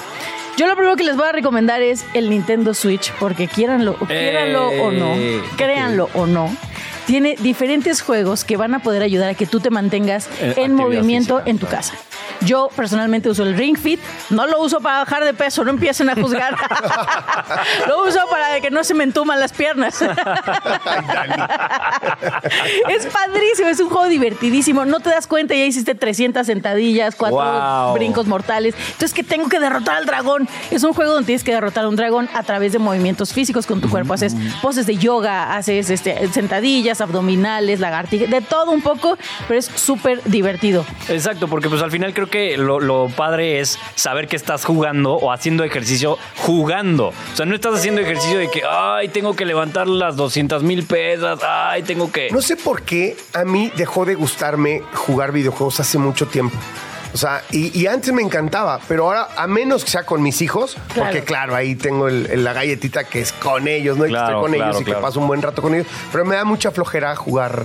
Yo 0.58 0.66
lo 0.66 0.74
primero 0.74 0.96
que 0.96 1.04
les 1.04 1.16
voy 1.16 1.28
a 1.28 1.30
recomendar 1.30 1.82
es 1.82 2.04
el 2.14 2.30
Nintendo 2.30 2.74
Switch, 2.74 3.12
porque 3.20 3.46
quieranlo, 3.46 3.94
quieranlo 3.94 4.70
o 4.82 4.90
no, 4.90 5.14
Eh, 5.14 5.40
créanlo 5.56 6.10
o 6.14 6.26
no. 6.26 6.50
Tiene 7.06 7.36
diferentes 7.38 8.02
juegos 8.02 8.42
que 8.42 8.56
van 8.56 8.74
a 8.74 8.80
poder 8.80 9.04
ayudar 9.04 9.30
a 9.30 9.34
que 9.34 9.46
tú 9.46 9.60
te 9.60 9.70
mantengas 9.70 10.28
Eh, 10.40 10.54
en 10.56 10.74
movimiento 10.74 11.36
física, 11.36 11.50
en 11.50 11.58
tu 11.58 11.66
casa. 11.68 11.94
Yo 12.42 12.70
personalmente 12.74 13.28
uso 13.28 13.42
el 13.42 13.56
Ring 13.56 13.76
Fit, 13.76 14.00
no 14.30 14.46
lo 14.46 14.60
uso 14.62 14.80
para 14.80 14.98
bajar 14.98 15.24
de 15.24 15.34
peso, 15.34 15.64
no 15.64 15.70
empiecen 15.70 16.08
a 16.10 16.14
juzgar. 16.14 16.54
lo 17.88 18.06
uso 18.06 18.20
para 18.30 18.60
que 18.60 18.70
no 18.70 18.84
se 18.84 18.94
me 18.94 19.04
entuman 19.04 19.40
las 19.40 19.52
piernas. 19.52 20.00
es 22.88 23.06
padrísimo, 23.06 23.68
es 23.68 23.80
un 23.80 23.88
juego 23.88 24.08
divertidísimo. 24.08 24.84
No 24.84 25.00
te 25.00 25.10
das 25.10 25.26
cuenta, 25.26 25.54
ya 25.54 25.64
hiciste 25.64 25.94
300 25.94 26.46
sentadillas, 26.46 27.14
cuatro 27.14 27.38
Wow. 27.38 27.94
brincos 27.94 28.26
mortales. 28.26 28.74
Entonces, 28.78 29.14
que 29.14 29.22
tengo 29.22 29.48
que 29.48 29.60
derrotar 29.60 29.96
al 29.96 30.06
dragón. 30.06 30.48
Es 30.70 30.82
un 30.84 30.92
juego 30.92 31.12
donde 31.12 31.26
tienes 31.26 31.44
que 31.44 31.52
derrotar 31.52 31.84
a 31.84 31.88
un 31.88 31.96
dragón 31.96 32.28
a 32.34 32.42
través 32.42 32.72
de 32.72 32.78
movimientos 32.78 33.32
físicos 33.32 33.66
con 33.66 33.80
tu 33.80 33.88
cuerpo. 33.88 34.14
Haces 34.14 34.34
poses 34.62 34.86
de 34.86 34.96
yoga, 34.96 35.56
haces 35.56 35.90
este, 35.90 36.28
sentadillas, 36.32 37.00
abdominales, 37.00 37.80
lagartijas, 37.80 38.30
de 38.30 38.40
todo 38.40 38.72
un 38.72 38.82
poco, 38.82 39.16
pero 39.46 39.58
es 39.58 39.66
súper 39.66 40.22
divertido. 40.24 40.84
Exacto, 41.08 41.48
porque 41.48 41.68
pues 41.68 41.82
al 41.82 41.90
final 41.90 42.12
creo 42.28 42.50
que 42.50 42.56
lo, 42.56 42.80
lo 42.80 43.08
padre 43.08 43.60
es 43.60 43.78
saber 43.94 44.28
que 44.28 44.36
estás 44.36 44.64
jugando 44.64 45.14
o 45.14 45.32
haciendo 45.32 45.64
ejercicio 45.64 46.18
jugando. 46.36 47.08
O 47.08 47.36
sea, 47.36 47.46
no 47.46 47.54
estás 47.54 47.74
haciendo 47.74 48.00
ejercicio 48.00 48.38
de 48.38 48.50
que, 48.50 48.62
ay, 48.68 49.08
tengo 49.08 49.34
que 49.36 49.44
levantar 49.44 49.86
las 49.86 50.16
200 50.16 50.62
mil 50.62 50.84
pesas, 50.86 51.40
ay, 51.42 51.82
tengo 51.82 52.10
que... 52.12 52.28
No 52.30 52.40
sé 52.42 52.56
por 52.56 52.82
qué 52.82 53.16
a 53.34 53.44
mí 53.44 53.72
dejó 53.76 54.04
de 54.04 54.14
gustarme 54.14 54.82
jugar 54.94 55.32
videojuegos 55.32 55.80
hace 55.80 55.98
mucho 55.98 56.26
tiempo. 56.26 56.56
O 57.14 57.16
sea, 57.16 57.42
y, 57.50 57.76
y 57.78 57.86
antes 57.86 58.12
me 58.12 58.20
encantaba, 58.20 58.80
pero 58.86 59.04
ahora, 59.06 59.28
a 59.36 59.46
menos 59.46 59.82
que 59.82 59.90
sea 59.90 60.04
con 60.04 60.22
mis 60.22 60.42
hijos, 60.42 60.76
Claro. 60.92 61.10
porque 61.10 61.24
claro, 61.24 61.54
ahí 61.54 61.74
tengo 61.74 62.06
el- 62.06 62.26
el- 62.30 62.44
la 62.44 62.52
galletita 62.52 63.04
que 63.04 63.20
es 63.22 63.32
con 63.32 63.66
ellos, 63.66 63.96
¿no? 63.96 64.04
Y 64.04 64.08
que 64.08 64.12
Claro, 64.12 64.26
estoy 64.26 64.42
con 64.42 64.52
claro, 64.52 64.70
ellos 64.70 64.82
y 64.82 64.84
claro. 64.84 65.00
que 65.00 65.02
paso 65.06 65.20
un 65.20 65.26
buen 65.26 65.40
rato 65.40 65.62
con 65.62 65.74
ellos. 65.74 65.86
Pero 66.12 66.26
me 66.26 66.36
da 66.36 66.44
mucha 66.44 66.70
flojera 66.70 67.16
jugar 67.16 67.64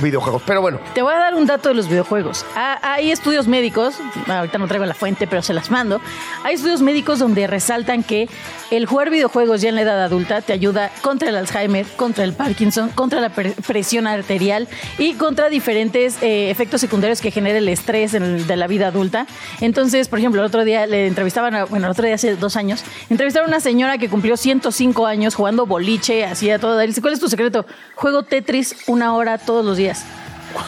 videojuegos. 0.00 0.42
Pero 0.46 0.60
bueno, 0.60 0.80
Te 0.94 1.02
voy 1.02 1.14
a 1.14 1.18
dar 1.18 1.34
un 1.34 1.46
dato 1.46 1.68
de 1.68 1.74
los 1.74 1.88
videojuegos. 1.88 2.44
Ha- 2.56 2.78
Hay 2.94 3.10
estudios 3.10 3.46
médicos, 3.48 3.94
ahorita 4.26 4.58
no 4.58 4.66
traigo 4.68 4.84
la 4.86 4.94
fuente, 4.94 5.26
pero 5.26 5.42
se 5.42 5.52
las 5.54 5.70
mando. 5.70 6.00
Hay 6.44 6.54
estudios 6.54 6.82
médicos 6.82 7.18
donde 7.18 7.46
resaltan 7.46 8.02
que 8.02 8.28
el 8.70 8.86
jugar 8.86 9.10
videojuegos 9.10 9.60
ya 9.60 9.68
en 9.68 9.74
la 9.76 9.82
edad 9.82 10.02
adulta 10.02 10.40
te 10.40 10.52
ayuda 10.52 10.90
contra 11.02 11.28
el 11.28 11.36
Alzheimer, 11.36 11.86
contra 11.96 12.24
el 12.24 12.32
Parkinson, 12.32 12.88
contra 12.90 13.20
la 13.20 13.30
pre- 13.30 13.54
presión 13.66 14.06
arterial 14.06 14.68
y 14.98 15.14
contra 15.14 15.48
diferentes 15.48 16.22
eh, 16.22 16.50
efectos 16.50 16.80
secundarios 16.80 17.20
que 17.20 17.30
genera 17.30 17.58
el 17.58 17.68
estrés 17.68 18.14
en 18.14 18.22
el- 18.22 18.46
de 18.46 18.56
la 18.56 18.66
vida 18.66 18.88
adulta. 18.88 19.26
Entonces, 19.60 20.08
por 20.08 20.18
ejemplo, 20.18 20.40
el 20.40 20.46
otro 20.46 20.64
día 20.64 20.86
le 20.86 21.06
entrevistaban, 21.06 21.66
bueno, 21.68 21.86
el 21.86 21.90
otro 21.92 22.04
día 22.04 22.14
hace 22.14 22.34
dos 22.36 22.56
años, 22.56 22.82
entrevistaron 23.10 23.48
a 23.48 23.56
una 23.56 23.60
señora 23.60 23.98
que 23.98 24.08
cumplió 24.08 24.36
105 24.36 25.06
años 25.06 25.34
jugando 25.34 25.66
boliche, 25.66 26.24
hacía 26.24 26.58
todo. 26.58 26.80
¿cuál 27.00 27.12
es 27.12 27.20
tu 27.20 27.28
secreto? 27.28 27.66
Juego 27.94 28.22
Tetris 28.22 28.76
una 28.86 29.14
hora 29.14 29.38
todos 29.38 29.64
los 29.64 29.71
días. 29.76 30.04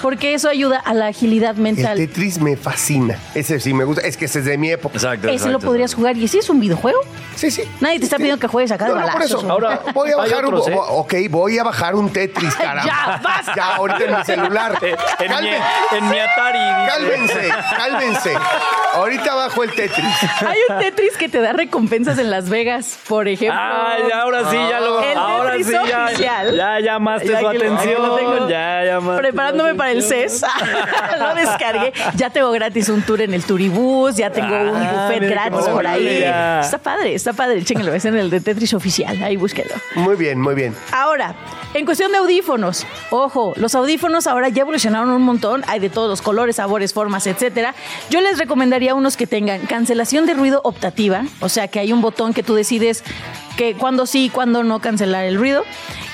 Porque 0.02 0.34
eso 0.34 0.48
ayuda 0.48 0.78
a 0.78 0.94
la 0.94 1.08
agilidad 1.08 1.56
el 1.56 1.62
mental. 1.62 1.98
Tetris 1.98 2.40
me 2.40 2.56
fascina. 2.56 3.18
Ese 3.34 3.60
sí 3.60 3.74
me 3.74 3.84
gusta. 3.84 4.02
Es 4.02 4.16
que 4.16 4.24
ese 4.24 4.38
es 4.38 4.44
de 4.46 4.56
mi 4.56 4.70
época. 4.70 4.94
Exacto. 4.94 5.28
Ese 5.28 5.46
lo 5.46 5.52
exacto, 5.52 5.66
podrías 5.66 5.94
jugar. 5.94 6.16
¿Y 6.16 6.26
si 6.28 6.38
es 6.38 6.48
un 6.48 6.60
videojuego? 6.60 6.98
Sí, 7.36 7.50
sí. 7.50 7.62
Nadie 7.80 7.98
te 7.98 8.04
está 8.04 8.16
pidiendo 8.16 8.38
que 8.38 8.46
juegues 8.46 8.70
acá 8.72 8.84
de 8.86 8.94
No, 8.94 9.00
no, 9.00 9.12
por 9.12 9.22
eso. 9.22 9.44
Ahora, 9.50 9.80
voy 9.92 10.10
a 10.12 10.16
bajar 10.16 10.44
otros, 10.44 10.66
un. 10.66 10.72
¿eh? 10.72 10.78
Ok, 10.88 11.14
voy 11.30 11.58
a 11.58 11.64
bajar 11.64 11.94
un 11.94 12.12
Tetris, 12.12 12.54
caramba. 12.56 12.84
Ya, 12.84 13.20
basta. 13.22 13.52
Ya, 13.56 13.74
ahorita 13.76 14.04
en 14.04 14.16
mi 14.18 14.24
celular. 14.24 14.78
En, 14.84 15.30
mi, 15.30 15.34
Calmen- 15.36 15.62
en 15.92 16.08
mi 16.10 16.18
Atari. 16.18 16.58
Cálmense, 16.88 17.48
cálmense. 17.76 18.34
Ahorita 18.94 19.34
bajo 19.34 19.62
el 19.64 19.72
Tetris. 19.74 20.06
Hay 20.46 20.58
un 20.68 20.78
Tetris 20.78 21.16
que 21.16 21.28
te 21.28 21.40
da 21.40 21.52
recompensas 21.52 22.18
en 22.18 22.30
Las 22.30 22.48
Vegas, 22.48 22.98
por 23.08 23.26
ejemplo. 23.28 23.58
Ay, 23.60 24.02
ahora 24.14 24.50
sí, 24.50 24.56
ya 24.56 24.80
lo. 24.80 25.02
El 25.02 25.16
ahora 25.18 25.50
Tetris 25.52 25.66
sí, 25.68 25.72
ya, 25.88 26.04
oficial. 26.04 26.56
ya 26.56 26.80
llamaste 26.80 27.28
Ya 27.28 27.40
su 27.40 27.48
atención. 27.48 28.02
lo 28.02 28.16
tengo 28.16 28.48
ya 28.48 28.84
llamaste. 28.84 29.20
Preparándome 29.22 29.74
para 29.74 29.90
el. 29.92 30.02
CES. 30.02 30.44
lo 31.18 31.34
descargué. 31.34 31.92
Ya 32.16 32.30
tengo 32.30 32.50
gratis 32.52 32.88
un 32.88 33.02
tour 33.02 33.20
en 33.22 33.34
el 33.34 33.44
Turibús. 33.44 34.16
Ya 34.16 34.30
tengo 34.30 34.54
un 34.54 34.76
Ah, 34.76 35.06
buffet 35.08 35.28
gratis 35.30 35.66
por 35.68 35.86
ahí. 35.86 36.22
Está 36.60 36.78
padre, 36.78 37.14
está 37.24 37.32
padre. 37.32 37.64
Chéquenlo, 37.64 37.94
es 37.94 38.04
en 38.04 38.16
el 38.16 38.28
de 38.28 38.40
Tetris 38.40 38.74
oficial. 38.74 39.22
Ahí 39.22 39.36
búsquenlo. 39.36 39.74
Muy 39.94 40.16
bien, 40.16 40.38
muy 40.38 40.54
bien. 40.54 40.74
Ahora, 40.92 41.34
en 41.72 41.86
cuestión 41.86 42.12
de 42.12 42.18
audífonos, 42.18 42.86
ojo, 43.10 43.54
los 43.56 43.74
audífonos 43.74 44.26
ahora 44.26 44.50
ya 44.50 44.60
evolucionaron 44.60 45.08
un 45.08 45.22
montón, 45.22 45.64
hay 45.66 45.80
de 45.80 45.88
todos 45.88 46.08
los 46.10 46.20
colores, 46.20 46.56
sabores, 46.56 46.92
formas, 46.92 47.26
etcétera. 47.26 47.74
Yo 48.10 48.20
les 48.20 48.38
recomendaría 48.38 48.94
unos 48.94 49.16
que 49.16 49.26
tengan 49.26 49.62
cancelación 49.62 50.26
de 50.26 50.34
ruido 50.34 50.60
optativa, 50.64 51.24
o 51.40 51.48
sea, 51.48 51.68
que 51.68 51.80
hay 51.80 51.92
un 51.94 52.02
botón 52.02 52.34
que 52.34 52.42
tú 52.42 52.54
decides 52.54 53.02
que 53.56 53.74
cuando 53.74 54.04
sí 54.06 54.26
y 54.26 54.28
cuando 54.28 54.62
no 54.62 54.80
cancelar 54.80 55.24
el 55.24 55.38
ruido. 55.38 55.64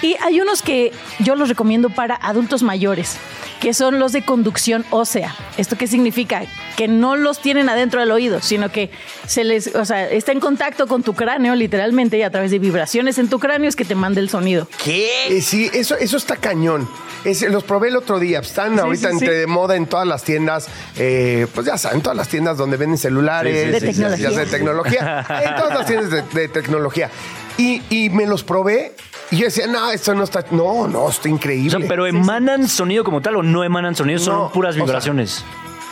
Y 0.03 0.17
hay 0.23 0.41
unos 0.41 0.63
que 0.63 0.93
yo 1.19 1.35
los 1.35 1.49
recomiendo 1.49 1.91
para 1.91 2.15
adultos 2.15 2.63
mayores, 2.63 3.19
que 3.61 3.75
son 3.75 3.99
los 3.99 4.13
de 4.13 4.25
conducción 4.25 4.87
ósea. 4.91 5.35
¿Esto 5.59 5.77
qué 5.77 5.87
significa? 5.87 6.43
Que 6.77 6.89
no 6.89 7.17
los 7.17 7.41
tienen 7.43 7.69
adentro 7.69 8.01
del 8.01 8.11
oído, 8.11 8.41
sino 8.41 8.71
que 8.71 8.91
se 9.27 9.45
les, 9.45 9.75
o 9.75 9.85
sea, 9.85 10.09
está 10.09 10.33
en 10.33 10.41
contacto 10.41 10.87
con 10.87 11.00
tu 11.03 11.15
cráneo 11.15 11.55
literalmente 11.55 12.17
y 12.19 12.23
a 12.23 12.31
través 12.31 12.51
de 12.51 12.59
vibraciones 12.59 13.19
en 13.19 13.29
tu 13.29 13.39
cráneo 13.39 13.69
es 13.69 13.77
que 13.77 13.85
te 13.85 13.95
manda 13.95 14.21
el 14.21 14.29
sonido. 14.29 14.69
Eh, 14.87 15.41
sí, 15.43 15.71
eso, 15.73 15.97
eso 15.97 16.17
está 16.17 16.37
cañón. 16.37 16.89
Es- 17.25 17.43
los 17.43 17.65
probé 17.65 17.89
el 17.89 17.97
otro 17.97 18.19
día. 18.19 18.41
Están 18.41 18.79
ahorita 18.79 19.11
sí, 19.11 19.19
sí. 19.19 19.25
entre 19.25 19.39
de 19.39 19.47
moda 19.47 19.77
en 19.77 19.87
todas 19.87 20.07
las 20.07 20.23
tiendas. 20.25 20.69
eh, 20.97 21.47
pues 21.55 21.67
ya 21.67 21.77
saben, 21.79 22.01
todas 22.01 22.17
las 22.17 22.29
tiendas 22.29 22.57
donde 22.57 22.77
venden 22.77 22.99
celulares. 22.99 23.55
Sí, 23.55 23.67
sí, 23.67 23.71
De 23.73 23.81
tecnología. 23.93 24.31
De 24.31 24.47
tecnología. 24.47 25.27
en 25.45 25.57
todas 25.57 25.75
las 25.79 25.87
tiendas 25.87 26.11
de, 26.11 26.23
de 26.41 26.49
tecnología. 26.49 27.11
Y, 27.59 27.83
y 27.91 28.09
me 28.11 28.27
los 28.27 28.43
probé 28.43 28.93
y 29.31 29.37
yo 29.37 29.45
decía, 29.45 29.67
no, 29.67 29.91
esto 29.91 30.15
no 30.15 30.25
está. 30.25 30.45
No, 30.51 30.89
no, 30.89 31.09
está 31.11 31.29
O 31.29 31.33
increíble. 31.33 31.71
sea, 31.79 31.87
pero 31.89 32.07
emanan 32.07 32.67
sonido 32.69 33.05
como 33.05 33.21
tal 33.21 33.37
o 33.37 33.43
no 33.43 33.63
emanan 33.65 33.95
sonido, 33.95 34.19
son 34.19 34.35
No, 34.35 34.53
puras 34.53 34.71
o 34.75 34.77
sea, 34.77 34.85
vibraciones. 34.85 35.45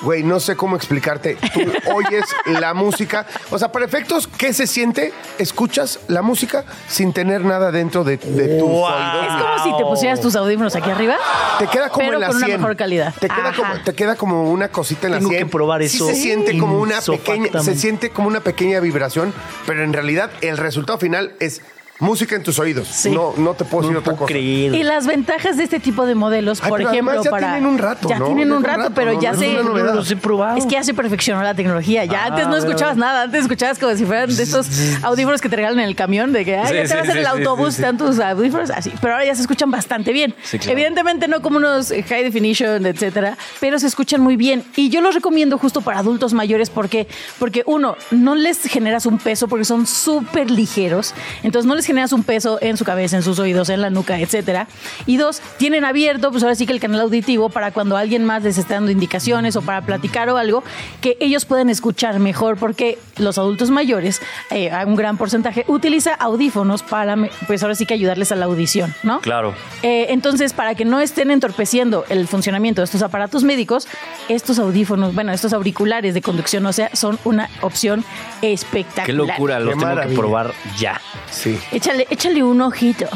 Güey, 0.03 0.23
no 0.23 0.39
sé 0.41 0.55
cómo 0.57 0.77
explicarte. 0.77 1.37
Tú 1.53 1.61
oyes 1.95 2.25
la 2.47 2.73
música. 2.75 3.27
O 3.51 3.59
sea, 3.59 3.73
para 3.73 3.85
efectos, 3.85 4.29
¿qué 4.29 4.53
se 4.53 4.67
siente? 4.67 5.13
Escuchas 5.39 6.01
la 6.09 6.23
música 6.23 6.65
sin 6.89 7.13
tener 7.13 7.45
nada 7.45 7.73
dentro 7.73 8.05
de, 8.05 8.17
de 8.17 8.61
Wow. 8.61 8.85
oídos. 8.85 9.25
Es 9.25 9.43
como 9.43 9.65
si 9.65 9.77
te 9.77 9.85
pusieras 9.85 10.21
tus 10.21 10.37
audífonos 10.37 10.75
aquí 10.77 10.91
arriba. 10.91 11.17
Te 11.59 11.67
queda 11.67 11.89
como 11.89 12.07
Pero 12.07 12.15
en 12.15 12.21
la 12.21 12.27
con 12.29 12.37
una 12.37 12.47
100. 12.47 12.61
mejor 12.61 12.77
calidad. 12.77 13.15
Te 13.19 13.29
queda, 13.29 13.49
Ajá. 13.49 13.57
como, 13.57 13.83
te 13.85 13.95
queda 13.95 14.15
como 14.17 14.51
una 14.51 14.69
cosita 14.69 15.07
en 15.07 15.13
la 15.13 15.19
Tengo 15.19 15.31
100. 15.31 15.45
que 15.47 15.51
probar 15.51 15.83
Sí 15.83 15.97
eso 15.97 16.07
se 16.07 16.15
siente 16.15 16.57
como 16.59 16.79
una 16.79 17.01
pequeña, 17.01 17.01
se 17.01 17.13
insofactamente. 17.37 17.81
siente 17.81 18.11
como 18.11 18.29
una 18.29 18.41
pequeña 18.41 18.81
vibración, 18.81 19.33
pero 19.67 19.83
en 19.83 19.93
realidad 19.93 20.31
el 20.43 20.57
resultado 20.59 20.99
final 20.99 21.33
es 21.41 21.61
música 22.01 22.37
en 22.37 22.43
tus 22.43 22.59
oídos. 22.59 22.89
Sí. 22.89 23.11
No, 23.11 23.35
no 23.37 23.55
te 23.55 23.65
puedo 23.65 23.83
decir 23.83 23.93
No 23.95 24.01
otra 24.01 24.13
puedo 24.13 24.27
cosa. 24.27 24.33
creer. 24.33 24.75
Y 24.75 24.83
las 24.83 25.07
ventajas 25.07 25.57
de 25.57 25.65
este 25.65 25.81
tipo 25.81 26.07
de 26.07 26.15
modelos, 26.15 26.61
Ay, 26.63 26.69
por 26.69 26.79
pero 26.79 26.91
ejemplo, 26.91 27.11
además 27.13 27.25
ya 27.25 27.31
para. 27.31 27.47
tienen 27.55 27.67
un 27.69 27.79
rato, 27.79 28.09
Ya 28.09 28.19
¿no? 28.19 28.27
tienen 28.27 28.49
Ya 28.49 28.55
un 28.57 28.63
tienen 28.63 28.77
rato, 28.79 28.83
rato, 28.91 28.95
pero 28.95 29.13
¿no? 29.15 29.21
ya 29.21 29.33
No 29.33 29.43
es 29.43 29.49
se. 29.51 29.95
los 29.95 30.11
he 30.11 30.17
probado. 30.17 30.57
Es 30.59 30.65
que 30.65 30.73
ya 30.73 30.83
se 30.85 30.95
perfeccionó 30.95 31.43
la 31.43 31.55
tecnología. 31.55 32.05
Ya 32.05 32.25
Ah, 32.25 32.27
antes 32.29 32.47
no 32.47 32.53
a 32.55 32.59
ver, 32.61 32.67
escuchabas 32.69 32.97
nada. 32.97 33.23
Antes 33.23 33.43
escuchabas 33.43 33.79
como 33.79 33.95
si 33.97 34.05
fueran 34.05 34.35
de 34.35 34.43
estos 34.43 34.69
audífonos 35.03 35.41
que 35.41 35.49
te 35.49 35.57
regalan 35.57 35.79
en 35.81 35.89
el 35.89 35.97
camión, 35.97 36.33
de 36.33 36.45
que 36.45 36.57
ay, 36.57 36.67
Sí, 36.69 36.75
ya 36.75 36.83
te 36.83 36.89
sí, 36.89 36.95
vas 36.95 37.09
en 37.09 37.17
el 37.19 37.25
sí, 37.25 37.31
autobús, 37.31 37.75
están 37.77 37.97
tus 37.99 38.19
audífonos 38.21 38.71
así. 38.71 38.93
Pero 39.01 39.15
ahora 39.15 39.25
ya 39.27 39.35
se 39.35 39.43
escuchan 39.43 39.71
bastante 39.71 40.13
bien. 40.13 40.35
Sí, 40.43 40.59
claro. 40.59 40.73
Evidentemente 40.73 41.27
no 41.29 41.43
como 41.43 41.57
unos 41.59 41.89
high 41.91 42.23
definition, 42.23 42.85
etcétera, 42.87 43.37
pero 43.61 43.79
se 43.79 43.87
escuchan 43.87 44.21
muy 44.21 44.37
bien. 44.37 44.65
Y 44.77 44.89
yo 44.89 45.01
los 45.01 45.15
recomiendo 45.15 45.59
justo 45.59 45.81
para 45.81 45.99
adultos 45.99 46.33
mayores 46.33 46.71
porque, 46.71 47.09
porque 47.39 47.63
uno, 47.67 47.97
no 48.11 48.35
les 48.35 48.63
generas 48.63 49.07
un 49.07 49.19
peso 49.19 49.49
porque 49.49 49.65
son 49.65 49.87
súper 49.87 50.51
ligeros. 50.51 51.15
Entonces 51.43 51.67
no 51.67 51.75
les 51.75 51.88
generas 51.89 52.13
un 52.13 52.23
peso 52.23 52.59
en 52.61 52.77
su 52.77 52.85
cabeza, 52.85 53.17
en 53.17 53.23
sus 53.23 53.39
oídos, 53.39 53.71
en 53.71 53.81
la 53.81 53.89
nuca, 53.89 54.21
etcétera. 54.21 54.69
Y 55.07 55.17
dos, 55.17 55.41
tienen 55.57 55.87
abierto, 55.87 56.31
pues 56.31 56.43
ahora 56.43 56.55
sí 56.55 56.67
que 56.67 56.73
el 56.75 56.81
canal 56.81 57.01
auditivo 57.01 57.49
para 57.49 57.73
cuando 57.73 57.97
alguien 57.97 58.25
más 58.25 58.43
les 58.43 58.59
esté 58.59 58.75
dando 58.75 58.91
indicaciones 58.91 59.57
o 59.57 59.63
para 59.63 59.81
platicar 59.81 60.29
o 60.29 60.37
algo, 60.37 60.63
que 61.01 61.17
ellos 61.19 61.47
puedan 61.47 61.71
escuchar 61.71 62.19
mejor 62.19 62.59
porque 62.59 62.99
los 63.17 63.39
adultos 63.39 63.71
mayores, 63.71 64.21
eh, 64.51 64.71
un 64.87 64.97
gran 64.97 65.17
porcentaje, 65.17 65.65
utiliza 65.67 66.15
audífonos 66.15 66.83
para, 66.83 67.17
pues 67.47 67.63
ahora 67.63 67.75
sí 67.75 67.87
que 67.87 67.95
ayudarles 67.95 68.33
a 68.33 68.37
la 68.37 68.45
audición, 68.45 68.95
¿no? 69.03 69.21
Claro. 69.21 69.55
Eh, 69.83 70.07
entonces, 70.11 70.53
para 70.53 70.75
que 70.75 70.85
no 70.85 71.01
estén 71.01 71.31
entorpeciendo 71.31 72.05
el 72.11 72.29
funcionamiento 72.29 72.83
de 72.83 72.85
estos 72.85 73.03
aparatos 73.03 73.45
médicos, 73.45 73.89
estos 74.29 74.59
audífonos, 74.59 75.15
bueno, 75.15 75.33
estos 75.33 75.55
auriculares 75.55 76.13
de 76.13 76.21
conducción 76.21 76.67
ósea 76.67 76.91
son 76.93 77.19
una 77.25 77.49
opción 77.63 78.05
espectacular. 78.43 79.07
Qué 79.07 79.13
locura, 79.13 79.59
los 79.59 79.75
Qué 79.75 79.81
tengo 79.81 80.01
que 80.01 80.15
probar 80.15 80.53
ya. 80.79 81.01
Sí. 81.31 81.59
Échale, 81.79 82.09
échale 82.11 82.43
un 82.43 82.61
ojito. 82.61 83.07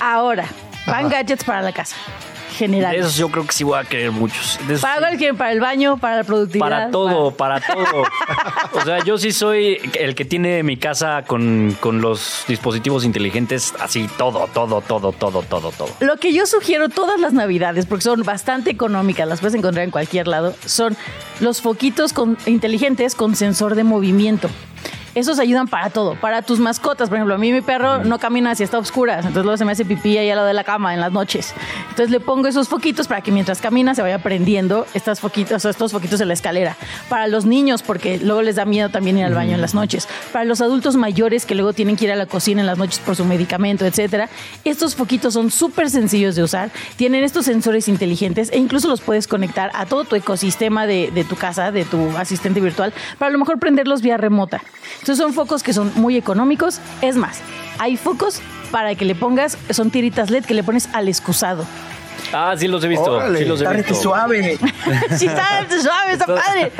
Ahora, 0.00 0.44
van 0.86 1.08
gadgets 1.08 1.44
para 1.44 1.62
la 1.62 1.72
casa. 1.72 1.96
De 1.96 2.54
General. 2.58 2.94
esos 2.94 3.16
yo 3.16 3.30
creo 3.30 3.46
que 3.46 3.52
sí 3.52 3.64
voy 3.64 3.78
a 3.78 3.84
querer 3.84 4.10
muchos. 4.12 4.58
De 4.68 4.74
esos 4.74 4.82
¿Para 4.82 5.10
sí. 5.16 5.32
¿Para 5.32 5.52
el 5.52 5.60
baño? 5.60 5.96
¿Para 5.96 6.16
la 6.16 6.24
productividad? 6.24 6.68
Para 6.68 6.90
todo, 6.90 7.30
para 7.30 7.60
todo. 7.60 8.02
O 8.72 8.80
sea, 8.84 9.02
yo 9.02 9.16
sí 9.16 9.32
soy 9.32 9.78
el 9.98 10.14
que 10.14 10.26
tiene 10.26 10.62
mi 10.62 10.76
casa 10.76 11.22
con, 11.26 11.74
con 11.80 12.02
los 12.02 12.44
dispositivos 12.48 13.06
inteligentes, 13.06 13.72
así 13.80 14.08
todo, 14.18 14.46
todo, 14.52 14.82
todo, 14.82 15.12
todo, 15.12 15.40
todo, 15.42 15.70
todo. 15.70 15.88
Lo 16.00 16.16
que 16.18 16.34
yo 16.34 16.44
sugiero 16.44 16.90
todas 16.90 17.18
las 17.18 17.32
navidades, 17.32 17.86
porque 17.86 18.02
son 18.04 18.22
bastante 18.24 18.70
económicas, 18.70 19.26
las 19.26 19.40
puedes 19.40 19.54
encontrar 19.54 19.84
en 19.84 19.90
cualquier 19.90 20.26
lado, 20.28 20.54
son 20.66 20.96
los 21.40 21.62
foquitos 21.62 22.12
con- 22.12 22.36
inteligentes 22.44 23.14
con 23.14 23.36
sensor 23.36 23.74
de 23.74 23.84
movimiento. 23.84 24.50
Esos 25.16 25.38
ayudan 25.38 25.66
para 25.66 25.88
todo, 25.88 26.14
para 26.14 26.42
tus 26.42 26.58
mascotas. 26.58 27.08
Por 27.08 27.16
ejemplo, 27.16 27.36
a 27.36 27.38
mí 27.38 27.50
mi 27.50 27.62
perro 27.62 28.04
no 28.04 28.18
camina 28.18 28.54
si 28.54 28.62
está 28.62 28.76
a 28.76 28.80
oscuras, 28.80 29.24
entonces 29.24 29.44
luego 29.44 29.56
se 29.56 29.64
me 29.64 29.72
hace 29.72 29.86
pipí 29.86 30.18
ahí 30.18 30.28
al 30.28 30.36
lado 30.36 30.46
de 30.46 30.52
la 30.52 30.62
cama 30.62 30.92
en 30.92 31.00
las 31.00 31.10
noches. 31.10 31.54
Entonces 31.88 32.10
le 32.10 32.20
pongo 32.20 32.48
esos 32.48 32.68
foquitos 32.68 33.08
para 33.08 33.22
que 33.22 33.32
mientras 33.32 33.62
camina 33.62 33.94
se 33.94 34.02
vaya 34.02 34.18
prendiendo 34.18 34.86
estas 34.92 35.20
foquitos, 35.20 35.64
estos 35.64 35.92
foquitos 35.92 36.20
en 36.20 36.28
la 36.28 36.34
escalera. 36.34 36.76
Para 37.08 37.28
los 37.28 37.46
niños, 37.46 37.82
porque 37.82 38.18
luego 38.18 38.42
les 38.42 38.56
da 38.56 38.66
miedo 38.66 38.90
también 38.90 39.16
ir 39.16 39.24
al 39.24 39.32
baño 39.32 39.54
en 39.54 39.62
las 39.62 39.72
noches. 39.72 40.06
Para 40.34 40.44
los 40.44 40.60
adultos 40.60 40.96
mayores 40.96 41.46
que 41.46 41.54
luego 41.54 41.72
tienen 41.72 41.96
que 41.96 42.04
ir 42.04 42.12
a 42.12 42.16
la 42.16 42.26
cocina 42.26 42.60
en 42.60 42.66
las 42.66 42.76
noches 42.76 42.98
por 42.98 43.16
su 43.16 43.24
medicamento, 43.24 43.86
etcétera. 43.86 44.28
Estos 44.64 44.96
foquitos 44.96 45.32
son 45.32 45.50
súper 45.50 45.88
sencillos 45.88 46.36
de 46.36 46.42
usar. 46.42 46.70
Tienen 46.96 47.24
estos 47.24 47.46
sensores 47.46 47.88
inteligentes 47.88 48.50
e 48.52 48.58
incluso 48.58 48.86
los 48.86 49.00
puedes 49.00 49.26
conectar 49.26 49.70
a 49.72 49.86
todo 49.86 50.04
tu 50.04 50.14
ecosistema 50.14 50.86
de, 50.86 51.10
de 51.10 51.24
tu 51.24 51.36
casa, 51.36 51.72
de 51.72 51.86
tu 51.86 52.14
asistente 52.18 52.60
virtual, 52.60 52.92
para 53.18 53.30
a 53.30 53.32
lo 53.32 53.38
mejor 53.38 53.58
prenderlos 53.58 54.02
vía 54.02 54.18
remota. 54.18 54.60
Entonces 55.06 55.22
son 55.24 55.34
focos 55.34 55.62
que 55.62 55.72
son 55.72 55.92
muy 55.94 56.16
económicos. 56.16 56.80
Es 57.00 57.14
más, 57.14 57.38
hay 57.78 57.96
focos 57.96 58.40
para 58.72 58.96
que 58.96 59.04
le 59.04 59.14
pongas, 59.14 59.56
son 59.70 59.92
tiritas 59.92 60.30
LED 60.30 60.44
que 60.44 60.52
le 60.52 60.64
pones 60.64 60.88
al 60.94 61.06
excusado. 61.06 61.64
Ah, 62.32 62.54
sí 62.56 62.68
los 62.68 62.82
he 62.84 62.88
visto. 62.88 63.12
Órale. 63.12 63.38
Sí 63.40 63.44
los 63.44 63.60
he 63.62 63.68
visto. 63.68 63.94
suave. 63.94 64.58
Sí, 65.16 65.26
está 65.26 65.66
suave, 65.68 66.12
está 66.12 66.26
padre. 66.26 66.70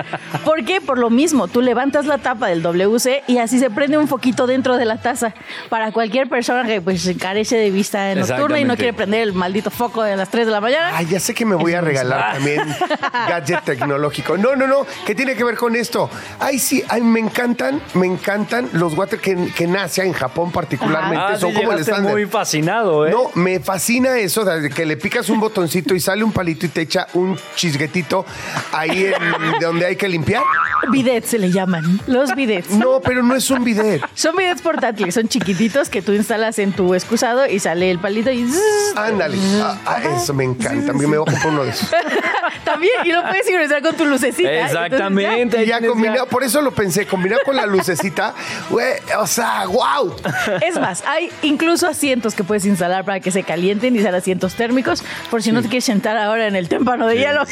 ¿Por 0.44 0.64
qué? 0.64 0.80
Por 0.80 0.98
lo 0.98 1.10
mismo, 1.10 1.48
tú 1.48 1.60
levantas 1.60 2.06
la 2.06 2.18
tapa 2.18 2.48
del 2.48 2.62
WC 2.62 3.24
y 3.26 3.38
así 3.38 3.58
se 3.58 3.70
prende 3.70 3.98
un 3.98 4.06
foquito 4.08 4.46
dentro 4.46 4.76
de 4.76 4.84
la 4.84 4.98
taza 4.98 5.34
para 5.68 5.92
cualquier 5.92 6.28
persona 6.28 6.64
que 6.64 6.80
pues 6.80 7.08
carece 7.18 7.56
de 7.56 7.70
vista 7.70 8.14
nocturna 8.14 8.58
y 8.60 8.64
no 8.64 8.76
quiere 8.76 8.92
prender 8.92 9.22
el 9.22 9.32
maldito 9.32 9.70
foco 9.70 10.02
de 10.02 10.16
las 10.16 10.28
3 10.30 10.46
de 10.46 10.52
la 10.52 10.60
mañana. 10.60 10.90
Ay, 10.94 11.06
ya 11.06 11.20
sé 11.20 11.34
que 11.34 11.44
me 11.44 11.54
voy 11.56 11.74
a 11.74 11.80
regalar 11.80 12.34
también 12.34 12.60
gadget 13.28 13.64
tecnológico. 13.64 14.36
No, 14.36 14.54
no, 14.56 14.66
no. 14.66 14.86
¿Qué 15.04 15.14
tiene 15.14 15.34
que 15.34 15.44
ver 15.44 15.56
con 15.56 15.74
esto? 15.76 16.08
Ay, 16.38 16.58
sí, 16.58 16.82
ay, 16.88 17.00
me 17.02 17.20
encantan, 17.20 17.80
me 17.94 18.06
encantan 18.06 18.68
los 18.72 18.94
water 18.96 19.18
que, 19.18 19.52
que 19.54 19.66
nace 19.66 20.02
en 20.04 20.12
Japón 20.12 20.52
particularmente. 20.52 21.16
Ah, 21.34 21.36
Son 21.38 21.50
sí, 21.50 21.56
como 21.56 21.72
el 21.72 21.78
llegaste 21.78 21.90
estándar. 21.92 22.12
muy 22.12 22.26
fascinado, 22.26 23.06
¿eh? 23.06 23.10
No, 23.10 23.30
me 23.34 23.60
fascina 23.60 24.16
eso 24.18 24.44
de 24.44 24.70
que 24.70 24.84
le 24.86 24.96
picas 24.96 25.28
un 25.28 25.35
botoncito 25.40 25.94
y 25.94 26.00
sale 26.00 26.24
un 26.24 26.32
palito 26.32 26.66
y 26.66 26.68
te 26.68 26.82
echa 26.82 27.06
un 27.14 27.38
chisguetito 27.54 28.24
ahí 28.72 29.06
en 29.06 29.60
donde 29.60 29.86
hay 29.86 29.96
que 29.96 30.08
limpiar. 30.08 30.42
Bidets 30.90 31.30
se 31.30 31.38
le 31.38 31.50
llaman, 31.50 32.00
los 32.06 32.34
bidets. 32.34 32.70
No, 32.70 33.00
pero 33.00 33.22
no 33.22 33.34
es 33.34 33.50
un 33.50 33.64
bidet. 33.64 34.02
Son 34.14 34.36
bidets 34.36 34.62
portátiles, 34.62 35.14
son 35.14 35.28
chiquititos 35.28 35.88
que 35.88 36.02
tú 36.02 36.12
instalas 36.12 36.58
en 36.58 36.72
tu 36.72 36.94
excusado 36.94 37.46
y 37.46 37.58
sale 37.58 37.90
el 37.90 37.98
palito 37.98 38.30
y. 38.30 38.48
Ándale. 38.94 39.38
Ah, 39.60 39.78
ah, 39.86 40.02
eso 40.16 40.34
me 40.34 40.44
encanta. 40.44 40.92
Me 40.92 41.06
voy 41.06 41.16
a 41.16 41.30
comprar 41.30 41.48
uno 41.48 41.64
de 41.64 41.70
esos. 41.70 41.90
también 42.64 42.92
y 43.04 43.12
lo 43.12 43.22
puedes 43.22 43.46
sincronizar 43.46 43.82
con 43.82 43.96
tu 43.96 44.04
lucecita. 44.04 44.66
Exactamente. 44.66 45.42
Entonces, 45.42 45.66
Y 45.66 45.70
ya 45.70 45.86
combinado, 45.86 46.26
por 46.26 46.42
eso 46.42 46.60
lo 46.60 46.72
pensé, 46.72 47.06
combinado 47.06 47.40
con 47.44 47.56
la 47.56 47.66
lucecita, 47.66 48.34
güey, 48.70 48.94
o 49.18 49.26
sea, 49.26 49.66
wow. 49.66 50.14
Es 50.60 50.78
más, 50.78 51.04
hay 51.06 51.30
incluso 51.42 51.86
asientos 51.86 52.34
que 52.34 52.44
puedes 52.44 52.64
instalar 52.66 53.04
para 53.04 53.20
que 53.20 53.30
se 53.30 53.42
calienten 53.42 53.96
y 53.96 54.00
sean 54.00 54.14
asientos 54.14 54.54
térmicos, 54.54 55.04
por 55.26 55.42
si 55.42 55.52
no 55.52 55.62
te 55.62 55.68
quieres 55.68 55.84
sentar 55.84 56.16
ahora 56.16 56.46
en 56.46 56.56
el 56.56 56.68
témpano 56.68 57.06
de 57.06 57.18
hielo. 57.18 57.42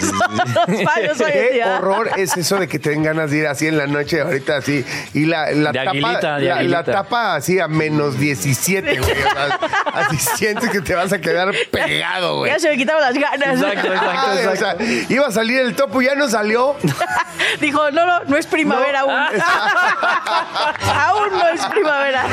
En 0.68 0.86
Qué 1.32 1.50
día. 1.54 1.78
horror 1.78 2.10
es 2.16 2.36
eso 2.36 2.56
de 2.58 2.68
que 2.68 2.78
te 2.78 2.90
den 2.90 3.02
ganas 3.02 3.30
de 3.30 3.38
ir 3.38 3.46
así 3.46 3.66
en 3.66 3.76
la 3.78 3.86
noche, 3.86 4.20
ahorita 4.20 4.56
así, 4.56 4.84
y 5.12 5.26
la, 5.26 5.50
la 5.52 5.72
De 5.72 5.78
tapa, 5.80 5.90
aguilita, 5.90 6.36
de 6.38 6.64
la, 6.64 6.84
tapa 6.84 7.34
así 7.36 7.58
a 7.60 7.68
menos 7.68 8.18
17, 8.18 8.98
güey. 8.98 9.10
o 9.12 9.14
sea, 9.14 9.58
así 9.94 10.16
sientes 10.18 10.70
que 10.70 10.80
te 10.80 10.94
vas 10.94 11.12
a 11.12 11.20
quedar 11.20 11.52
pegado, 11.70 12.38
güey. 12.38 12.50
Ya 12.52 12.58
se 12.58 12.68
me 12.70 12.76
quitaron 12.76 13.02
las 13.02 13.14
ganas. 13.14 13.60
Exacto, 13.62 13.92
exacto, 13.92 14.50
o 14.52 14.56
sea, 14.56 14.76
iba 15.08 15.26
a 15.26 15.32
salir 15.32 15.60
el 15.60 15.74
topo 15.74 16.02
y 16.02 16.06
ya 16.06 16.14
no 16.14 16.28
salió. 16.28 16.76
Dijo, 17.60 17.90
no, 17.90 18.06
no, 18.06 18.20
no 18.24 18.36
es 18.36 18.46
primavera 18.46 19.00
No. 19.02 19.10
aún. 19.10 19.40
aún 20.94 21.30
no 21.38 21.48
es 21.48 21.60
primavera. 21.66 22.24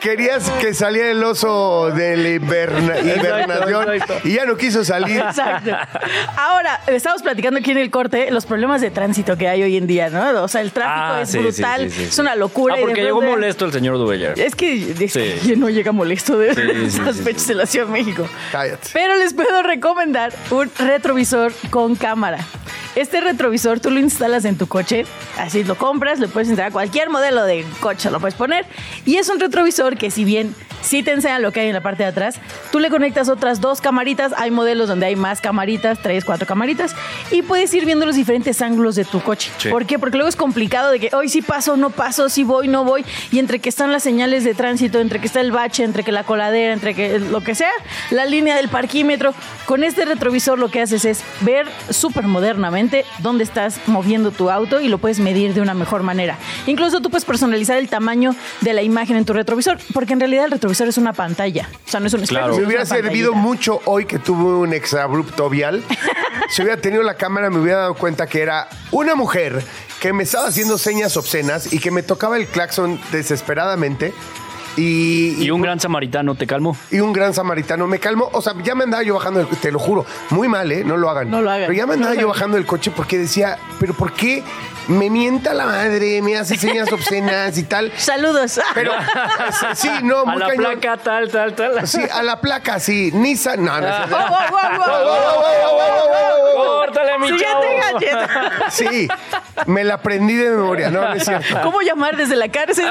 Querías 0.00 0.50
que 0.60 0.74
saliera 0.74 1.10
el 1.10 1.22
oso 1.22 1.90
de 1.90 2.16
la 2.16 2.28
hiberna- 2.30 2.98
hibernación 3.00 3.92
exacto. 3.94 4.20
y 4.24 4.34
ya 4.34 4.41
no 4.46 4.56
quiso 4.56 4.84
salir. 4.84 5.18
Exacto. 5.18 5.70
Ahora, 6.36 6.80
estamos 6.86 7.22
platicando 7.22 7.60
aquí 7.60 7.70
en 7.70 7.78
el 7.78 7.90
corte 7.90 8.30
los 8.30 8.46
problemas 8.46 8.80
de 8.80 8.90
tránsito 8.90 9.36
que 9.36 9.48
hay 9.48 9.62
hoy 9.62 9.76
en 9.76 9.86
día, 9.86 10.10
¿no? 10.10 10.42
O 10.42 10.48
sea, 10.48 10.60
el 10.60 10.72
tráfico 10.72 10.92
Ah, 10.94 11.20
es 11.22 11.30
sí, 11.30 11.38
sí, 11.38 11.44
brutal, 11.44 11.90
sí, 11.90 11.96
sí, 11.96 12.02
es 12.04 12.18
una 12.18 12.34
locura. 12.36 12.74
Ah, 12.76 12.80
y 12.80 12.82
porque 12.82 13.02
llegó 13.02 13.22
molesto 13.22 13.64
el 13.64 13.72
señor 13.72 13.98
Dubeller. 13.98 14.38
Es 14.38 14.54
que, 14.54 14.92
es 14.98 15.12
que 15.12 15.56
no 15.56 15.68
llega 15.70 15.92
molesto 15.92 16.38
de 16.38 16.54
Sí, 16.54 16.60
sí, 16.90 16.96
estas 16.98 17.16
sí, 17.16 17.22
fechas 17.22 17.42
sí. 17.42 17.52
en 17.52 17.58
la 17.58 17.66
Ciudad 17.66 17.86
de 17.86 17.92
México. 17.92 18.28
Cállate. 18.50 18.88
Pero 18.92 19.16
les 19.16 19.34
puedo 19.34 19.62
recomendar 19.62 20.32
un 20.50 20.70
retrovisor 20.78 21.52
con 21.70 21.94
cámara. 21.96 22.38
Este 22.94 23.22
retrovisor 23.22 23.80
tú 23.80 23.90
lo 23.90 24.00
instalas 24.00 24.44
en 24.44 24.58
tu 24.58 24.66
coche, 24.66 25.06
así 25.38 25.64
lo 25.64 25.76
compras, 25.76 26.18
le 26.18 26.28
puedes 26.28 26.48
instalar 26.48 26.72
cualquier 26.72 27.08
modelo 27.08 27.44
de 27.44 27.64
coche, 27.80 28.10
lo 28.10 28.20
puedes 28.20 28.34
poner. 28.34 28.66
Y 29.06 29.16
es 29.16 29.30
un 29.30 29.40
retrovisor 29.40 29.96
que 29.96 30.10
si 30.10 30.24
bien 30.24 30.54
sí 30.82 31.02
te 31.02 31.12
enseña 31.12 31.38
lo 31.38 31.52
que 31.52 31.60
hay 31.60 31.68
en 31.68 31.74
la 31.74 31.80
parte 31.80 32.02
de 32.02 32.10
atrás, 32.10 32.36
tú 32.70 32.80
le 32.80 32.90
conectas 32.90 33.30
otras 33.30 33.62
dos 33.62 33.80
camaritas, 33.80 34.32
hay 34.36 34.50
modelos 34.50 34.88
donde 34.88 35.06
hay 35.06 35.16
más 35.16 35.40
camaritas, 35.40 36.00
tres, 36.02 36.24
cuatro 36.24 36.46
camaritas, 36.46 36.94
y 37.30 37.40
puedes 37.40 37.72
ir 37.72 37.86
viendo 37.86 38.04
los 38.04 38.16
diferentes 38.16 38.60
ángulos 38.60 38.94
de 38.96 39.04
tu 39.04 39.20
coche. 39.20 39.50
Sí. 39.56 39.70
¿Por 39.70 39.86
qué? 39.86 39.98
Porque 39.98 40.18
luego 40.18 40.28
es 40.28 40.36
complicado 40.36 40.90
de 40.90 41.00
que 41.00 41.14
hoy 41.14 41.30
sí 41.30 41.40
paso, 41.40 41.76
no 41.78 41.90
paso, 41.90 42.28
sí 42.28 42.44
voy, 42.44 42.68
no 42.68 42.84
voy, 42.84 43.06
y 43.30 43.38
entre 43.38 43.60
que 43.60 43.68
están 43.68 43.92
las 43.92 44.02
señales 44.02 44.44
de 44.44 44.54
tránsito, 44.54 44.98
entre 44.98 45.18
que 45.18 45.26
está 45.26 45.40
el 45.40 45.52
bache, 45.52 45.84
entre 45.84 46.02
que 46.02 46.12
la 46.12 46.24
coladera, 46.24 46.74
entre 46.74 46.94
que 46.94 47.18
lo 47.20 47.42
que 47.42 47.54
sea, 47.54 47.70
la 48.10 48.26
línea 48.26 48.56
del 48.56 48.68
parquímetro, 48.68 49.34
con 49.64 49.84
este 49.84 50.04
retrovisor 50.04 50.58
lo 50.58 50.70
que 50.70 50.82
haces 50.82 51.04
es 51.04 51.22
ver 51.40 51.68
súper 51.88 52.24
modernamente 52.24 52.81
dónde 53.18 53.44
estás 53.44 53.80
moviendo 53.86 54.30
tu 54.30 54.50
auto 54.50 54.80
y 54.80 54.88
lo 54.88 54.98
puedes 54.98 55.18
medir 55.18 55.54
de 55.54 55.60
una 55.60 55.74
mejor 55.74 56.02
manera. 56.02 56.38
Incluso 56.66 57.00
tú 57.00 57.10
puedes 57.10 57.24
personalizar 57.24 57.76
el 57.78 57.88
tamaño 57.88 58.34
de 58.60 58.72
la 58.72 58.82
imagen 58.82 59.16
en 59.16 59.24
tu 59.24 59.32
retrovisor, 59.32 59.78
porque 59.92 60.12
en 60.12 60.20
realidad 60.20 60.46
el 60.46 60.50
retrovisor 60.52 60.88
es 60.88 60.98
una 60.98 61.12
pantalla, 61.12 61.68
o 61.86 61.90
sea, 61.90 62.00
no 62.00 62.06
es 62.06 62.14
un 62.14 62.22
espejo. 62.22 62.40
Claro. 62.40 62.56
Me 62.56 62.66
hubiera 62.66 62.86
servido 62.86 63.34
mucho 63.34 63.80
hoy 63.84 64.06
que 64.06 64.18
tuve 64.18 64.58
un 64.58 64.72
exabrupto 64.72 65.48
vial. 65.48 65.82
si 66.50 66.62
hubiera 66.62 66.80
tenido 66.80 67.02
la 67.02 67.14
cámara, 67.14 67.50
me 67.50 67.58
hubiera 67.58 67.80
dado 67.80 67.94
cuenta 67.94 68.26
que 68.26 68.42
era 68.42 68.68
una 68.90 69.14
mujer 69.14 69.62
que 70.00 70.12
me 70.12 70.24
estaba 70.24 70.48
haciendo 70.48 70.78
señas 70.78 71.16
obscenas 71.16 71.72
y 71.72 71.78
que 71.78 71.92
me 71.92 72.02
tocaba 72.02 72.36
el 72.36 72.46
claxon 72.46 73.00
desesperadamente. 73.12 74.12
Y, 74.76 75.42
Y 75.44 75.50
un 75.50 75.60
gran 75.60 75.78
samaritano 75.80 76.34
te 76.34 76.46
calmó. 76.46 76.76
y 76.90 77.00
un 77.00 77.12
gran 77.12 77.34
samaritano. 77.34 77.86
Me 77.86 77.98
calmó. 77.98 78.30
O 78.32 78.40
sea, 78.40 78.54
ya 78.62 78.74
me 78.74 78.84
andaba 78.84 79.02
yo 79.02 79.14
bajando, 79.14 79.40
del- 79.44 79.48
te 79.58 79.70
lo 79.70 79.78
juro. 79.78 80.06
Muy 80.30 80.48
mal, 80.48 80.70
¿eh? 80.72 80.82
No 80.84 80.96
lo 80.96 81.10
hagan. 81.10 81.30
No 81.30 81.42
lo 81.42 81.50
hagan. 81.50 81.66
Pero 81.66 81.72
ya 81.78 81.86
me 81.86 81.94
andaba 81.94 82.14
No 82.14 82.20
yo 82.20 82.28
bajando 82.28 82.56
del 82.56 82.64
coche 82.66 82.90
porque 82.94 83.18
decía, 83.18 83.58
¿pero 83.78 83.92
por 83.94 84.12
qué 84.14 84.42
me 84.88 85.10
mienta 85.10 85.52
la 85.52 85.66
madre? 85.66 86.22
Me 86.22 86.36
hace 86.38 86.56
señas 86.56 86.90
obscenas 86.92 87.56
y 87.58 87.64
tal. 87.64 87.92
Saludos. 87.98 88.60
Pero 88.74 88.92
sí, 89.74 89.90
no, 90.04 90.20
A 90.20 90.24
muy 90.24 90.38
la 90.38 90.48
cañón. 90.48 90.80
placa, 90.80 90.96
tal, 91.02 91.28
tal, 91.30 91.54
tal. 91.54 91.86
Sí, 91.86 92.00
a 92.10 92.22
la 92.22 92.40
placa, 92.40 92.80
sí. 92.80 93.10
Nissan. 93.12 93.62
No, 93.64 93.78
no. 93.80 93.86
¡Córtale, 96.54 97.18
mi 97.18 97.38
chavo! 97.38 97.62
Siguiente. 97.62 98.10
Sí, 98.70 99.08
me 99.66 99.84
la 99.84 99.94
aprendí 99.94 100.34
de 100.34 100.48
memoria, 100.50 100.90
no, 100.90 101.02
no 101.02 101.12
es 101.14 101.24
cierto. 101.24 101.60
¿Cómo 101.62 101.82
llamar 101.82 102.16
desde 102.16 102.36
la 102.36 102.48
cárcel? 102.48 102.88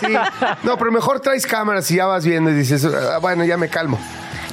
Sí. 0.00 0.14
No, 0.62 0.78
pero 0.78 0.90
mejor 1.02 1.18
traes 1.18 1.44
cámaras 1.48 1.90
y 1.90 1.96
ya 1.96 2.06
vas 2.06 2.24
viendo 2.24 2.48
y 2.50 2.54
dices, 2.54 2.84
"Ah, 2.84 3.18
bueno, 3.18 3.44
ya 3.44 3.56
me 3.56 3.68
calmo. 3.68 3.98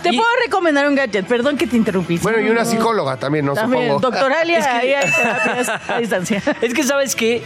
Te 0.02 0.10
puedo 0.10 0.28
recomendar 0.44 0.88
un 0.88 0.96
gadget. 0.96 1.28
Perdón 1.28 1.58
que 1.58 1.68
te 1.68 1.76
interrumpí. 1.78 2.18
Bueno, 2.20 2.40
y 2.40 2.50
una 2.50 2.66
psicóloga 2.66 3.18
también, 3.18 3.46
¿no? 3.46 3.54
También, 3.54 3.90
Supongo. 3.90 4.10
doctoralia, 4.10 4.58
Es 4.58 4.66
que- 4.66 4.72
ahí 4.72 4.94
hay 4.94 5.12
terapias 5.16 5.70
a 5.90 5.98
distancia. 6.00 6.42
Es 6.62 6.74
que 6.74 6.84
sabes 6.84 7.16
que 7.16 7.44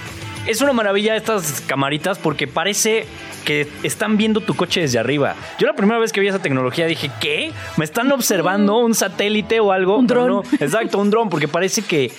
es 0.47 0.61
una 0.61 0.71
maravilla 0.71 1.15
estas 1.17 1.61
camaritas 1.67 2.17
porque 2.17 2.47
parece 2.47 3.05
que 3.43 3.67
están 3.81 4.15
viendo 4.15 4.39
tu 4.39 4.55
coche 4.55 4.79
desde 4.81 4.99
arriba. 4.99 5.35
Yo 5.59 5.67
la 5.67 5.73
primera 5.73 5.99
vez 5.99 6.13
que 6.13 6.21
vi 6.21 6.27
esa 6.29 6.39
tecnología 6.39 6.85
dije, 6.85 7.11
¿qué? 7.19 7.51
¿Me 7.75 7.83
están 7.83 8.09
observando 8.13 8.77
un 8.77 8.93
satélite 8.95 9.59
o 9.59 9.73
algo? 9.73 9.97
Un 9.97 10.07
Pero 10.07 10.23
dron. 10.23 10.43
no, 10.49 10.57
exacto, 10.65 10.99
un 10.99 11.09
dron, 11.09 11.29
porque 11.29 11.49
parece 11.49 11.81
que 11.81 12.09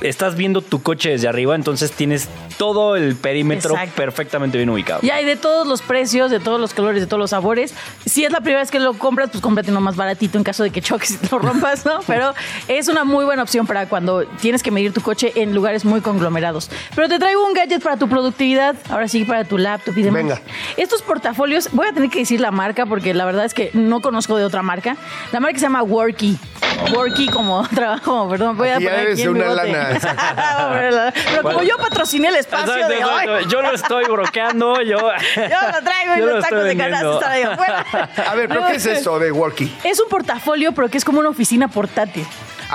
estás 0.00 0.36
viendo 0.36 0.60
tu 0.60 0.82
coche 0.82 1.10
desde 1.10 1.28
arriba, 1.28 1.54
entonces 1.54 1.92
tienes 1.92 2.28
todo 2.58 2.96
el 2.96 3.16
perímetro 3.16 3.74
Exacto. 3.74 3.94
perfectamente 3.96 4.56
bien 4.58 4.70
ubicado. 4.70 5.00
Y 5.02 5.10
hay 5.10 5.24
de 5.24 5.36
todos 5.36 5.66
los 5.66 5.82
precios, 5.82 6.30
de 6.30 6.40
todos 6.40 6.60
los 6.60 6.74
colores, 6.74 7.00
de 7.00 7.06
todos 7.06 7.20
los 7.20 7.30
sabores. 7.30 7.74
Si 8.04 8.24
es 8.24 8.32
la 8.32 8.40
primera 8.40 8.60
vez 8.60 8.70
que 8.70 8.80
lo 8.80 8.94
compras, 8.94 9.30
pues 9.30 9.42
cómprate 9.42 9.70
uno 9.70 9.80
más 9.80 9.96
baratito 9.96 10.38
en 10.38 10.44
caso 10.44 10.62
de 10.62 10.70
que 10.70 10.80
choques 10.80 11.12
y 11.12 11.16
te 11.16 11.28
lo 11.30 11.38
rompas, 11.38 11.84
¿no? 11.84 12.00
Pero 12.06 12.34
es 12.68 12.88
una 12.88 13.04
muy 13.04 13.24
buena 13.24 13.42
opción 13.42 13.66
para 13.66 13.88
cuando 13.88 14.24
tienes 14.40 14.62
que 14.62 14.70
medir 14.70 14.92
tu 14.92 15.00
coche 15.00 15.32
en 15.36 15.54
lugares 15.54 15.84
muy 15.84 16.00
conglomerados. 16.00 16.70
Pero 16.94 17.08
te 17.08 17.18
traigo 17.18 17.46
un 17.46 17.54
gadget 17.54 17.82
para 17.82 17.96
tu 17.96 18.08
productividad, 18.08 18.76
ahora 18.90 19.08
sí 19.08 19.24
para 19.24 19.44
tu 19.44 19.58
laptop 19.58 19.96
y 19.96 20.02
demás. 20.02 20.22
Venga. 20.22 20.40
Estos 20.76 21.02
portafolios, 21.02 21.68
voy 21.72 21.88
a 21.88 21.92
tener 21.92 22.10
que 22.10 22.20
decir 22.20 22.40
la 22.40 22.50
marca 22.50 22.86
porque 22.86 23.14
la 23.14 23.24
verdad 23.24 23.44
es 23.44 23.54
que 23.54 23.70
no 23.72 24.00
conozco 24.00 24.36
de 24.36 24.44
otra 24.44 24.62
marca. 24.62 24.96
La 25.32 25.40
marca 25.40 25.58
se 25.58 25.64
llama 25.64 25.82
Worky. 25.82 26.38
Worky 26.92 27.28
como 27.28 27.66
trabajo, 27.74 28.28
perdón, 28.28 28.56
voy 28.56 28.68
a 28.68 28.74
poner 28.74 29.08
aquí 29.08 29.16
ser 29.16 29.28
el 29.28 29.36
una 29.36 29.48
bigote. 29.78 30.06
lana. 30.06 30.34
Voy 30.34 30.64
a 30.64 30.68
poner 30.68 30.92
la- 30.92 31.12
Pero 31.12 31.42
como 31.42 31.62
yo 31.62 31.76
patrociné 31.78 32.28
el 32.28 32.36
espacio 32.36 32.74
Exacto, 32.74 32.88
de 32.94 33.04
hoy, 33.04 33.24
exacto. 33.24 33.48
Yo 33.48 33.62
lo 33.62 33.70
estoy 33.74 34.04
bloqueando, 34.04 34.80
yo... 34.82 34.98
yo 35.36 35.70
lo 35.72 35.82
traigo 35.82 36.14
y 36.16 36.18
Yo 36.20 36.26
lo 36.26 36.34
los 36.36 36.44
tacos 36.44 36.64
de 36.64 36.76
canasta 36.76 37.12
están 37.14 37.32
ahí 37.32 37.42
afuera. 37.42 37.86
A 38.30 38.34
ver, 38.34 38.48
¿pero 38.48 38.66
qué 38.66 38.76
es 38.76 38.86
eso 38.86 39.18
de 39.18 39.30
Worky? 39.32 39.76
Es 39.84 40.00
un 40.00 40.08
portafolio, 40.08 40.72
pero 40.72 40.88
que 40.88 40.98
es 40.98 41.04
como 41.04 41.20
una 41.20 41.28
oficina 41.28 41.68
portátil. 41.68 42.26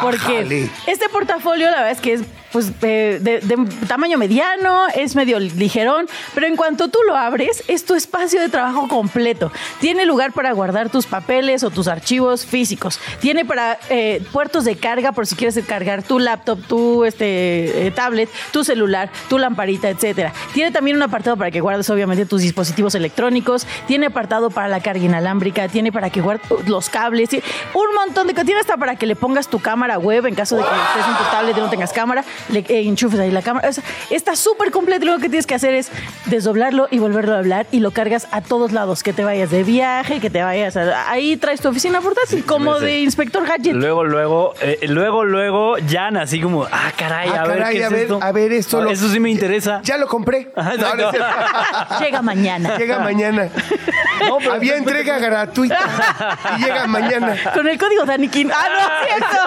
Porque 0.02 0.18
Ájale. 0.40 0.70
este 0.88 1.10
portafolio, 1.10 1.66
la 1.72 1.78
verdad 1.78 1.92
es 1.92 2.00
que 2.00 2.14
es 2.14 2.22
pues, 2.52 2.80
de, 2.80 3.42
tamaño 3.88 4.18
mediano, 4.18 4.88
es 4.96 5.16
medio 5.16 5.40
ligerón, 5.40 6.08
pero 6.34 6.48
en 6.48 6.56
cuanto 6.56 6.90
tú 6.90 7.00
lo 7.08 7.16
abres, 7.16 7.64
es 7.68 7.86
tu 7.86 7.96
espacio 7.96 8.42
de 8.42 8.50
trabajo 8.50 8.88
completo. 8.88 9.52
Tiene 9.80 10.06
lugar 10.06 10.32
para 10.32 10.52
guardar 10.52 10.90
tus 10.90 11.06
papeles 11.06 11.64
o 11.64 11.70
tus 11.70 11.88
archivos 11.88 12.46
físicos. 12.46 13.00
Tiene 13.20 13.46
para 13.46 13.80
eh, 13.90 14.24
puertos 14.32 14.66
de 14.66 14.76
carga 14.76 15.12
por 15.12 15.28
si 15.28 15.36
quieres 15.36 15.60
cargar 15.66 16.04
tu 16.04 16.20
laptop, 16.20 16.60
tu 16.68 17.06
este, 17.06 17.88
eh, 17.88 17.92
tablet, 17.92 18.30
tu 18.52 18.64
celular, 18.64 19.10
tu 19.28 19.38
lamparita, 19.38 19.90
etcétera. 19.90 20.34
Tiene 20.54 20.72
también 20.72 20.98
un 20.98 21.04
apartado 21.04 21.38
para 21.38 21.52
que 21.52 21.62
guardes 21.62 21.90
obviamente 21.90 22.26
tus 22.26 22.42
dispositivos 22.42 22.96
electrónicos. 22.96 23.68
Tiene 23.88 24.08
apartado 24.08 24.50
para 24.50 24.68
la 24.68 24.82
carga 24.82 25.04
inalámbrica. 25.04 25.68
Tiene 25.68 25.92
para 25.92 26.10
que 26.10 26.22
guardes 26.22 26.48
los 26.68 26.90
cables. 26.90 27.30
Un 27.74 27.96
montón 27.96 28.28
de 28.28 28.34
cosas. 28.34 28.46
Tiene 28.46 28.62
hasta 28.62 28.78
para 28.78 28.96
que 28.96 29.06
le 29.06 29.16
pongas 29.16 29.48
tu 29.48 29.60
cámara 29.60 29.98
web 29.98 30.26
en 30.26 30.36
caso 30.36 30.56
de 30.56 30.64
que 30.64 30.70
estés 30.70 31.06
en 31.08 31.18
tu 31.18 31.32
tablet 31.32 31.58
y 31.58 31.60
no 31.60 31.70
tengas 31.70 31.94
cámara. 31.94 32.24
Le 32.50 32.60
eh, 32.60 32.88
enchufes 32.88 33.20
ahí 33.20 33.32
la 33.32 33.42
cámara. 33.42 33.70
O 33.70 33.74
sea, 33.74 33.84
está 34.10 34.36
súper 34.36 34.72
completo. 34.72 35.06
Lo 35.06 35.18
que 35.20 35.30
tienes 35.30 35.46
que 35.48 35.56
hacer 35.56 35.74
es 35.74 35.90
desdoblarlo 36.26 36.88
y 36.92 37.00
volverlo 37.00 37.36
a 37.36 37.40
hablar 37.40 37.68
y 37.72 37.80
lo 37.82 37.92
cargas 37.92 38.28
a 38.32 38.42
todos 38.42 38.72
lados. 38.72 39.04
Que 39.04 39.14
te 39.14 39.24
vayas 39.24 39.50
de 39.52 39.64
viaje, 39.64 40.20
que 40.20 40.30
te 40.30 40.42
vayas 40.42 40.76
a- 40.78 41.10
Ahí 41.12 41.38
traes 41.38 41.62
tu 41.62 41.70
oficina 41.70 42.02
portátil 42.02 42.46
como 42.46 42.80
de 42.80 43.00
inspector 43.00 43.46
gadget. 43.46 43.74
Luego, 43.76 44.04
luego, 44.04 44.54
eh, 44.62 44.80
luego, 44.88 45.24
luego, 45.26 45.76
Jan 45.90 46.18
así 46.18 46.40
como, 46.42 46.64
ah, 46.72 46.92
caray, 46.98 47.30
Ah, 47.30 47.42
a 47.44 47.48
ver, 47.48 47.58
caray, 47.60 47.76
¿qué 47.78 47.84
a 47.84 47.88
es 47.88 47.92
ver, 47.94 48.02
esto? 48.04 48.20
a 48.22 48.32
ver, 48.32 48.52
esto 48.54 48.78
Ah, 48.80 48.82
lo- 48.84 48.92
Eso 48.92 49.10
sí 49.10 49.20
me 49.20 49.30
interesa. 49.30 49.82
Ya 49.84 49.98
lo 49.98 50.08
compré. 50.08 50.50
Ajá, 50.56 50.74
No, 50.76 50.96
no 50.96 51.04
es 51.10 51.12
cierto. 51.12 51.28
Llega 52.00 52.22
mañana. 52.22 52.78
Llega 52.78 53.00
mañana. 53.00 53.50
No, 54.28 54.38
pero 54.38 54.54
Había 54.54 54.76
entrega 54.78 55.18
gratuita 55.20 55.80
y 56.58 56.64
llega 56.64 56.88
mañana. 56.88 57.36
Con 57.54 57.68
el 57.68 57.78
código 57.78 58.06
Danikin. 58.06 58.52
Ah, 58.52 58.68
no, 58.70 58.80
es 59.06 59.24
cierto. 59.30 59.40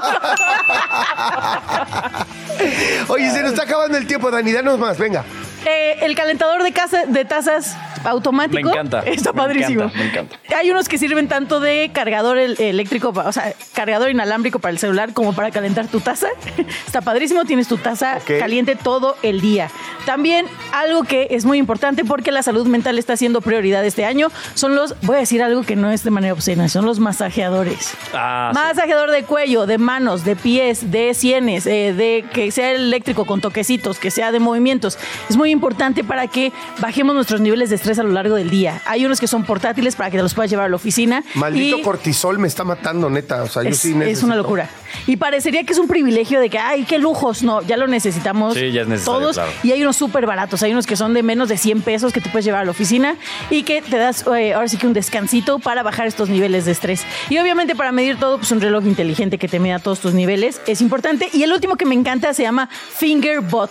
Oye, 3.09 3.31
se 3.31 3.43
nos 3.43 3.53
está 3.53 3.65
acabando 3.65 3.99
el 3.99 4.07
tiempo, 4.07 4.31
Dani. 4.31 4.53
Danos 4.53 4.79
más, 4.79 4.99
venga. 4.99 5.25
Eh, 5.65 5.99
el 6.03 6.15
calentador 6.17 6.63
de, 6.63 6.73
casa, 6.73 7.05
de 7.07 7.25
tazas 7.25 7.77
automático. 8.11 8.63
Me 8.63 8.71
encanta, 8.71 9.01
Está 9.01 9.33
me 9.33 9.39
padrísimo. 9.39 9.83
encanta, 9.85 9.99
me 9.99 10.05
encanta. 10.07 10.37
Hay 10.57 10.71
unos 10.71 10.89
que 10.89 10.99
sirven 10.99 11.29
tanto 11.29 11.61
de 11.61 11.91
cargador 11.93 12.39
el- 12.39 12.61
eléctrico, 12.61 13.13
o 13.15 13.33
sea, 13.33 13.53
cargador 13.75 14.11
inalámbrico 14.11 14.59
para 14.59 14.73
el 14.73 14.79
celular 14.79 15.13
como 15.13 15.33
para 15.35 15.51
calentar 15.51 15.87
tu 15.89 16.01
taza. 16.01 16.29
Está 16.87 17.01
padrísimo, 17.01 17.45
tienes 17.45 17.69
tu 17.69 17.77
taza 17.79 18.19
Ok. 18.23 18.39
caliente 18.39 18.77
todo 18.77 19.17
el 19.23 19.41
día. 19.41 19.69
También 20.07 20.47
algo 20.73 21.05
que 21.05 21.29
es 21.31 21.45
muy 21.45 21.59
importante 21.59 22.05
porque 22.05 22.33
la 22.33 22.43
salud 22.43 22.67
mental 22.67 22.99
está 22.99 23.17
siendo 23.17 23.41
prioridad 23.41 23.85
este 23.85 24.05
año 24.05 24.29
son 24.55 24.75
los, 24.75 24.95
voy 25.03 25.17
a 25.17 25.19
decir 25.21 25.43
algo 25.43 25.63
que 25.63 25.77
no 25.77 25.91
es 25.91 26.03
de 26.05 26.11
manera 26.11 26.33
obscena, 26.33 26.69
son 26.69 26.85
los 26.85 26.99
masajeadores. 26.99 27.95
Ah, 28.13 28.51
sí. 28.53 28.59
Masajeador 28.61 29.11
de 29.11 29.23
cuello, 29.25 29.67
de 29.67 29.79
manos, 29.79 30.25
de 30.25 30.37
pies, 30.37 30.91
de 30.91 31.15
sienes, 31.15 31.67
eh, 31.67 31.93
de 31.97 32.25
que 32.33 32.51
sea 32.51 32.73
eléctrico 32.73 33.25
con 33.27 33.41
toquecitos, 33.41 33.99
que 33.99 34.11
sea 34.11 34.33
de 34.33 34.41
movimientos. 34.41 34.99
Es 35.29 35.37
muy 35.37 35.51
importante 35.51 36.05
para 36.05 36.27
que 36.27 36.53
bajemos 36.79 37.15
nuestros 37.15 37.41
niveles 37.41 37.71
de 37.71 37.77
estrés 37.77 37.92
a 37.99 38.03
lo 38.03 38.11
largo 38.11 38.37
del 38.37 38.51
día. 38.51 38.81
Hay 38.87 39.05
unos 39.05 39.21
que 39.21 39.27
son 39.27 39.45
portátiles 39.45 39.97
para 39.97 40.11
que 40.11 40.17
te 40.17 40.23
los 40.23 40.35
puedas 40.35 40.51
llevar 40.51 40.67
a 40.67 40.69
la 40.69 40.77
oficina. 40.77 41.23
Maldito 41.35 41.79
y 41.79 41.83
cortisol 41.83 42.39
me 42.39 42.49
está 42.49 42.65
matando, 42.65 43.09
neta. 43.11 43.43
O 43.43 43.49
sea, 43.49 43.63
yo 43.63 43.71
es, 43.71 43.79
sí 43.79 43.95
es 44.05 44.23
una 44.23 44.37
locura. 44.37 44.69
Y 45.07 45.17
parecería 45.17 45.65
que 45.65 45.73
es 45.73 45.79
un 45.79 45.89
privilegio 45.89 46.41
de 46.41 46.51
que, 46.51 46.59
ay, 46.59 46.85
qué 46.85 46.99
lujos. 46.99 47.43
No, 47.43 47.63
ya 47.63 47.77
lo 47.77 47.87
necesitamos 47.87 48.55
Sí, 48.55 48.71
ya 48.73 48.83
es 48.83 48.89
necesario, 48.89 49.21
todos. 49.21 49.37
claro. 49.37 49.51
Y 49.63 49.73
hay 49.73 49.83
unos 49.83 49.97
súper 49.97 50.27
baratos. 50.27 50.63
Hay 50.63 50.73
unos 50.73 50.87
que 50.87 50.97
son 50.97 51.15
de 51.15 51.23
menos 51.23 51.49
de 51.49 51.57
100 51.57 51.83
pesos 51.83 52.13
que 52.13 52.21
te 52.21 52.29
puedes 52.31 52.45
llevar 52.45 52.63
a 52.63 52.65
la 52.65 52.71
oficina 52.71 53.17
y 53.51 53.63
que 53.63 53.83
te 53.83 53.97
das 53.97 54.25
eh, 54.37 54.55
ahora 54.55 54.69
sí 54.69 54.77
que 54.77 54.87
un 54.87 54.93
descansito 54.93 55.59
para 55.59 55.83
bajar 55.83 56.07
estos 56.07 56.29
niveles 56.29 56.65
de 56.65 56.73
estrés. 56.73 57.03
Y 57.31 57.39
obviamente 57.39 57.75
para 57.75 57.93
medir 57.93 58.19
todo, 58.19 58.39
pues 58.39 58.51
un 58.53 58.61
reloj 58.61 58.85
inteligente 58.87 59.39
que 59.39 59.49
te 59.49 59.59
mida 59.59 59.79
todos 59.79 60.01
tus 60.01 60.15
niveles 60.15 60.61
es 60.67 60.81
importante. 60.81 61.29
Y 61.33 61.43
el 61.43 61.53
último 61.53 61.77
que 61.77 61.85
me 61.87 61.95
encanta 61.95 62.33
se 62.35 62.43
llama 62.43 62.69
Fingerbot. 62.97 63.71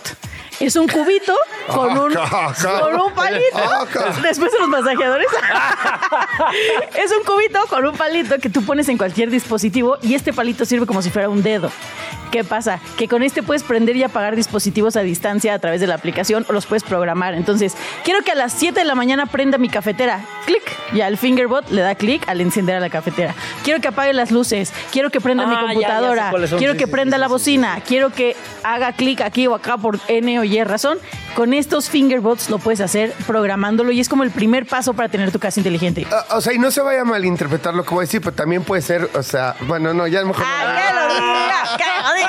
Es 0.60 0.76
un 0.76 0.86
cubito 0.86 1.34
con 1.68 1.90
un, 1.98 2.12
con 2.12 3.00
un 3.00 3.12
palito. 3.12 3.86
Después 4.22 4.52
de 4.52 4.58
los 4.60 4.68
masajeadores. 4.68 5.26
es 6.94 7.12
un 7.12 7.24
cubito 7.24 7.60
con 7.68 7.86
un 7.86 7.96
palito 7.96 8.38
que 8.38 8.48
tú 8.48 8.64
pones 8.64 8.88
en 8.88 8.98
cualquier 8.98 9.30
dispositivo 9.30 9.98
y 10.02 10.14
este 10.14 10.32
palito 10.32 10.64
sirve 10.64 10.86
como 10.86 11.02
si 11.02 11.10
fuera 11.10 11.28
un 11.28 11.42
dedo. 11.42 11.70
¿Qué 12.32 12.42
pasa? 12.44 12.80
Que 12.96 13.06
con 13.08 13.22
este 13.22 13.42
puedes 13.42 13.62
prender 13.62 13.94
y 13.96 14.02
apagar 14.02 14.34
dispositivos 14.36 14.96
a 14.96 15.00
distancia 15.02 15.52
a 15.54 15.58
través 15.58 15.80
de 15.82 15.86
la 15.86 15.94
aplicación 15.96 16.46
o 16.48 16.52
los 16.54 16.64
puedes 16.66 16.82
programar. 16.82 17.34
Entonces, 17.34 17.76
quiero 18.04 18.22
que 18.24 18.32
a 18.32 18.34
las 18.34 18.52
7 18.54 18.80
de 18.80 18.84
la 18.86 18.94
mañana 18.94 19.26
prenda 19.26 19.58
mi 19.58 19.68
cafetera. 19.68 20.18
Clic. 20.46 20.62
Y 20.94 21.02
al 21.02 21.18
Fingerbot 21.18 21.70
le 21.70 21.82
da 21.82 21.94
clic 21.94 22.26
al 22.28 22.40
encender 22.40 22.74
a 22.76 22.80
la 22.80 22.88
cafetera. 22.90 23.34
Quiero 23.64 23.80
que 23.82 23.88
apague 23.88 24.12
las 24.14 24.30
luces. 24.30 24.72
Quiero 24.90 25.10
que 25.10 25.20
prenda 25.20 25.44
Ah, 25.44 25.46
mi 25.46 25.52
ya, 25.54 25.60
ya 25.60 25.68
sé 25.68 25.74
computadora. 25.74 26.30
Quiero 26.58 26.72
Sí, 26.72 26.78
que 26.78 26.86
sí, 26.86 26.90
prenda 26.90 27.16
sí, 27.16 27.20
la 27.20 27.26
sí, 27.26 27.28
sí, 27.28 27.32
bocina. 27.32 27.80
Quiero 27.86 28.10
que 28.10 28.34
haga 28.64 28.92
clic 28.92 29.20
aquí 29.20 29.46
o 29.46 29.54
acá 29.54 29.76
por 29.76 30.00
N 30.08 30.40
o 30.40 30.44
Y 30.44 30.64
razón. 30.64 30.98
Con 31.34 31.54
estos 31.54 31.88
Fingerbots 31.90 32.50
lo 32.50 32.58
puedes 32.58 32.80
hacer 32.80 33.12
programándolo 33.26 33.90
y 33.92 34.00
es 34.00 34.08
como 34.08 34.22
el 34.22 34.30
primer 34.30 34.66
paso 34.66 34.92
para 34.94 35.08
tener 35.08 35.32
tu 35.32 35.38
casa 35.38 35.60
inteligente. 35.60 36.06
Ah, 36.10 36.36
O 36.36 36.40
sea, 36.40 36.52
y 36.54 36.58
no 36.58 36.70
se 36.70 36.80
vaya 36.80 37.02
a 37.02 37.04
malinterpretar 37.04 37.72
lo 37.74 37.84
que 37.84 37.90
voy 37.94 38.02
a 38.02 38.06
decir, 38.06 38.20
pero 38.20 38.34
también 38.34 38.64
puede 38.64 38.82
ser, 38.82 39.08
o 39.14 39.22
sea, 39.22 39.54
bueno, 39.66 39.92
no, 39.94 40.06
ya 40.06 40.18
a 40.20 40.22
lo 40.22 40.28
mejor. 40.28 40.42
no. 40.44 40.48
¡Ay, 40.48 41.76
que 41.78 41.84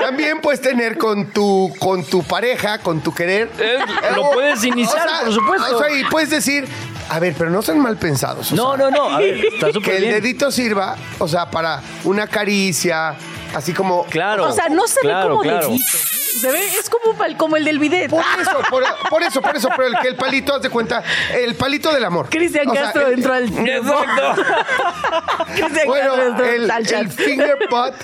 También 0.00 0.40
puedes 0.40 0.60
tener 0.60 0.98
con 0.98 1.26
tu, 1.30 1.72
con 1.78 2.04
tu 2.04 2.22
pareja, 2.22 2.78
con 2.78 3.00
tu 3.00 3.14
querer. 3.14 3.50
Eh, 3.58 3.78
lo 4.16 4.30
puedes 4.32 4.62
iniciar, 4.64 5.06
por 5.24 5.32
supuesto. 5.32 5.76
O 5.76 5.82
sea, 5.82 5.90
y 5.96 6.04
puedes 6.04 6.30
decir, 6.30 6.66
a 7.08 7.18
ver, 7.18 7.34
pero 7.38 7.50
no 7.50 7.62
son 7.62 7.78
mal 7.80 7.96
pensados. 7.96 8.52
o 8.52 8.56
No, 8.56 8.76
sea, 8.76 8.84
no, 8.84 8.90
no. 8.90 9.10
A 9.16 9.18
ver, 9.18 9.44
está 9.44 9.68
Que 9.80 9.96
el 9.96 10.02
dedito 10.22 10.50
sirva, 10.50 10.96
o 11.18 11.28
sea, 11.28 11.50
para 11.50 11.80
una 12.04 12.26
caricia, 12.26 13.14
así 13.54 13.72
como. 13.72 14.04
Claro. 14.06 14.48
O 14.48 14.52
sea, 14.52 14.68
no 14.68 14.86
se 14.86 15.00
claro, 15.00 15.22
ve 15.24 15.28
como 15.30 15.42
claro. 15.42 15.68
dedito. 15.68 15.84
Se 16.34 16.50
ve, 16.50 16.66
es 16.66 16.90
como, 16.90 17.12
un 17.12 17.16
pal- 17.16 17.36
como 17.36 17.56
el 17.56 17.64
del 17.64 17.78
bidet. 17.78 18.10
Por 18.10 18.20
eso, 18.40 18.58
por, 18.68 18.82
por 19.08 19.22
eso, 19.22 19.40
por 19.40 19.56
eso, 19.56 19.68
pero 19.76 19.86
el 19.88 19.98
que 20.00 20.08
el 20.08 20.16
palito, 20.16 20.54
haz 20.56 20.62
de 20.62 20.68
cuenta, 20.68 21.02
el 21.32 21.54
palito 21.54 21.92
del 21.94 22.04
amor. 22.04 22.28
Cristian 22.28 22.68
O 22.68 22.72
sea, 22.74 22.82
Castro 22.82 23.06
el- 23.06 23.14
entró 23.14 23.32
al... 23.34 23.44
Exacto. 23.68 24.42
Cristian 25.54 25.86
Bueno, 25.86 26.06
Castro 26.16 26.26
entró 26.28 26.44
el, 26.46 26.70
al 26.70 26.86
chat. 26.86 27.00
el 27.02 27.10
finger 27.10 27.56
pot 27.70 27.94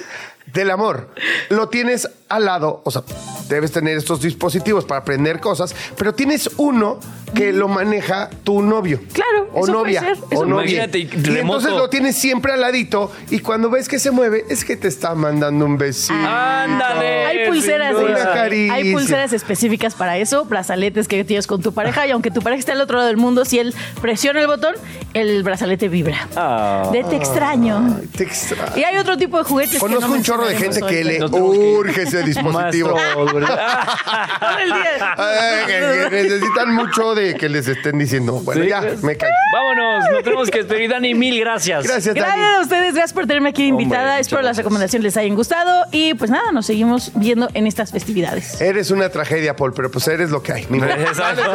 del 0.53 0.71
amor. 0.71 1.11
Lo 1.49 1.69
tienes 1.69 2.09
al 2.29 2.45
lado, 2.45 2.83
o 2.85 2.91
sea, 2.91 3.03
debes 3.49 3.73
tener 3.73 3.97
estos 3.97 4.21
dispositivos 4.21 4.85
para 4.85 5.01
aprender 5.01 5.41
cosas, 5.41 5.75
pero 5.97 6.15
tienes 6.15 6.51
uno 6.57 7.01
que 7.35 7.53
lo 7.53 7.69
maneja 7.69 8.29
tu 8.45 8.63
novio. 8.63 9.01
Claro, 9.13 9.49
O 9.53 9.65
eso 9.65 9.73
novia. 9.73 10.01
puede 10.01 10.15
ser, 10.17 10.25
eso 10.31 10.41
o 10.41 10.45
novia. 10.45 10.85
Imagínate, 10.85 10.99
y 10.99 11.39
entonces 11.39 11.73
lo 11.73 11.89
tienes 11.91 12.17
siempre 12.17 12.53
al 12.53 12.61
ladito 12.61 13.13
y 13.31 13.41
cuando 13.41 13.71
ves 13.71 13.89
que 13.89 13.99
se 13.99 14.11
mueve 14.11 14.45
es 14.49 14.65
que 14.65 14.77
te 14.77 14.89
está 14.89 15.15
mandando 15.15 15.65
un 15.65 15.77
besito. 15.79 16.15
Ándale. 16.15 17.27
Hay 17.27 17.49
pulseras, 17.49 17.95
caricia. 18.35 18.75
hay 18.75 18.93
pulseras 18.93 19.33
específicas 19.33 19.95
para 19.95 20.19
eso, 20.19 20.45
brazaletes 20.45 21.09
que 21.09 21.25
tienes 21.25 21.47
con 21.47 21.63
tu 21.63 21.73
pareja 21.73 22.07
y 22.07 22.11
aunque 22.11 22.31
tu 22.31 22.43
pareja 22.43 22.61
esté 22.61 22.73
al 22.73 22.81
otro 22.81 22.97
lado 22.97 23.09
del 23.09 23.17
mundo, 23.17 23.45
si 23.45 23.59
él 23.59 23.75
presiona 24.01 24.41
el 24.41 24.47
botón, 24.47 24.75
el 25.15 25.43
brazalete 25.43 25.89
vibra. 25.89 26.29
Ah. 26.37 26.89
De 26.93 27.05
te 27.05 27.17
extraño. 27.17 28.01
Te 28.17 28.25
extra- 28.25 28.73
Y 28.77 28.83
hay 28.85 28.97
otro 28.99 29.17
tipo 29.17 29.39
de 29.39 29.45
juguetes. 29.45 29.75
que 29.75 29.79
Conozco 29.79 30.09
no 30.09 30.15
un 30.15 30.23
chorro 30.23 30.47
de 30.47 30.57
gente 30.57 30.81
que 30.83 31.05
le 31.05 31.19
que- 31.19 31.25
urge 31.27 32.03
ese 32.03 32.23
dispositivo. 32.25 32.95
Maestro, 32.95 33.35
¿verdad? 33.35 33.79
Todo 34.41 34.59
el 34.59 34.67
día. 34.73 35.15
Ay, 35.17 35.67
que- 35.67 36.11
que 36.11 36.23
necesitan 36.23 36.75
mucho 36.75 37.15
de 37.15 37.20
que 37.39 37.49
les 37.49 37.67
estén 37.69 37.99
diciendo. 37.99 38.41
Bueno, 38.45 38.63
Sí, 38.63 38.69
ya, 38.69 38.81
pues. 38.81 39.03
me 39.03 39.17
caí. 39.17 39.31
Vámonos, 39.53 40.05
nos 40.11 40.23
tenemos 40.23 40.51
que 40.51 40.59
despedir. 40.59 40.91
Dani, 40.91 41.15
mil 41.15 41.39
gracias. 41.41 41.85
Gracias, 41.85 42.15
Dani. 42.15 42.27
Gracias 42.27 42.59
a 42.59 42.61
ustedes, 42.63 42.95
gracias 42.95 43.13
por 43.13 43.27
tenerme 43.27 43.49
aquí 43.51 43.71
Hombre, 43.71 43.83
invitada. 43.85 44.05
muchas 44.13 44.21
Espero 44.21 44.43
las 44.43 44.47
gracias. 44.49 44.65
recomendaciones 44.65 45.05
les 45.05 45.17
hayan 45.17 45.35
gustado. 45.37 45.87
Y 45.93 46.15
pues 46.15 46.31
nada, 46.31 46.53
nos 46.53 46.67
seguimos 46.67 47.13
viendo 47.15 47.49
en 47.55 47.67
estas 47.67 47.91
festividades. 47.93 48.61
Eres 48.61 48.91
una 48.91 49.09
tragedia, 49.09 49.57
Paul, 49.57 49.73
pero 49.75 49.91
pues 49.91 50.07
eres 50.09 50.31
lo 50.31 50.43
que 50.43 50.53
hay. 50.53 50.67
Ni 50.71 50.79
modo. 50.79 50.91
Exacto. 50.91 51.43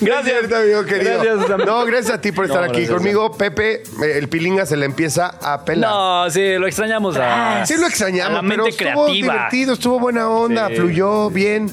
Gracias, 0.00 0.48
Gracias. 0.48 0.52
amigo 0.52 0.84
querido. 0.84 1.22
Gracias, 1.22 1.50
amigo. 1.50 1.66
no, 1.66 1.84
gracias 1.86 2.14
a 2.14 2.20
ti 2.20 2.32
por 2.32 2.44
estar 2.44 2.60
No, 2.62 2.66
aquí 2.70 2.80
gracias. 2.82 2.96
conmigo. 2.96 3.32
Pepe, 3.36 3.82
eh, 4.02 4.18
el 4.18 4.28
pilinga 4.28 4.64
se 4.66 4.76
le 4.76 4.86
empieza 4.86 5.34
a 5.42 5.64
pelar. 5.64 5.90
No, 5.90 6.30
sí, 6.30 6.54
lo 6.56 6.66
extrañamos 6.66 7.16
a. 7.16 7.64
Sí 7.66 7.74
lo 7.76 7.86
a 7.86 7.88
extrañamos, 7.88 8.34
la 8.34 8.42
mente 8.42 8.56
pero 8.56 8.66
estuvo 8.90 9.04
creativa. 9.06 9.32
divertido, 9.34 9.72
estuvo 9.74 9.98
buena 9.98 10.28
onda, 10.28 10.68
Sí. 10.68 10.76
fluyó 10.76 11.30
bien. 11.30 11.70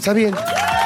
Está 0.00 0.14
bien. 0.14 0.34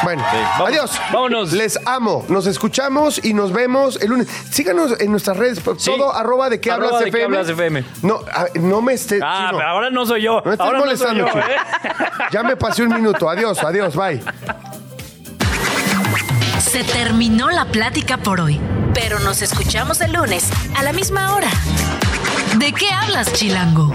Bueno, 0.02 0.24
vamos- 0.58 0.68
adiós. 0.68 0.90
vámonos. 1.12 1.52
Les 1.52 1.78
amo. 1.86 2.24
Nos 2.28 2.46
escuchamos 2.48 3.24
y 3.24 3.32
nos 3.32 3.52
vemos 3.52 3.96
el 4.02 4.10
lunes. 4.10 4.26
Síganos 4.50 5.00
en 5.00 5.12
nuestras 5.12 5.36
redes. 5.36 5.60
Sí. 5.78 5.92
Todo 5.92 6.12
arroba 6.12 6.50
de 6.50 6.60
qué 6.60 6.72
Arroba 6.72 6.98
hablas 6.98 7.02
de 7.04 7.08
FM. 7.10 7.24
hablas 7.38 7.48
FM. 7.48 7.84
No, 8.02 8.16
a- 8.32 8.46
no 8.58 8.82
me 8.82 8.92
esté. 8.94 9.20
Ah, 9.22 9.46
chino. 9.46 9.58
pero 9.58 9.70
ahora 9.70 9.90
no 9.90 10.04
soy 10.04 10.22
yo. 10.22 10.38
No 10.40 10.42
me 10.46 10.50
estés 10.54 10.60
ahora 10.66 10.78
no 10.78 10.84
soy 10.84 10.96
molestando, 10.98 11.26
yo. 11.32 11.38
¿eh? 11.38 11.56
Ya 12.32 12.42
me 12.42 12.56
pasé 12.56 12.82
un 12.82 12.92
minuto. 12.92 13.30
Adiós, 13.30 13.62
adiós, 13.62 13.94
bye. 13.94 14.20
Se 16.58 16.82
terminó 16.82 17.50
la 17.52 17.66
plática 17.66 18.16
por 18.16 18.40
hoy, 18.40 18.60
pero 18.94 19.20
nos 19.20 19.42
escuchamos 19.42 20.00
el 20.00 20.12
lunes 20.12 20.50
a 20.76 20.82
la 20.82 20.92
misma 20.92 21.36
hora. 21.36 21.48
¿De 22.56 22.72
qué 22.72 22.90
hablas, 22.90 23.32
Chilango? 23.32 23.94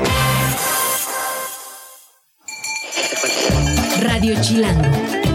Radio 4.20 4.36
Chilango, 4.42 4.84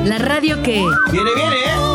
la 0.05 0.19
radio 0.19 0.63
que... 0.63 0.85
Viene, 1.11 1.31
viene, 1.35 1.57
¿eh? 1.57 1.94